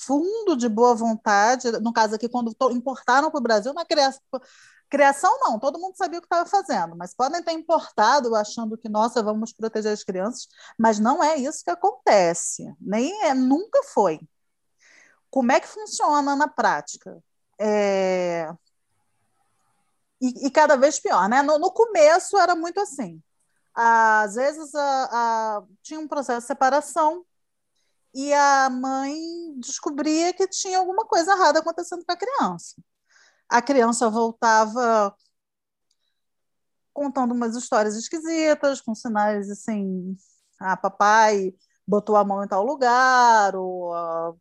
fundo 0.06 0.56
de 0.56 0.68
boa 0.68 0.94
vontade, 0.94 1.70
no 1.80 1.92
caso 1.92 2.14
aqui, 2.14 2.28
quando 2.28 2.54
importaram 2.72 3.30
para 3.30 3.38
o 3.40 3.42
Brasil, 3.42 3.74
na 3.74 3.84
criação, 3.84 4.22
Criação, 4.88 5.36
não, 5.40 5.58
todo 5.58 5.80
mundo 5.80 5.96
sabia 5.96 6.18
o 6.18 6.22
que 6.22 6.26
estava 6.26 6.48
fazendo, 6.48 6.96
mas 6.96 7.12
podem 7.12 7.42
ter 7.42 7.52
importado 7.52 8.34
achando 8.36 8.78
que, 8.78 8.88
nossa, 8.88 9.22
vamos 9.22 9.52
proteger 9.52 9.92
as 9.92 10.04
crianças, 10.04 10.46
mas 10.78 11.00
não 11.00 11.22
é 11.22 11.36
isso 11.36 11.64
que 11.64 11.70
acontece, 11.70 12.72
nem 12.80 13.24
é, 13.24 13.34
nunca 13.34 13.82
foi. 13.82 14.20
Como 15.30 15.50
é 15.52 15.60
que 15.60 15.66
funciona 15.66 16.36
na 16.36 16.48
prática? 16.48 17.22
É... 17.58 18.48
E, 20.20 20.46
e, 20.46 20.50
cada 20.50 20.76
vez 20.76 20.98
pior, 20.98 21.28
né? 21.28 21.42
No, 21.42 21.58
no, 21.58 21.70
começo 21.72 22.38
era 22.38 22.54
muito 22.54 22.80
assim. 22.80 23.22
Às 23.74 24.34
vezes 24.36 24.74
a, 24.74 25.58
a, 25.58 25.62
tinha 25.82 26.00
um 26.00 26.08
processo 26.08 26.40
de 26.42 26.46
separação 26.46 27.24
e 28.14 28.32
a 28.32 28.70
mãe 28.70 29.14
descobria 29.58 30.32
que 30.32 30.48
tinha 30.48 30.78
alguma 30.78 31.04
coisa 31.04 31.32
errada 31.32 31.58
acontecendo 31.60 32.04
com 32.04 32.12
a 32.12 32.16
criança 32.16 32.76
a 33.48 33.62
criança 33.62 34.08
voltava 34.10 35.14
contando 36.92 37.32
umas 37.34 37.54
histórias 37.54 37.94
esquisitas, 37.94 38.80
com 38.80 38.94
sinais 38.94 39.50
assim, 39.50 40.16
ah, 40.58 40.76
papai 40.76 41.54
botou 41.86 42.16
a 42.16 42.24
mão 42.24 42.42
em 42.42 42.48
tal 42.48 42.64
lugar, 42.64 43.54
ou 43.54 43.94
ah, 43.94 44.34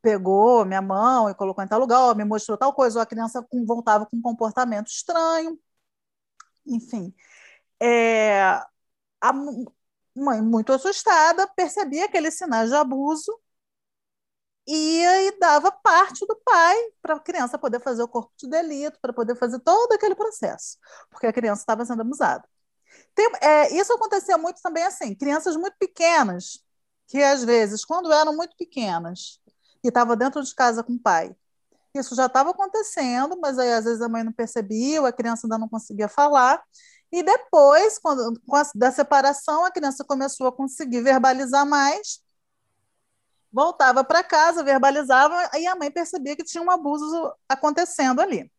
pegou 0.00 0.64
minha 0.64 0.80
mão 0.82 1.28
e 1.28 1.34
colocou 1.34 1.62
em 1.64 1.68
tal 1.68 1.80
lugar, 1.80 2.00
ou 2.08 2.14
me 2.14 2.24
mostrou 2.24 2.56
tal 2.56 2.72
coisa, 2.72 2.98
ou 2.98 3.02
a 3.02 3.06
criança 3.06 3.46
voltava 3.66 4.06
com 4.06 4.16
um 4.16 4.22
comportamento 4.22 4.88
estranho, 4.88 5.58
enfim. 6.66 7.14
É, 7.80 8.60
a 9.20 9.32
mãe, 10.14 10.40
muito 10.42 10.72
assustada, 10.72 11.46
percebia 11.56 12.06
aqueles 12.06 12.34
sinais 12.38 12.70
de 12.70 12.76
abuso 12.76 13.32
ia 14.66 15.22
e 15.28 15.38
dava 15.38 15.70
parte 15.70 16.26
do 16.26 16.36
pai 16.36 16.76
para 17.02 17.14
a 17.14 17.20
criança 17.20 17.58
poder 17.58 17.80
fazer 17.80 18.02
o 18.02 18.08
corpo 18.08 18.32
de 18.38 18.48
delito, 18.48 18.98
para 19.00 19.12
poder 19.12 19.36
fazer 19.36 19.58
todo 19.60 19.92
aquele 19.92 20.14
processo, 20.14 20.78
porque 21.10 21.26
a 21.26 21.32
criança 21.32 21.62
estava 21.62 21.84
sendo 21.84 22.00
abusada. 22.00 22.44
Tem, 23.14 23.30
é, 23.40 23.74
isso 23.74 23.92
acontecia 23.92 24.38
muito 24.38 24.60
também 24.62 24.84
assim, 24.84 25.14
crianças 25.14 25.56
muito 25.56 25.76
pequenas, 25.78 26.62
que 27.08 27.22
às 27.22 27.44
vezes, 27.44 27.84
quando 27.84 28.12
eram 28.12 28.34
muito 28.34 28.56
pequenas 28.56 29.40
e 29.82 29.88
estavam 29.88 30.16
dentro 30.16 30.42
de 30.42 30.54
casa 30.54 30.82
com 30.82 30.94
o 30.94 30.98
pai, 30.98 31.34
isso 31.94 32.14
já 32.14 32.26
estava 32.26 32.50
acontecendo, 32.50 33.38
mas 33.40 33.58
aí 33.58 33.72
às 33.72 33.84
vezes 33.84 34.02
a 34.02 34.08
mãe 34.08 34.24
não 34.24 34.32
percebia, 34.32 35.06
a 35.06 35.12
criança 35.12 35.46
ainda 35.46 35.58
não 35.58 35.68
conseguia 35.68 36.08
falar. 36.08 36.62
E 37.12 37.22
depois, 37.22 37.98
quando, 37.98 38.40
a, 38.52 38.62
da 38.74 38.90
separação, 38.90 39.64
a 39.64 39.70
criança 39.70 40.04
começou 40.04 40.48
a 40.48 40.52
conseguir 40.52 41.02
verbalizar 41.02 41.64
mais, 41.64 42.20
voltava 43.54 44.02
para 44.02 44.24
casa, 44.24 44.64
verbalizava, 44.64 45.48
e 45.54 45.66
a 45.66 45.76
mãe 45.76 45.88
percebia 45.88 46.34
que 46.34 46.42
tinha 46.42 46.62
um 46.62 46.70
abuso 46.70 47.32
acontecendo 47.48 48.20
ali. 48.20 48.50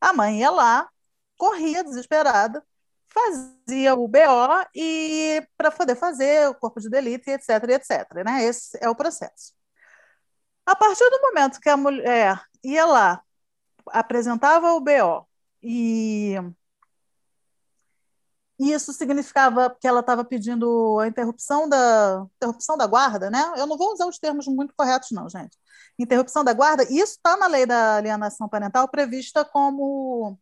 A 0.00 0.12
mãe 0.12 0.38
ia 0.40 0.50
lá, 0.50 0.88
corria 1.36 1.82
desesperada, 1.82 2.64
fazia 3.08 3.94
o 3.96 4.06
BO 4.06 4.66
e 4.74 5.44
para 5.56 5.72
poder 5.72 5.96
fazer 5.96 6.48
o 6.48 6.54
corpo 6.54 6.80
de 6.80 6.88
delito, 6.88 7.28
etc, 7.28 7.48
etc. 7.70 8.24
Né? 8.24 8.44
Esse 8.44 8.78
é 8.80 8.88
o 8.88 8.94
processo. 8.94 9.52
A 10.64 10.76
partir 10.76 11.08
do 11.10 11.20
momento 11.20 11.60
que 11.60 11.68
a 11.68 11.76
mulher 11.76 12.40
ia 12.62 12.86
lá, 12.86 13.22
apresentava 13.88 14.72
o 14.72 14.80
BO 14.80 15.26
e 15.62 16.36
isso 18.58 18.92
significava 18.92 19.74
que 19.80 19.86
ela 19.86 20.00
estava 20.00 20.24
pedindo 20.24 20.98
a 21.00 21.08
interrupção 21.08 21.68
da 21.68 22.26
interrupção 22.36 22.76
da 22.76 22.86
guarda, 22.86 23.30
né? 23.30 23.52
Eu 23.56 23.66
não 23.66 23.76
vou 23.76 23.92
usar 23.92 24.06
os 24.06 24.18
termos 24.18 24.46
muito 24.46 24.74
corretos, 24.76 25.10
não, 25.10 25.28
gente. 25.28 25.56
Interrupção 25.98 26.44
da 26.44 26.52
guarda, 26.52 26.84
isso 26.84 27.14
está 27.14 27.36
na 27.36 27.46
lei 27.46 27.66
da 27.66 27.96
alienação 27.96 28.48
parental 28.48 28.88
prevista 28.88 29.44
como 29.44 30.38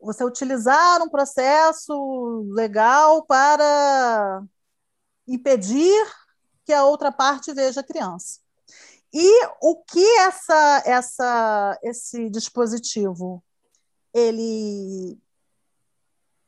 você 0.00 0.24
utilizar 0.24 1.02
um 1.02 1.08
processo 1.08 2.50
legal 2.54 3.24
para 3.24 4.42
impedir 5.26 6.06
que 6.64 6.72
a 6.72 6.84
outra 6.84 7.10
parte 7.12 7.52
veja 7.52 7.80
a 7.80 7.84
criança. 7.84 8.40
E 9.12 9.46
o 9.62 9.82
que 9.84 10.04
essa, 10.18 10.82
essa, 10.84 11.78
esse 11.82 12.28
dispositivo 12.28 13.42
ele, 14.12 15.18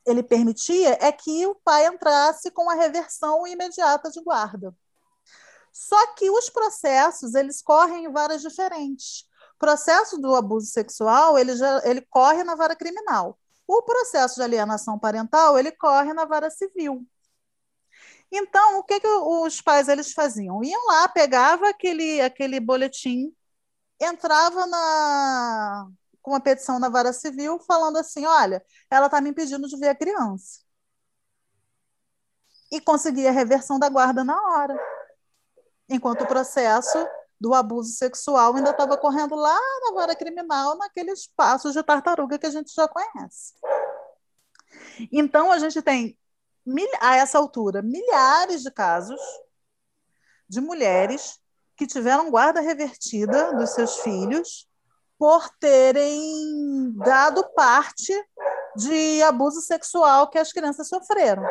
ele 0.05 0.23
permitia 0.23 0.97
é 1.01 1.11
que 1.11 1.45
o 1.47 1.55
pai 1.55 1.87
entrasse 1.87 2.51
com 2.51 2.69
a 2.69 2.75
reversão 2.75 3.45
imediata 3.45 4.09
de 4.09 4.21
guarda. 4.21 4.75
Só 5.71 6.13
que 6.15 6.29
os 6.29 6.49
processos 6.49 7.35
eles 7.35 7.61
correm 7.61 8.05
em 8.05 8.11
varas 8.11 8.41
diferentes. 8.41 9.21
O 9.55 9.59
processo 9.59 10.17
do 10.17 10.35
abuso 10.35 10.67
sexual 10.67 11.37
ele, 11.37 11.55
já, 11.55 11.81
ele 11.85 12.01
corre 12.09 12.43
na 12.43 12.55
vara 12.55 12.75
criminal. 12.75 13.37
O 13.67 13.81
processo 13.83 14.35
de 14.35 14.41
alienação 14.41 14.97
parental 14.97 15.57
ele 15.57 15.71
corre 15.71 16.13
na 16.13 16.25
vara 16.25 16.49
civil. 16.49 17.05
Então, 18.31 18.79
o 18.79 18.83
que, 18.83 18.99
que 18.99 19.07
os 19.07 19.61
pais 19.61 19.87
eles 19.87 20.13
faziam? 20.13 20.63
Iam 20.63 20.85
lá, 20.85 21.07
pegava 21.09 21.69
aquele, 21.69 22.21
aquele 22.21 22.59
boletim, 22.59 23.33
entrava 23.99 24.67
na, 24.67 25.87
com 26.29 26.35
uma 26.35 26.39
petição 26.39 26.77
na 26.79 26.89
vara 26.89 27.11
civil 27.11 27.59
falando 27.59 27.97
assim: 27.97 28.25
olha, 28.25 28.63
ela 28.89 29.07
está 29.07 29.19
me 29.19 29.31
impedindo 29.31 29.67
de 29.67 29.75
ver 29.77 29.89
a 29.89 29.95
criança. 29.95 30.59
E 32.71 32.79
conseguia 32.79 33.29
a 33.29 33.33
reversão 33.33 33.79
da 33.79 33.89
guarda 33.89 34.23
na 34.23 34.39
hora. 34.39 34.77
Enquanto 35.89 36.21
o 36.21 36.27
processo 36.27 37.03
do 37.41 37.55
abuso 37.55 37.93
sexual 37.93 38.55
ainda 38.55 38.69
estava 38.69 38.95
correndo 38.95 39.33
lá 39.33 39.59
na 39.81 39.93
vara 39.95 40.15
criminal, 40.15 40.77
naqueles 40.77 41.25
passos 41.35 41.73
de 41.73 41.81
tartaruga 41.81 42.37
que 42.37 42.45
a 42.45 42.51
gente 42.51 42.71
já 42.71 42.87
conhece. 42.87 43.55
Então, 45.11 45.51
a 45.51 45.57
gente 45.57 45.81
tem 45.81 46.15
a 47.01 47.15
essa 47.15 47.39
altura, 47.39 47.81
milhares 47.81 48.61
de 48.61 48.69
casos 48.69 49.19
de 50.47 50.61
mulheres 50.61 51.39
que 51.75 51.87
tiveram 51.87 52.29
guarda 52.29 52.61
revertida 52.61 53.53
dos 53.53 53.71
seus 53.71 53.97
filhos 54.01 54.68
por 55.19 55.49
terem 55.59 56.93
dado 56.95 57.43
parte 57.53 58.13
de 58.77 59.21
abuso 59.23 59.59
sexual 59.59 60.29
que 60.29 60.39
as 60.39 60.53
crianças 60.53 60.87
sofreram. 60.87 61.43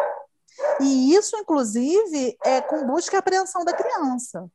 E 0.80 1.14
isso, 1.14 1.36
inclusive, 1.36 2.36
é 2.42 2.62
com 2.62 2.86
busca 2.86 3.16
e 3.16 3.18
apreensão 3.18 3.64
da 3.66 3.74
criança. 3.74 4.50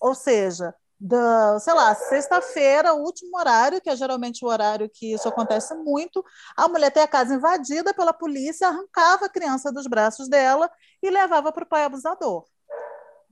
Ou 0.00 0.14
seja, 0.14 0.72
da, 0.98 1.58
sei 1.58 1.74
lá, 1.74 1.92
sexta-feira, 1.96 2.94
o 2.94 3.02
último 3.02 3.36
horário, 3.36 3.80
que 3.80 3.90
é 3.90 3.96
geralmente 3.96 4.44
o 4.44 4.48
horário 4.48 4.88
que 4.88 5.12
isso 5.12 5.28
acontece 5.28 5.74
muito, 5.74 6.24
a 6.56 6.68
mulher 6.68 6.92
tem 6.92 7.02
a 7.02 7.08
casa 7.08 7.34
invadida 7.34 7.92
pela 7.92 8.12
polícia, 8.12 8.68
arrancava 8.68 9.26
a 9.26 9.28
criança 9.28 9.72
dos 9.72 9.88
braços 9.88 10.28
dela 10.28 10.70
e 11.02 11.10
levava 11.10 11.50
para 11.50 11.64
o 11.64 11.68
pai 11.68 11.82
abusador. 11.82 12.44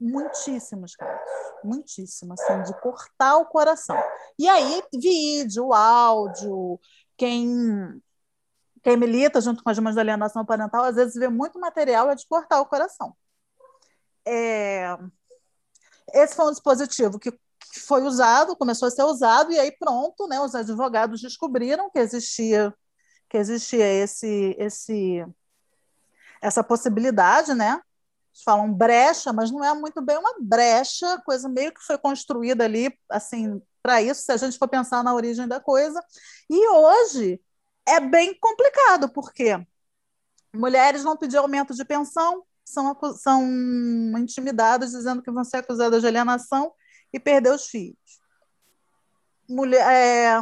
Muitíssimos 0.03 0.95
casos, 0.95 1.21
muitíssimos, 1.63 2.41
assim, 2.41 2.63
de 2.63 2.81
cortar 2.81 3.37
o 3.37 3.45
coração. 3.45 3.95
E 4.39 4.49
aí, 4.49 4.81
vídeo, 4.91 5.71
áudio, 5.71 6.79
quem 7.15 8.01
quem 8.83 8.97
milita 8.97 9.39
junto 9.39 9.63
com 9.63 9.69
as 9.69 9.77
mães 9.77 9.95
da 9.95 10.01
alienação 10.01 10.43
parental, 10.43 10.83
às 10.85 10.95
vezes 10.95 11.13
vê 11.13 11.29
muito 11.29 11.59
material 11.59 12.09
é 12.09 12.15
de 12.15 12.25
cortar 12.25 12.59
o 12.61 12.65
coração. 12.65 13.15
É... 14.25 14.97
Esse 16.13 16.35
foi 16.35 16.45
um 16.47 16.51
dispositivo 16.51 17.19
que 17.19 17.31
foi 17.85 18.01
usado, 18.01 18.55
começou 18.55 18.87
a 18.87 18.91
ser 18.91 19.03
usado, 19.03 19.51
e 19.51 19.59
aí 19.59 19.71
pronto, 19.71 20.27
né, 20.27 20.41
os 20.41 20.55
advogados 20.55 21.21
descobriram 21.21 21.89
que 21.89 21.99
existia, 21.99 22.73
que 23.29 23.37
existia 23.37 23.85
esse, 23.85 24.55
esse, 24.57 25.25
essa 26.41 26.63
possibilidade, 26.63 27.53
né? 27.53 27.79
Eles 28.33 28.43
falam 28.43 28.73
brecha, 28.73 29.33
mas 29.33 29.51
não 29.51 29.63
é 29.63 29.73
muito 29.73 30.01
bem 30.01 30.17
uma 30.17 30.35
brecha, 30.39 31.21
coisa 31.25 31.49
meio 31.49 31.73
que 31.73 31.81
foi 31.81 31.97
construída 31.97 32.63
ali, 32.63 32.97
assim, 33.09 33.61
para 33.83 34.01
isso, 34.01 34.21
se 34.21 34.31
a 34.31 34.37
gente 34.37 34.57
for 34.57 34.67
pensar 34.67 35.03
na 35.03 35.13
origem 35.13 35.47
da 35.47 35.59
coisa. 35.59 36.01
E 36.49 36.67
hoje 36.69 37.41
é 37.87 37.99
bem 37.99 38.37
complicado, 38.39 39.09
porque 39.11 39.65
mulheres 40.53 41.03
vão 41.03 41.17
pedir 41.17 41.37
aumento 41.37 41.73
de 41.73 41.83
pensão, 41.83 42.43
são, 42.63 42.97
são 43.17 43.43
intimidadas 44.17 44.91
dizendo 44.91 45.21
que 45.21 45.31
vão 45.31 45.43
ser 45.43 45.57
acusadas 45.57 46.01
de 46.01 46.07
alienação 46.07 46.73
e 47.11 47.19
perder 47.19 47.53
os 47.53 47.67
filhos. 47.67 48.21
Mulher, 49.49 49.85
é... 49.91 50.41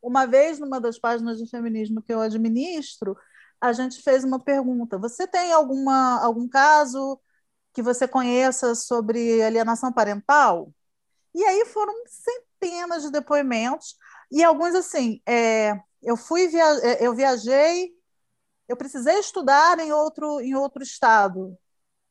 Uma 0.00 0.26
vez, 0.26 0.58
numa 0.58 0.80
das 0.80 0.98
páginas 0.98 1.38
de 1.38 1.48
feminismo 1.48 2.02
que 2.02 2.12
eu 2.12 2.20
administro, 2.20 3.16
a 3.62 3.72
gente 3.72 4.02
fez 4.02 4.24
uma 4.24 4.40
pergunta: 4.40 4.98
você 4.98 5.26
tem 5.26 5.52
alguma, 5.52 6.20
algum 6.22 6.48
caso 6.48 7.20
que 7.72 7.82
você 7.82 8.08
conheça 8.08 8.74
sobre 8.74 9.42
alienação 9.42 9.92
parental? 9.92 10.72
E 11.34 11.44
aí 11.44 11.64
foram 11.66 11.94
centenas 12.06 13.02
de 13.04 13.10
depoimentos, 13.12 13.96
e 14.30 14.42
alguns 14.44 14.74
assim, 14.74 15.22
é, 15.26 15.80
eu 16.02 16.16
fui 16.16 16.48
via 16.48 16.64
é, 16.82 17.06
eu 17.06 17.14
viajei, 17.14 17.92
eu 18.68 18.76
precisei 18.76 19.18
estudar 19.20 19.78
em 19.80 19.92
outro, 19.92 20.40
em 20.40 20.54
outro 20.54 20.82
estado, 20.82 21.56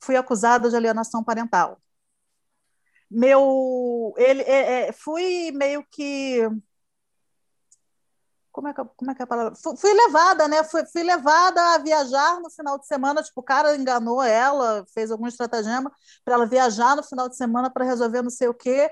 fui 0.02 0.16
acusada 0.18 0.70
de 0.70 0.76
alienação 0.76 1.24
parental. 1.24 1.82
Meu 3.10 4.14
ele 4.18 4.42
é, 4.44 4.90
é, 4.90 4.92
fui 4.94 5.52
meio 5.52 5.86
que 5.92 6.48
como 8.52 8.68
é 8.68 8.74
que, 8.74 8.82
como 8.96 9.12
é 9.12 9.16
que 9.16 9.22
é 9.22 9.24
a 9.24 9.28
palavra? 9.28 9.54
Fui, 9.56 9.94
levada, 9.94 10.48
né? 10.48 10.64
Fui, 10.64 10.86
fui, 10.86 11.04
levada 11.04 11.62
a 11.74 11.78
viajar 11.78 12.40
no 12.40 12.50
final 12.50 12.78
de 12.78 12.86
semana. 12.86 13.24
Tipo, 13.24 13.42
o 13.42 13.44
cara 13.44 13.76
enganou 13.76 14.22
ela, 14.22 14.86
fez 14.94 15.12
algum 15.12 15.28
estratagema 15.28 15.92
para 16.24 16.36
ela 16.36 16.46
viajar 16.46 16.96
no 16.96 17.04
final 17.04 17.30
de 17.30 17.36
semana 17.36 17.70
para 17.70 17.86
resolver 17.86 18.22
não 18.22 18.30
sei 18.30 18.48
o 18.48 18.54
quê. 18.54 18.92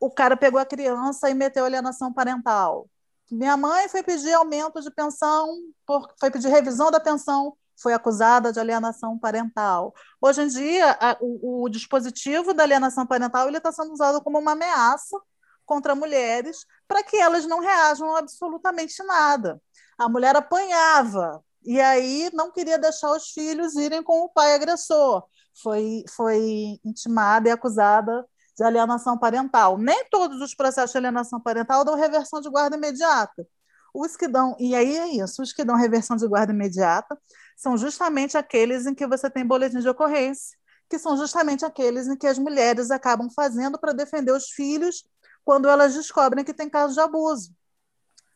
O 0.00 0.10
cara 0.10 0.36
pegou 0.36 0.60
a 0.60 0.66
criança 0.66 1.30
e 1.30 1.34
meteu 1.34 1.64
alienação 1.64 2.12
parental. 2.12 2.88
Minha 3.30 3.56
mãe 3.56 3.88
foi 3.88 4.02
pedir 4.02 4.32
aumento 4.34 4.80
de 4.80 4.90
pensão, 4.90 5.48
por, 5.86 6.08
foi 6.20 6.30
pedir 6.30 6.48
revisão 6.48 6.90
da 6.90 7.00
pensão 7.00 7.56
foi 7.76 7.92
acusada 7.92 8.52
de 8.52 8.58
alienação 8.58 9.18
parental. 9.18 9.94
Hoje 10.20 10.42
em 10.42 10.48
dia, 10.48 10.96
a, 10.98 11.16
o, 11.20 11.64
o, 11.64 11.68
dispositivo 11.68 12.54
da 12.54 12.62
alienação 12.62 13.06
parental 13.06 13.46
ele 13.48 13.58
está 13.58 13.70
sendo 13.70 13.92
usado 13.92 14.20
como 14.22 14.38
uma 14.38 14.52
ameaça 14.52 15.18
contra 15.66 15.94
mulheres 15.94 16.64
para 16.88 17.02
que 17.02 17.16
elas 17.16 17.44
não 17.46 17.60
reajam 17.60 18.16
absolutamente 18.16 19.02
nada. 19.02 19.60
A 19.98 20.08
mulher 20.08 20.36
apanhava 20.36 21.44
e 21.64 21.80
aí 21.80 22.30
não 22.32 22.50
queria 22.52 22.78
deixar 22.78 23.10
os 23.10 23.30
filhos 23.30 23.74
irem 23.74 24.02
com 24.02 24.20
o 24.22 24.28
pai 24.28 24.54
agressor. 24.54 25.24
Foi, 25.62 26.04
foi 26.08 26.78
intimada 26.84 27.48
e 27.48 27.52
acusada 27.52 28.24
de 28.56 28.64
alienação 28.64 29.18
parental. 29.18 29.76
Nem 29.76 30.04
todos 30.08 30.40
os 30.40 30.54
processos 30.54 30.92
de 30.92 30.98
alienação 30.98 31.40
parental 31.40 31.84
dão 31.84 31.94
reversão 31.94 32.40
de 32.40 32.48
guarda 32.48 32.76
imediata. 32.76 33.46
Os 33.92 34.16
que 34.16 34.28
dão, 34.28 34.54
e 34.58 34.74
aí 34.74 34.96
é 34.96 35.08
isso, 35.08 35.42
os 35.42 35.52
que 35.52 35.64
dão 35.64 35.74
reversão 35.74 36.16
de 36.16 36.26
guarda 36.28 36.52
imediata 36.52 37.18
são 37.56 37.76
justamente 37.76 38.36
aqueles 38.36 38.86
em 38.86 38.94
que 38.94 39.06
você 39.06 39.30
tem 39.30 39.46
boletim 39.46 39.80
de 39.80 39.88
ocorrência, 39.88 40.56
que 40.88 40.98
são 40.98 41.16
justamente 41.16 41.64
aqueles 41.64 42.06
em 42.06 42.16
que 42.16 42.26
as 42.26 42.38
mulheres 42.38 42.90
acabam 42.90 43.28
fazendo 43.34 43.78
para 43.78 43.92
defender 43.92 44.32
os 44.32 44.50
filhos 44.50 45.02
quando 45.46 45.68
elas 45.68 45.94
descobrem 45.94 46.44
que 46.44 46.52
tem 46.52 46.68
casos 46.68 46.96
de 46.96 47.00
abuso. 47.00 47.54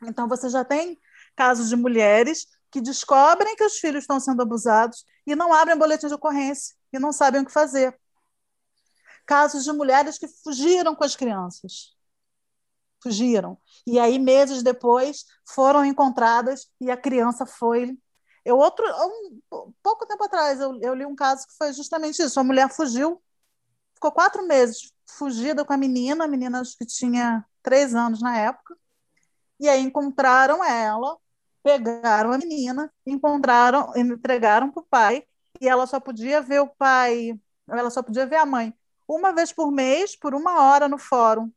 Então, 0.06 0.28
você 0.28 0.48
já 0.48 0.64
tem 0.64 0.96
casos 1.34 1.68
de 1.68 1.74
mulheres 1.74 2.46
que 2.70 2.80
descobrem 2.80 3.56
que 3.56 3.64
os 3.64 3.78
filhos 3.78 4.04
estão 4.04 4.20
sendo 4.20 4.42
abusados 4.42 5.04
e 5.26 5.34
não 5.34 5.52
abrem 5.52 5.76
boletim 5.76 6.06
de 6.06 6.14
ocorrência 6.14 6.76
e 6.92 7.00
não 7.00 7.12
sabem 7.12 7.42
o 7.42 7.44
que 7.44 7.50
fazer. 7.50 7.98
Casos 9.26 9.64
de 9.64 9.72
mulheres 9.72 10.18
que 10.18 10.28
fugiram 10.28 10.94
com 10.94 11.02
as 11.02 11.16
crianças. 11.16 11.96
fugiram. 13.02 13.58
E 13.84 13.98
aí, 13.98 14.16
meses 14.18 14.62
depois, 14.62 15.24
foram 15.44 15.84
encontradas 15.84 16.70
e 16.80 16.92
a 16.92 16.96
criança 16.96 17.44
foi. 17.44 17.98
Eu, 18.44 18.56
outro, 18.56 18.84
um, 18.86 19.72
pouco 19.82 20.06
tempo 20.06 20.22
atrás, 20.24 20.60
eu, 20.60 20.78
eu 20.80 20.94
li 20.94 21.04
um 21.04 21.16
caso 21.16 21.46
que 21.46 21.56
foi 21.56 21.72
justamente 21.72 22.22
isso: 22.22 22.38
a 22.38 22.44
mulher 22.44 22.70
fugiu, 22.70 23.20
ficou 23.94 24.12
quatro 24.12 24.46
meses 24.46 24.92
fugida 25.18 25.64
com 25.64 25.72
a 25.72 25.76
menina, 25.76 26.24
a 26.24 26.28
menina 26.28 26.60
acho 26.60 26.76
que 26.76 26.86
tinha 26.86 27.44
três 27.62 27.94
anos 27.94 28.20
na 28.22 28.36
época, 28.36 28.76
e 29.58 29.68
aí 29.68 29.80
encontraram 29.82 30.64
ela, 30.64 31.16
pegaram 31.62 32.32
a 32.32 32.38
menina, 32.38 32.92
encontraram, 33.06 33.92
entregaram 33.96 34.70
para 34.70 34.80
o 34.82 34.86
pai, 34.86 35.24
e 35.60 35.68
ela 35.68 35.86
só 35.86 36.00
podia 36.00 36.40
ver 36.40 36.60
o 36.60 36.68
pai, 36.68 37.38
ela 37.68 37.90
só 37.90 38.02
podia 38.02 38.26
ver 38.26 38.36
a 38.36 38.46
mãe 38.46 38.74
uma 39.08 39.32
vez 39.32 39.52
por 39.52 39.70
mês, 39.72 40.16
por 40.16 40.34
uma 40.34 40.62
hora 40.62 40.88
no 40.88 40.98
fórum. 40.98 41.50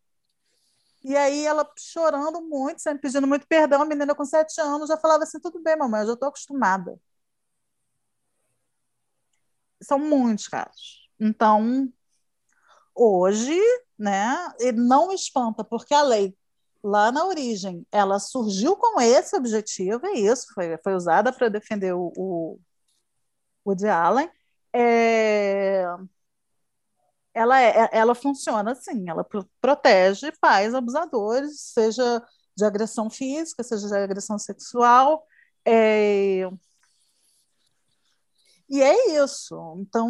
E 1.04 1.16
aí 1.16 1.46
ela 1.46 1.70
chorando 1.78 2.42
muito, 2.42 2.82
sempre 2.82 3.02
pedindo 3.02 3.28
muito 3.28 3.46
perdão, 3.48 3.82
a 3.82 3.86
menina 3.86 4.16
com 4.16 4.26
sete 4.26 4.60
anos 4.62 4.88
já 4.90 4.98
falava 4.98 5.24
assim, 5.24 5.40
tudo 5.40 5.62
bem, 5.62 5.78
mamãe, 5.78 6.02
eu 6.02 6.08
já 6.08 6.14
estou 6.14 6.30
acostumada. 6.30 7.00
São 9.82 10.00
muitos 10.00 10.48
casos. 10.48 11.10
Então, 11.20 11.92
hoje, 12.96 13.60
né, 13.98 14.36
não 14.76 15.12
espanta, 15.12 15.64
porque 15.64 15.94
a 15.94 16.02
lei 16.02 16.36
lá 16.84 17.12
na 17.12 17.26
origem, 17.26 17.86
ela 17.92 18.20
surgiu 18.20 18.76
com 18.76 19.00
esse 19.00 19.36
objetivo, 19.36 20.06
é 20.06 20.14
isso, 20.14 20.48
foi, 20.54 20.78
foi 20.84 20.94
usada 20.96 21.32
para 21.32 21.50
defender 21.50 21.94
o, 21.94 22.12
o 22.18 22.60
Woody 23.66 23.88
Allen. 23.88 24.30
É, 24.74 25.86
ela, 27.34 27.60
é, 27.60 27.90
ela 27.92 28.14
funciona 28.14 28.72
assim, 28.72 29.10
ela 29.10 29.26
protege 29.62 30.32
pais 30.40 30.74
abusadores, 30.74 31.60
seja 31.74 32.24
de 32.56 32.64
agressão 32.66 33.10
física, 33.10 33.64
seja 33.64 33.88
de 33.88 33.96
agressão 33.96 34.38
sexual. 34.38 35.26
É... 35.66 36.48
E 38.74 38.82
é 38.82 39.24
isso. 39.24 39.56
Então, 39.78 40.10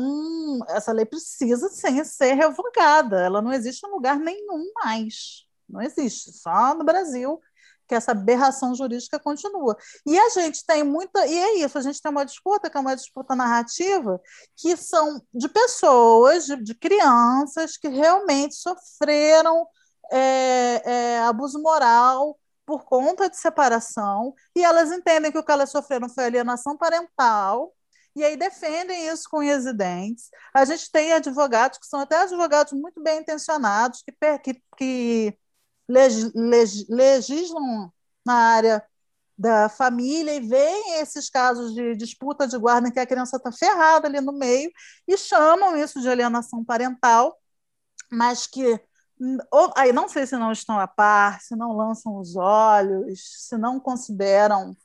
essa 0.69 0.93
lei 0.93 1.03
precisa 1.05 1.67
sim 1.67 2.01
ser 2.05 2.31
revogada. 2.35 3.19
Ela 3.19 3.41
não 3.41 3.51
existe 3.51 3.85
em 3.85 3.91
lugar 3.91 4.17
nenhum 4.17 4.71
mais. 4.81 5.45
Não 5.67 5.81
existe, 5.81 6.31
só 6.31 6.73
no 6.73 6.85
Brasil 6.85 7.41
que 7.85 7.93
essa 7.93 8.13
aberração 8.13 8.73
jurídica 8.73 9.19
continua. 9.19 9.75
E 10.05 10.17
a 10.17 10.29
gente 10.29 10.65
tem 10.65 10.81
muita, 10.81 11.27
e 11.27 11.37
é 11.37 11.55
isso, 11.57 11.77
a 11.77 11.81
gente 11.81 12.01
tem 12.01 12.09
uma 12.09 12.23
disputa, 12.23 12.69
que 12.69 12.77
é 12.77 12.79
uma 12.79 12.95
disputa 12.95 13.35
narrativa, 13.35 14.21
que 14.55 14.77
são 14.77 15.21
de 15.33 15.49
pessoas, 15.49 16.45
de, 16.45 16.55
de 16.63 16.73
crianças 16.73 17.75
que 17.75 17.89
realmente 17.89 18.55
sofreram 18.55 19.67
é, 20.09 20.81
é, 20.85 21.19
abuso 21.23 21.61
moral 21.61 22.39
por 22.65 22.85
conta 22.85 23.29
de 23.29 23.35
separação, 23.35 24.33
e 24.55 24.63
elas 24.63 24.89
entendem 24.89 25.33
que 25.33 25.37
o 25.37 25.43
que 25.43 25.51
elas 25.51 25.69
sofreram 25.69 26.07
foi 26.07 26.23
alienação 26.23 26.77
parental, 26.77 27.73
e 28.15 28.23
aí 28.23 28.37
defendem 28.37 29.07
isso 29.07 29.27
com 29.29 29.39
unhas 29.39 29.65
e 29.65 29.73
dentes. 29.73 30.29
A 30.53 30.65
gente 30.65 30.91
tem 30.91 31.13
advogados 31.13 31.79
que 31.79 31.87
são 31.87 32.01
até 32.01 32.17
advogados 32.17 32.73
muito 32.73 33.01
bem 33.01 33.21
intencionados, 33.21 34.03
que, 34.03 34.11
que, 34.39 34.61
que 34.77 35.37
legislam 35.87 37.91
na 38.25 38.35
área 38.35 38.83
da 39.37 39.67
família 39.67 40.35
e 40.35 40.39
veem 40.39 40.99
esses 40.99 41.29
casos 41.29 41.73
de 41.73 41.95
disputa 41.95 42.47
de 42.47 42.57
guarda 42.57 42.87
em 42.87 42.91
que 42.91 42.99
a 42.99 43.05
criança 43.05 43.37
está 43.37 43.51
ferrada 43.51 44.07
ali 44.07 44.21
no 44.21 44.31
meio 44.31 44.71
e 45.07 45.17
chamam 45.17 45.75
isso 45.75 45.99
de 46.01 46.09
alienação 46.09 46.63
parental, 46.63 47.37
mas 48.11 48.47
que 48.47 48.79
ou, 49.51 49.71
aí 49.75 49.93
não 49.93 50.09
sei 50.09 50.25
se 50.25 50.35
não 50.37 50.51
estão 50.51 50.79
a 50.79 50.87
par, 50.87 51.41
se 51.41 51.55
não 51.55 51.73
lançam 51.73 52.17
os 52.19 52.35
olhos, 52.35 53.47
se 53.47 53.57
não 53.57 53.79
consideram 53.79 54.75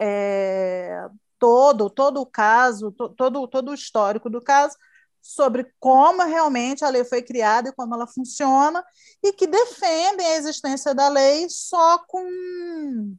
é, 0.00 1.08
todo 1.38 1.90
todo 1.90 2.20
o 2.20 2.26
caso, 2.26 2.92
to, 2.92 3.08
todo 3.10 3.48
todo 3.48 3.70
o 3.70 3.74
histórico 3.74 4.30
do 4.30 4.40
caso, 4.40 4.76
sobre 5.20 5.72
como 5.80 6.22
realmente 6.22 6.84
a 6.84 6.88
lei 6.88 7.04
foi 7.04 7.22
criada 7.22 7.68
e 7.68 7.72
como 7.72 7.94
ela 7.94 8.06
funciona, 8.06 8.84
e 9.22 9.32
que 9.32 9.46
defendem 9.46 10.26
a 10.26 10.36
existência 10.36 10.94
da 10.94 11.08
lei 11.08 11.48
só 11.50 11.98
com 12.06 13.16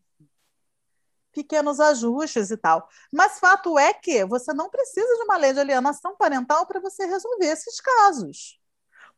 pequenos 1.34 1.80
ajustes 1.80 2.49
e 2.49 2.57
tal. 2.57 2.88
Mas 3.13 3.39
fato 3.39 3.78
é 3.78 3.93
que 3.93 4.26
você 4.26 4.53
não 4.53 4.70
precisa 4.70 5.15
de 5.18 5.24
uma 5.24 5.38
lei 5.38 5.53
de 5.53 5.59
alienação 5.59 6.15
parental 6.15 6.65
para 6.65 6.80
você 6.80 7.05
resolver 7.05 7.45
esses 7.45 7.80
casos. 7.80 8.59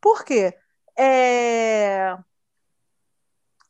Por 0.02 0.24
quê? 0.26 0.58
É... 0.98 2.18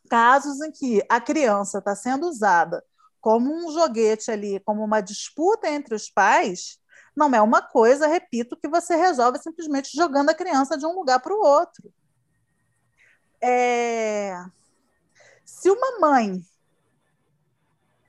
Casos 0.09 0.59
em 0.61 0.71
que 0.71 1.05
a 1.07 1.21
criança 1.21 1.77
está 1.77 1.95
sendo 1.95 2.27
usada 2.27 2.83
como 3.21 3.53
um 3.53 3.71
joguete 3.71 4.31
ali, 4.31 4.59
como 4.61 4.83
uma 4.83 5.01
disputa 5.01 5.69
entre 5.69 5.93
os 5.95 6.09
pais, 6.09 6.79
não 7.15 7.33
é 7.33 7.41
uma 7.41 7.61
coisa, 7.61 8.07
repito, 8.07 8.55
que 8.55 8.67
você 8.67 8.95
resolve 8.95 9.39
simplesmente 9.39 9.95
jogando 9.95 10.29
a 10.29 10.33
criança 10.33 10.77
de 10.77 10.85
um 10.85 10.93
lugar 10.93 11.19
para 11.19 11.33
o 11.33 11.41
outro. 11.41 11.91
É... 13.41 14.33
Se 15.43 15.69
uma 15.69 15.99
mãe, 15.99 16.41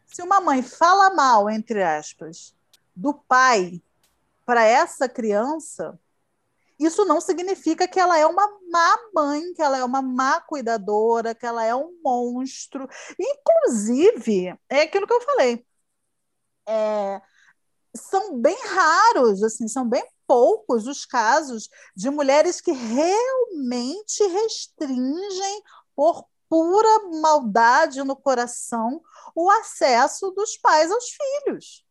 se 0.06 0.22
uma 0.22 0.40
mãe 0.40 0.62
fala 0.62 1.10
mal, 1.14 1.48
entre 1.48 1.82
aspas, 1.82 2.54
do 2.94 3.14
pai 3.14 3.82
para 4.44 4.64
essa 4.64 5.08
criança, 5.08 5.98
isso 6.80 7.04
não 7.04 7.20
significa 7.20 7.86
que 7.86 8.00
ela 8.00 8.18
é 8.18 8.26
uma 8.26 8.48
má 8.70 8.98
mãe, 9.14 9.52
que 9.54 9.62
ela 9.62 9.76
é 9.78 9.84
uma 9.84 10.00
má 10.00 10.40
cuidadora, 10.40 11.34
que 11.34 11.44
ela 11.44 11.64
é 11.64 11.74
um 11.74 11.92
monstro. 12.02 12.88
Inclusive, 13.18 14.58
é 14.68 14.82
aquilo 14.82 15.06
que 15.06 15.12
eu 15.12 15.20
falei. 15.20 15.66
É, 16.66 17.20
são 17.94 18.38
bem 18.40 18.56
raros, 18.66 19.42
assim, 19.42 19.68
são 19.68 19.88
bem 19.88 20.04
poucos 20.26 20.86
os 20.86 21.04
casos 21.04 21.68
de 21.96 22.08
mulheres 22.08 22.60
que 22.60 22.72
realmente 22.72 24.22
restringem 24.26 25.62
por 25.94 26.24
pura 26.48 27.10
maldade 27.20 28.02
no 28.02 28.16
coração 28.16 29.02
o 29.34 29.50
acesso 29.50 30.30
dos 30.30 30.56
pais 30.56 30.90
aos 30.90 31.04
filhos. 31.10 31.84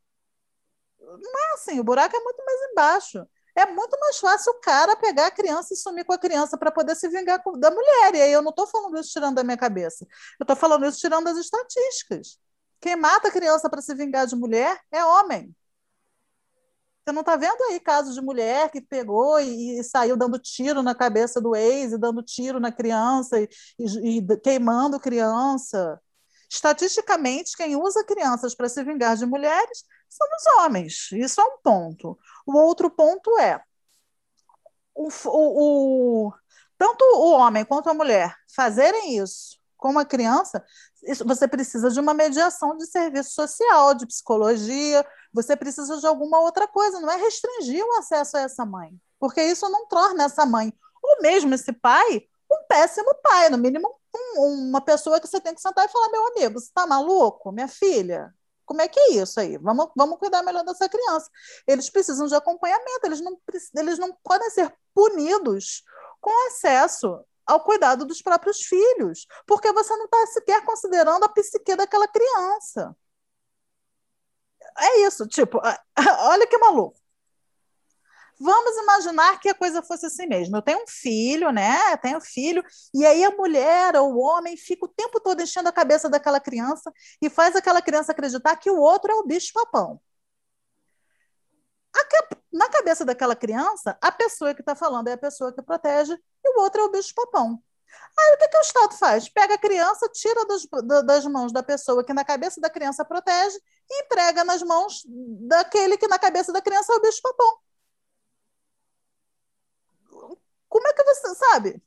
Não 1.00 1.40
é 1.40 1.54
assim, 1.54 1.80
o 1.80 1.84
buraco 1.84 2.16
é 2.16 2.20
muito 2.20 2.44
mais 2.46 2.72
embaixo. 2.72 3.28
É 3.56 3.66
muito 3.66 3.98
mais 4.00 4.18
fácil 4.20 4.54
o 4.54 4.60
cara 4.62 4.96
pegar 4.96 5.28
a 5.28 5.32
criança 5.32 5.74
e 5.74 5.78
sumir 5.78 6.06
com 6.06 6.14
a 6.14 6.18
criança 6.18 6.58
para 6.58 6.72
poder 6.72 6.96
se 6.96 7.08
vingar 7.10 7.42
da 7.58 7.72
mulher. 7.72 8.16
E 8.16 8.22
aí 8.22 8.32
eu 8.32 8.42
não 8.42 8.52
estou 8.52 8.68
falando 8.68 9.00
isso 9.00 9.12
tirando 9.12 9.36
da 9.36 9.44
minha 9.44 9.58
cabeça. 9.58 10.06
Eu 10.40 10.44
estou 10.44 10.56
falando 10.56 10.86
isso 10.86 11.00
tirando 11.00 11.26
das 11.26 11.38
estatísticas. 11.38 12.40
Quem 12.80 12.96
mata 12.96 13.28
a 13.28 13.32
criança 13.32 13.70
para 13.70 13.82
se 13.82 13.94
vingar 13.94 14.26
de 14.28 14.36
mulher 14.36 14.80
é 14.92 15.04
homem. 15.04 15.54
Você 17.10 17.14
não 17.14 17.22
está 17.22 17.36
vendo 17.36 17.62
aí 17.64 17.80
casos 17.80 18.14
de 18.14 18.22
mulher 18.22 18.70
que 18.70 18.80
pegou 18.80 19.40
e, 19.40 19.80
e, 19.80 19.84
saiu 19.84 20.16
dando 20.16 20.38
tiro 20.38 20.84
na 20.84 20.94
cabeça 20.94 21.42
do 21.42 21.56
ex, 21.56 21.92
e 21.92 21.98
dando 21.98 22.22
tiro 22.22 22.60
na 22.60 22.72
criança 22.72 23.40
e, 23.40 23.50
e, 23.80 24.18
e 24.20 24.38
queimando 24.38 25.00
criança. 25.00 26.00
Estatisticamente, 26.50 27.58
quem 27.58 27.76
usa 27.76 28.04
crianças 28.04 28.56
para 28.56 28.70
se 28.70 28.84
vingar 28.84 29.16
de 29.16 29.26
mulheres 29.26 29.84
são 30.08 30.28
os 30.28 30.64
homens. 30.64 31.12
Isso 31.12 31.42
é 31.42 31.44
um 31.44 31.58
ponto. 31.64 32.18
O 32.50 32.58
outro 32.58 32.90
ponto 32.90 33.38
é 33.38 33.62
o, 34.96 35.08
o, 35.26 36.28
o 36.30 36.34
tanto 36.80 37.04
o 37.04 37.32
homem 37.32 37.64
quanto 37.64 37.92
a 37.92 37.94
mulher 37.94 38.36
fazerem 38.56 39.20
isso 39.20 39.60
com 39.78 39.92
uma 39.92 40.04
criança, 40.04 40.66
isso, 41.04 41.24
você 41.26 41.48
precisa 41.48 41.92
de 41.92 42.00
uma 42.00 42.12
mediação 42.12 42.76
de 42.76 42.88
serviço 42.88 43.34
social, 43.34 43.94
de 43.94 44.08
psicologia, 44.08 45.06
você 45.32 45.56
precisa 45.56 45.98
de 46.00 46.08
alguma 46.08 46.40
outra 46.40 46.68
coisa, 46.68 47.00
não 47.00 47.12
é 47.12 47.18
restringir 47.18 47.86
o 47.86 48.00
acesso 48.00 48.36
a 48.36 48.42
essa 48.42 48.66
mãe, 48.66 49.00
porque 49.20 49.44
isso 49.44 49.70
não 49.70 49.88
torna 49.88 50.24
essa 50.24 50.44
mãe, 50.44 50.74
ou 51.04 51.22
mesmo 51.22 51.54
esse 51.54 51.72
pai, 51.72 52.28
um 52.52 52.66
péssimo 52.68 53.14
pai, 53.22 53.50
no 53.50 53.60
mínimo 53.60 53.96
um, 54.36 54.70
uma 54.70 54.82
pessoa 54.82 55.20
que 55.20 55.28
você 55.28 55.40
tem 55.40 55.54
que 55.54 55.62
sentar 55.62 55.86
e 55.86 55.90
falar, 55.90 56.10
meu 56.10 56.28
amigo, 56.30 56.60
você 56.60 56.66
está 56.66 56.88
maluco, 56.88 57.52
minha 57.52 57.68
filha? 57.68 58.34
Como 58.70 58.84
é 58.84 58.88
que 58.88 59.00
é 59.00 59.14
isso 59.14 59.40
aí? 59.40 59.58
Vamos, 59.58 59.90
vamos 59.98 60.20
cuidar 60.20 60.44
melhor 60.44 60.64
dessa 60.64 60.88
criança. 60.88 61.28
Eles 61.66 61.90
precisam 61.90 62.28
de 62.28 62.36
acompanhamento, 62.36 63.00
eles 63.04 63.20
não, 63.20 63.36
eles 63.76 63.98
não 63.98 64.16
podem 64.24 64.48
ser 64.52 64.72
punidos 64.94 65.84
com 66.22 66.30
acesso 66.50 67.20
ao 67.48 67.64
cuidado 67.64 68.06
dos 68.06 68.22
próprios 68.22 68.62
filhos, 68.62 69.26
porque 69.48 69.74
você 69.74 69.98
não 69.98 70.06
está 70.06 70.28
sequer 70.28 70.64
considerando 70.64 71.24
a 71.24 71.30
psique 71.30 71.76
daquela 71.76 72.08
criança. 72.08 72.96
É 74.78 75.00
isso, 75.00 75.26
tipo, 75.26 75.60
olha 76.30 76.46
que 76.46 76.58
maluco. 76.60 76.99
Vamos 78.40 78.78
imaginar 78.78 79.40
que 79.40 79.50
a 79.50 79.54
coisa 79.54 79.84
fosse 79.84 80.06
assim 80.06 80.26
mesmo. 80.26 80.56
Eu 80.56 80.62
tenho 80.62 80.84
um 80.84 80.88
filho, 80.88 81.52
né? 81.52 81.94
Eu 81.94 81.98
tenho 81.98 82.22
filho, 82.22 82.64
e 82.94 83.06
aí 83.06 83.24
a 83.24 83.32
mulher 83.32 83.96
ou 83.98 84.14
o 84.14 84.20
homem 84.20 84.56
fica 84.56 84.86
o 84.86 84.88
tempo 84.88 85.20
todo 85.20 85.42
enchendo 85.42 85.68
a 85.68 85.74
cabeça 85.74 86.10
daquela 86.10 86.40
criança 86.40 86.92
e 87.22 87.30
faz 87.30 87.56
aquela 87.56 87.82
criança 87.82 88.12
acreditar 88.14 88.56
que 88.56 88.70
o 88.72 88.78
outro 88.80 89.12
é 89.12 89.16
o 89.16 89.26
bicho-papão. 89.26 90.00
Na 92.52 92.68
cabeça 92.70 93.06
daquela 93.06 93.36
criança, 93.36 93.98
a 94.02 94.12
pessoa 94.12 94.54
que 94.56 94.62
está 94.62 94.76
falando 94.76 95.08
é 95.08 95.14
a 95.14 95.18
pessoa 95.18 95.54
que 95.54 95.62
protege 95.62 96.14
e 96.14 96.58
o 96.58 96.62
outro 96.62 96.82
é 96.82 96.84
o 96.86 96.90
bicho-papão. 96.90 97.62
Aí 98.18 98.36
o 98.36 98.38
que, 98.38 98.48
que 98.48 98.58
o 98.58 98.62
Estado 98.62 98.94
faz? 98.98 99.30
Pega 99.30 99.54
a 99.56 99.58
criança, 99.58 100.10
tira 100.10 100.46
das, 100.46 100.66
das 101.06 101.26
mãos 101.26 101.52
da 101.52 101.62
pessoa 101.62 102.04
que 102.04 102.14
na 102.14 102.24
cabeça 102.24 102.60
da 102.60 102.70
criança 102.70 103.06
protege 103.06 103.58
e 103.90 104.04
entrega 104.04 104.44
nas 104.44 104.62
mãos 104.62 105.04
daquele 105.06 105.98
que 105.98 106.08
na 106.08 106.20
cabeça 106.20 106.52
da 106.52 106.62
criança 106.62 106.94
é 106.94 106.96
o 106.96 107.02
bicho 107.02 107.22
Como 110.70 110.88
é 110.88 110.94
que 110.94 111.04
você 111.04 111.36
sabe? 111.36 111.84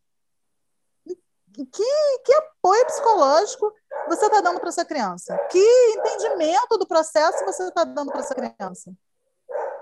Que, 1.55 2.19
que 2.25 2.35
apoio 2.35 2.87
psicológico 2.87 3.73
você 4.09 4.25
está 4.25 4.41
dando 4.41 4.59
para 4.59 4.71
essa 4.71 4.85
criança? 4.85 5.37
Que 5.51 5.59
entendimento 5.97 6.79
do 6.79 6.87
processo 6.87 7.45
você 7.45 7.69
está 7.69 7.85
dando 7.85 8.11
para 8.11 8.21
essa 8.21 8.35
criança? 8.35 8.93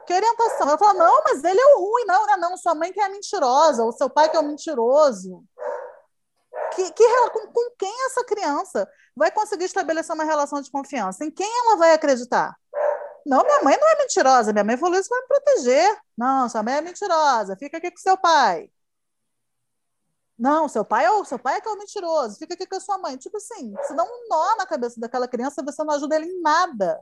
Que 0.07 0.13
orientação? 0.13 0.69
Ela 0.69 0.79
fala, 0.79 0.95
não, 0.95 1.23
mas 1.25 1.45
ele 1.45 1.61
é 1.61 1.67
o 1.77 1.79
ruim, 1.79 2.05
não, 2.07 2.27
não, 2.27 2.39
não, 2.39 2.57
sua 2.57 2.75
mãe 2.75 2.93
que 2.93 3.01
é 3.01 3.09
mentirosa, 3.09 3.85
ou 3.85 3.93
seu 3.93 4.11
pai 4.11 4.29
que 4.29 4.37
é 4.37 4.41
o 4.41 4.43
mentiroso. 4.43 5.45
Que, 6.75 6.91
que, 6.93 7.31
com, 7.31 7.47
com 7.53 7.71
quem 7.79 8.07
essa 8.07 8.25
criança 8.25 8.89
vai 9.17 9.31
conseguir 9.31 9.65
estabelecer 9.65 10.15
uma 10.15 10.25
relação 10.25 10.61
de 10.61 10.71
confiança? 10.71 11.25
Em 11.25 11.31
quem 11.31 11.49
ela 11.61 11.77
vai 11.77 11.93
acreditar? 11.93 12.57
Não, 13.25 13.45
minha 13.45 13.63
mãe 13.63 13.79
não 13.79 13.89
é 13.89 13.99
mentirosa, 13.99 14.53
minha 14.53 14.65
mãe 14.65 14.77
falou 14.77 14.99
isso 14.99 15.09
vai 15.09 15.21
me 15.21 15.29
proteger. 15.29 15.99
Não, 16.17 16.49
sua 16.49 16.63
mãe 16.63 16.75
é 16.75 16.81
mentirosa, 16.81 17.57
fica 17.57 17.79
aqui 17.79 17.91
com 17.91 17.99
seu 17.99 18.17
pai. 18.17 18.69
Não, 20.41 20.71
seu 20.71 20.83
pai 20.87 21.05
é 21.05 21.11
o 21.11 21.23
seu 21.23 21.39
pai 21.39 21.57
é 21.57 21.61
que 21.61 21.69
é 21.69 21.71
o 21.71 21.77
mentiroso, 21.77 22.39
fica 22.39 22.55
aqui 22.55 22.67
com 22.67 22.77
a 22.77 22.81
sua 22.81 22.97
mãe. 22.97 23.15
Tipo 23.19 23.37
assim, 23.37 23.75
você 23.75 23.95
dá 23.95 24.03
um 24.03 24.27
nó 24.27 24.57
na 24.57 24.65
cabeça 24.65 24.99
daquela 24.99 25.29
criança, 25.29 25.63
você 25.63 25.85
não 25.85 25.93
ajuda 25.93 26.17
ele 26.17 26.25
em 26.33 26.41
nada. 26.41 26.99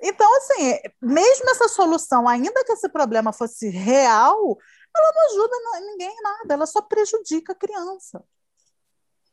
Então, 0.00 0.26
assim, 0.38 0.80
mesmo 1.00 1.50
essa 1.50 1.68
solução, 1.68 2.26
ainda 2.26 2.64
que 2.64 2.72
esse 2.72 2.88
problema 2.88 3.34
fosse 3.34 3.68
real, 3.68 4.56
ela 4.96 5.12
não 5.12 5.26
ajuda 5.26 5.80
ninguém 5.90 6.08
em 6.08 6.22
nada, 6.22 6.54
ela 6.54 6.64
só 6.64 6.80
prejudica 6.80 7.52
a 7.52 7.54
criança. 7.54 8.24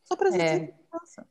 Só 0.04 0.18
prejudica 0.18 0.52
é. 0.52 0.56
a 0.56 0.60
criança. 0.60 1.28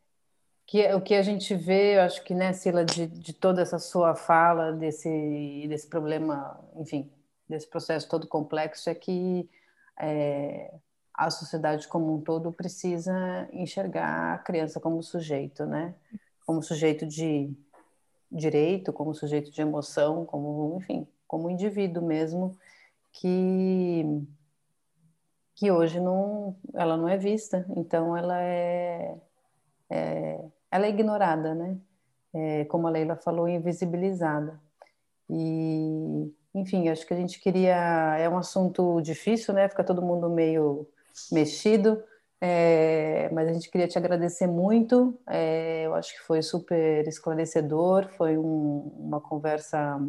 Que, 0.67 0.95
o 0.95 1.03
que 1.03 1.15
a 1.15 1.23
gente 1.23 1.55
vê, 1.55 1.99
eu 1.99 2.03
acho 2.03 2.25
que, 2.25 2.35
né, 2.35 2.55
Sila, 2.55 2.83
de, 2.83 3.09
de 3.09 3.35
toda 3.35 3.61
essa 3.61 3.79
sua 3.79 4.15
fala, 4.15 4.73
desse, 4.73 5.67
desse 5.69 5.87
problema, 5.87 6.59
enfim, 6.77 7.13
desse 7.47 7.69
processo 7.69 8.09
todo 8.09 8.27
complexo, 8.27 8.89
é 8.89 8.95
que 8.95 9.51
é, 10.01 10.73
a 11.21 11.31
sociedade 11.31 11.87
como 11.87 12.15
um 12.15 12.21
todo 12.23 12.51
precisa 12.51 13.47
enxergar 13.53 14.35
a 14.35 14.39
criança 14.39 14.81
como 14.81 15.03
sujeito, 15.03 15.67
né? 15.67 15.95
Como 16.47 16.63
sujeito 16.63 17.07
de 17.07 17.55
direito, 18.33 18.91
como 18.91 19.15
sujeito 19.15 19.51
de 19.51 19.61
emoção, 19.61 20.25
como, 20.25 20.79
enfim, 20.79 21.07
como 21.29 21.51
indivíduo 21.51 22.03
mesmo, 22.03 22.57
que 23.13 24.05
que 25.55 25.71
hoje 25.71 26.01
não, 26.01 26.57
ela 26.73 26.97
não 26.97 27.07
é 27.07 27.19
vista, 27.19 27.67
então 27.77 28.17
ela 28.17 28.43
é, 28.43 29.15
é 29.91 30.41
ela 30.71 30.87
é 30.87 30.89
ignorada, 30.89 31.55
né? 31.55 31.77
É, 32.33 32.65
como 32.67 32.87
a 32.87 32.91
Leila 32.91 33.17
falou, 33.17 33.47
invisibilizada. 33.47 34.59
E, 35.29 36.33
enfim, 36.55 36.89
acho 36.89 37.07
que 37.07 37.13
a 37.13 37.17
gente 37.17 37.39
queria, 37.41 38.17
é 38.19 38.29
um 38.29 38.39
assunto 38.39 39.03
difícil, 39.03 39.53
né? 39.53 39.69
Fica 39.69 39.85
todo 39.85 40.01
mundo 40.01 40.31
meio 40.31 40.89
mexido, 41.33 42.03
é, 42.41 43.29
mas 43.33 43.49
a 43.49 43.53
gente 43.53 43.71
queria 43.71 43.87
te 43.87 43.99
agradecer 43.99 44.47
muito. 44.47 45.21
É, 45.29 45.85
eu 45.87 45.95
acho 45.95 46.15
que 46.15 46.23
foi 46.23 46.43
super 46.43 47.07
esclarecedor, 47.07 48.09
foi 48.17 48.39
um, 48.39 48.93
uma 48.99 49.21
conversa 49.21 50.01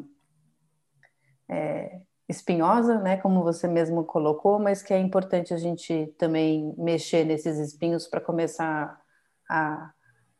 é, 1.50 2.00
espinhosa, 2.30 2.98
né, 3.00 3.18
como 3.18 3.44
você 3.44 3.68
mesmo 3.68 4.06
colocou, 4.06 4.58
mas 4.58 4.82
que 4.82 4.94
é 4.94 5.00
importante 5.00 5.54
a 5.54 5.58
gente 5.58 6.08
também 6.18 6.74
mexer 6.78 7.26
nesses 7.26 7.58
espinhos 7.58 8.08
para 8.08 8.22
começar 8.22 9.00
a, 9.50 9.92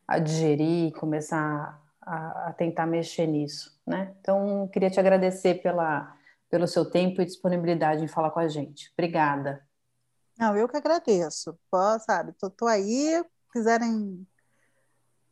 a 0.08 0.18
digerir, 0.18 0.92
começar 0.94 1.78
a, 2.00 2.48
a, 2.48 2.52
tentar 2.54 2.86
mexer 2.86 3.26
nisso, 3.26 3.78
né? 3.86 4.14
Então, 4.20 4.68
queria 4.72 4.90
te 4.90 4.98
agradecer 4.98 5.62
pela, 5.62 6.16
pelo 6.50 6.66
seu 6.66 6.90
tempo 6.90 7.20
e 7.20 7.26
disponibilidade 7.26 8.02
em 8.02 8.08
falar 8.08 8.30
com 8.30 8.40
a 8.40 8.48
gente. 8.48 8.90
Obrigada. 8.96 9.62
Não, 10.38 10.56
eu 10.56 10.68
que 10.68 10.76
agradeço. 10.76 11.58
Pô, 11.70 11.78
sabe, 12.00 12.32
tô, 12.38 12.50
tô 12.50 12.66
aí, 12.66 13.24
quiserem 13.52 14.26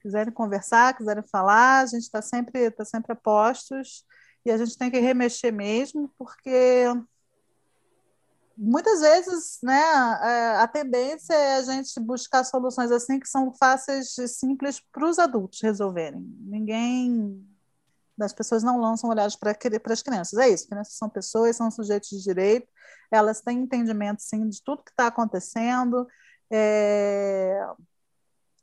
quiserem 0.00 0.32
conversar, 0.32 0.96
quiserem 0.96 1.22
falar, 1.30 1.80
a 1.80 1.86
gente 1.86 2.02
está 2.04 2.22
sempre, 2.22 2.70
tá 2.70 2.84
sempre 2.84 3.12
a 3.12 3.16
postos 3.16 4.04
e 4.44 4.50
a 4.50 4.56
gente 4.56 4.76
tem 4.76 4.90
que 4.90 4.98
remexer 4.98 5.52
mesmo, 5.52 6.10
porque 6.16 6.86
muitas 8.56 9.00
vezes 9.00 9.58
né, 9.62 9.78
é, 9.78 10.56
a 10.56 10.66
tendência 10.66 11.34
é 11.34 11.56
a 11.56 11.62
gente 11.62 11.98
buscar 12.00 12.44
soluções 12.44 12.90
assim 12.90 13.20
que 13.20 13.28
são 13.28 13.52
fáceis 13.54 14.16
e 14.18 14.26
simples 14.26 14.80
para 14.92 15.06
os 15.06 15.18
adultos 15.18 15.60
resolverem. 15.60 16.20
Ninguém 16.40 17.46
das 18.20 18.32
pessoas 18.32 18.62
não 18.62 18.78
lançam 18.78 19.10
olhares 19.10 19.34
para 19.34 19.56
as 19.92 20.02
crianças. 20.02 20.38
É 20.38 20.48
isso, 20.48 20.68
crianças 20.68 20.94
são 20.94 21.08
pessoas, 21.08 21.56
são 21.56 21.70
sujeitos 21.70 22.10
de 22.10 22.22
direito, 22.22 22.68
elas 23.10 23.40
têm 23.40 23.58
entendimento, 23.58 24.22
sim, 24.22 24.48
de 24.48 24.62
tudo 24.62 24.84
que 24.84 24.90
está 24.90 25.08
acontecendo. 25.08 26.06
É, 26.50 27.66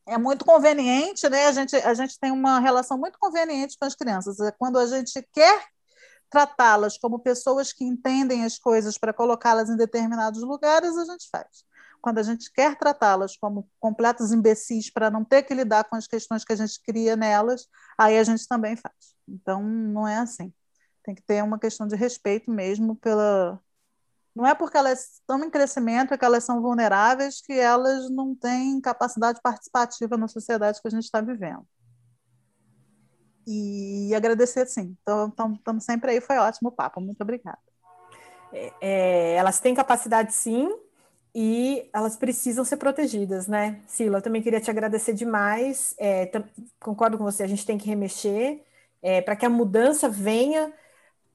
é 0.05 0.18
muito 0.18 0.45
conveniente, 0.45 1.28
né? 1.28 1.47
A 1.47 1.51
gente, 1.51 1.76
a 1.76 1.93
gente 1.93 2.20
tem 2.20 2.32
uma 2.32 2.60
relação 2.60 2.97
muito 2.97 3.20
conveniente 3.20 3.78
com 3.78 3.86
as 3.86 3.95
crianças. 3.95 4.39
É 4.39 4.51
quando 4.51 4.78
a 4.80 4.86
gente 4.86 5.22
quer 5.34 5.66
tratá-las 6.30 6.97
como 6.97 7.20
pessoas 7.20 7.74
que 7.74 7.84
entendem 7.84 8.45
as 8.45 8.58
coisas 8.58 8.97
para 8.97 9.14
colocá-las 9.14 9.70
em 9.70 9.78
determinados 9.78 10.41
lugares, 10.43 10.95
a 10.97 11.05
gente 11.05 11.28
faz. 11.30 11.66
Quando 12.02 12.20
a 12.20 12.24
gente 12.24 12.52
quer 12.52 12.78
tratá-las 12.78 13.36
como 13.38 13.70
completos 13.80 14.32
imbecis 14.32 14.89
para 14.91 15.10
não 15.10 15.24
ter 15.24 15.43
que 15.43 15.54
lidar 15.54 15.84
com 15.86 15.95
as 15.95 16.08
questões 16.08 16.43
que 16.43 16.54
a 16.54 16.56
gente 16.56 16.82
cria 16.84 17.16
nelas, 17.16 17.68
aí 17.98 18.18
a 18.18 18.24
gente 18.24 18.48
também 18.48 18.76
faz. 18.76 18.93
Então, 19.28 19.62
não 19.64 20.08
é 20.08 20.18
assim. 20.18 20.54
Tem 21.04 21.16
que 21.16 21.22
ter 21.22 21.43
uma 21.43 21.60
questão 21.60 21.88
de 21.88 21.95
respeito 21.95 22.52
mesmo 22.52 22.95
pela. 22.95 23.60
Não 24.36 24.45
é 24.45 24.54
porque 24.54 24.78
elas 24.78 25.16
estão 25.16 25.43
em 25.43 25.50
crescimento, 25.50 26.14
é 26.14 26.18
que 26.18 26.26
elas 26.26 26.43
são 26.43 26.62
vulneráveis, 26.62 27.41
que 27.41 27.54
elas 27.54 28.10
não 28.10 28.36
têm 28.36 28.80
capacidade 28.80 29.39
participativa 29.41 30.16
na 30.16 30.28
sociedade 30.28 30.82
que 30.82 30.88
a 30.88 30.91
gente 30.91 31.06
está 31.06 31.22
vivendo. 31.22 31.66
E 33.48 34.14
agradecer, 34.14 34.68
sim. 34.68 34.95
Então, 35.02 35.34
estamos 35.54 35.86
sempre 35.86 36.12
aí, 36.12 36.22
foi 36.22 36.38
ótimo 36.38 36.70
o 36.70 36.72
papo. 36.72 37.00
Muito 37.00 37.22
obrigada. 37.22 37.58
É, 38.52 38.74
é, 38.82 39.36
elas 39.36 39.60
têm 39.60 39.74
capacidade, 39.74 40.34
sim, 40.34 40.70
e 41.34 41.90
elas 41.94 42.16
precisam 42.16 42.66
ser 42.66 42.78
protegidas, 42.78 43.48
né? 43.48 43.80
Sila, 43.88 44.18
eu 44.18 44.22
também 44.22 44.42
queria 44.42 44.62
te 44.62 44.72
agradecer 44.72 45.14
demais. 45.14 45.94
É, 45.98 46.30
concordo 46.80 47.18
com 47.18 47.24
você, 47.24 47.44
a 47.44 47.48
gente 47.48 47.66
tem 47.66 47.78
que 47.78 47.88
remexer 47.88 48.62
é, 49.02 49.22
para 49.22 49.36
que 49.36 49.46
a 49.46 49.50
mudança 49.50 50.10
venha 50.10 50.74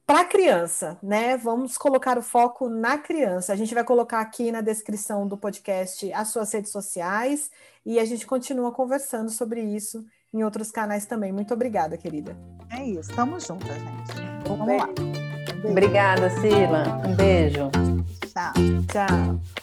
para 0.05 0.21
a 0.21 0.25
criança, 0.25 0.97
né? 1.01 1.37
Vamos 1.37 1.77
colocar 1.77 2.17
o 2.17 2.21
foco 2.21 2.67
na 2.67 2.97
criança. 2.97 3.53
A 3.53 3.55
gente 3.55 3.73
vai 3.73 3.83
colocar 3.83 4.19
aqui 4.19 4.51
na 4.51 4.61
descrição 4.61 5.27
do 5.27 5.37
podcast 5.37 6.11
as 6.11 6.27
suas 6.27 6.51
redes 6.51 6.71
sociais 6.71 7.49
e 7.85 7.99
a 7.99 8.05
gente 8.05 8.25
continua 8.27 8.71
conversando 8.71 9.29
sobre 9.29 9.61
isso 9.61 10.05
em 10.33 10.43
outros 10.43 10.71
canais 10.71 11.05
também. 11.05 11.31
Muito 11.31 11.53
obrigada, 11.53 11.97
querida. 11.97 12.35
É 12.69 12.83
isso, 12.83 13.09
estamos 13.11 13.45
juntas, 13.45 13.69
gente. 13.69 14.47
Vamos 14.47 14.67
lá. 14.67 14.89
Obrigada, 15.63 16.29
Sila. 16.41 17.01
Um 17.07 17.15
beijo. 17.15 17.69
Tchau. 18.33 18.53
Tchau. 18.91 19.62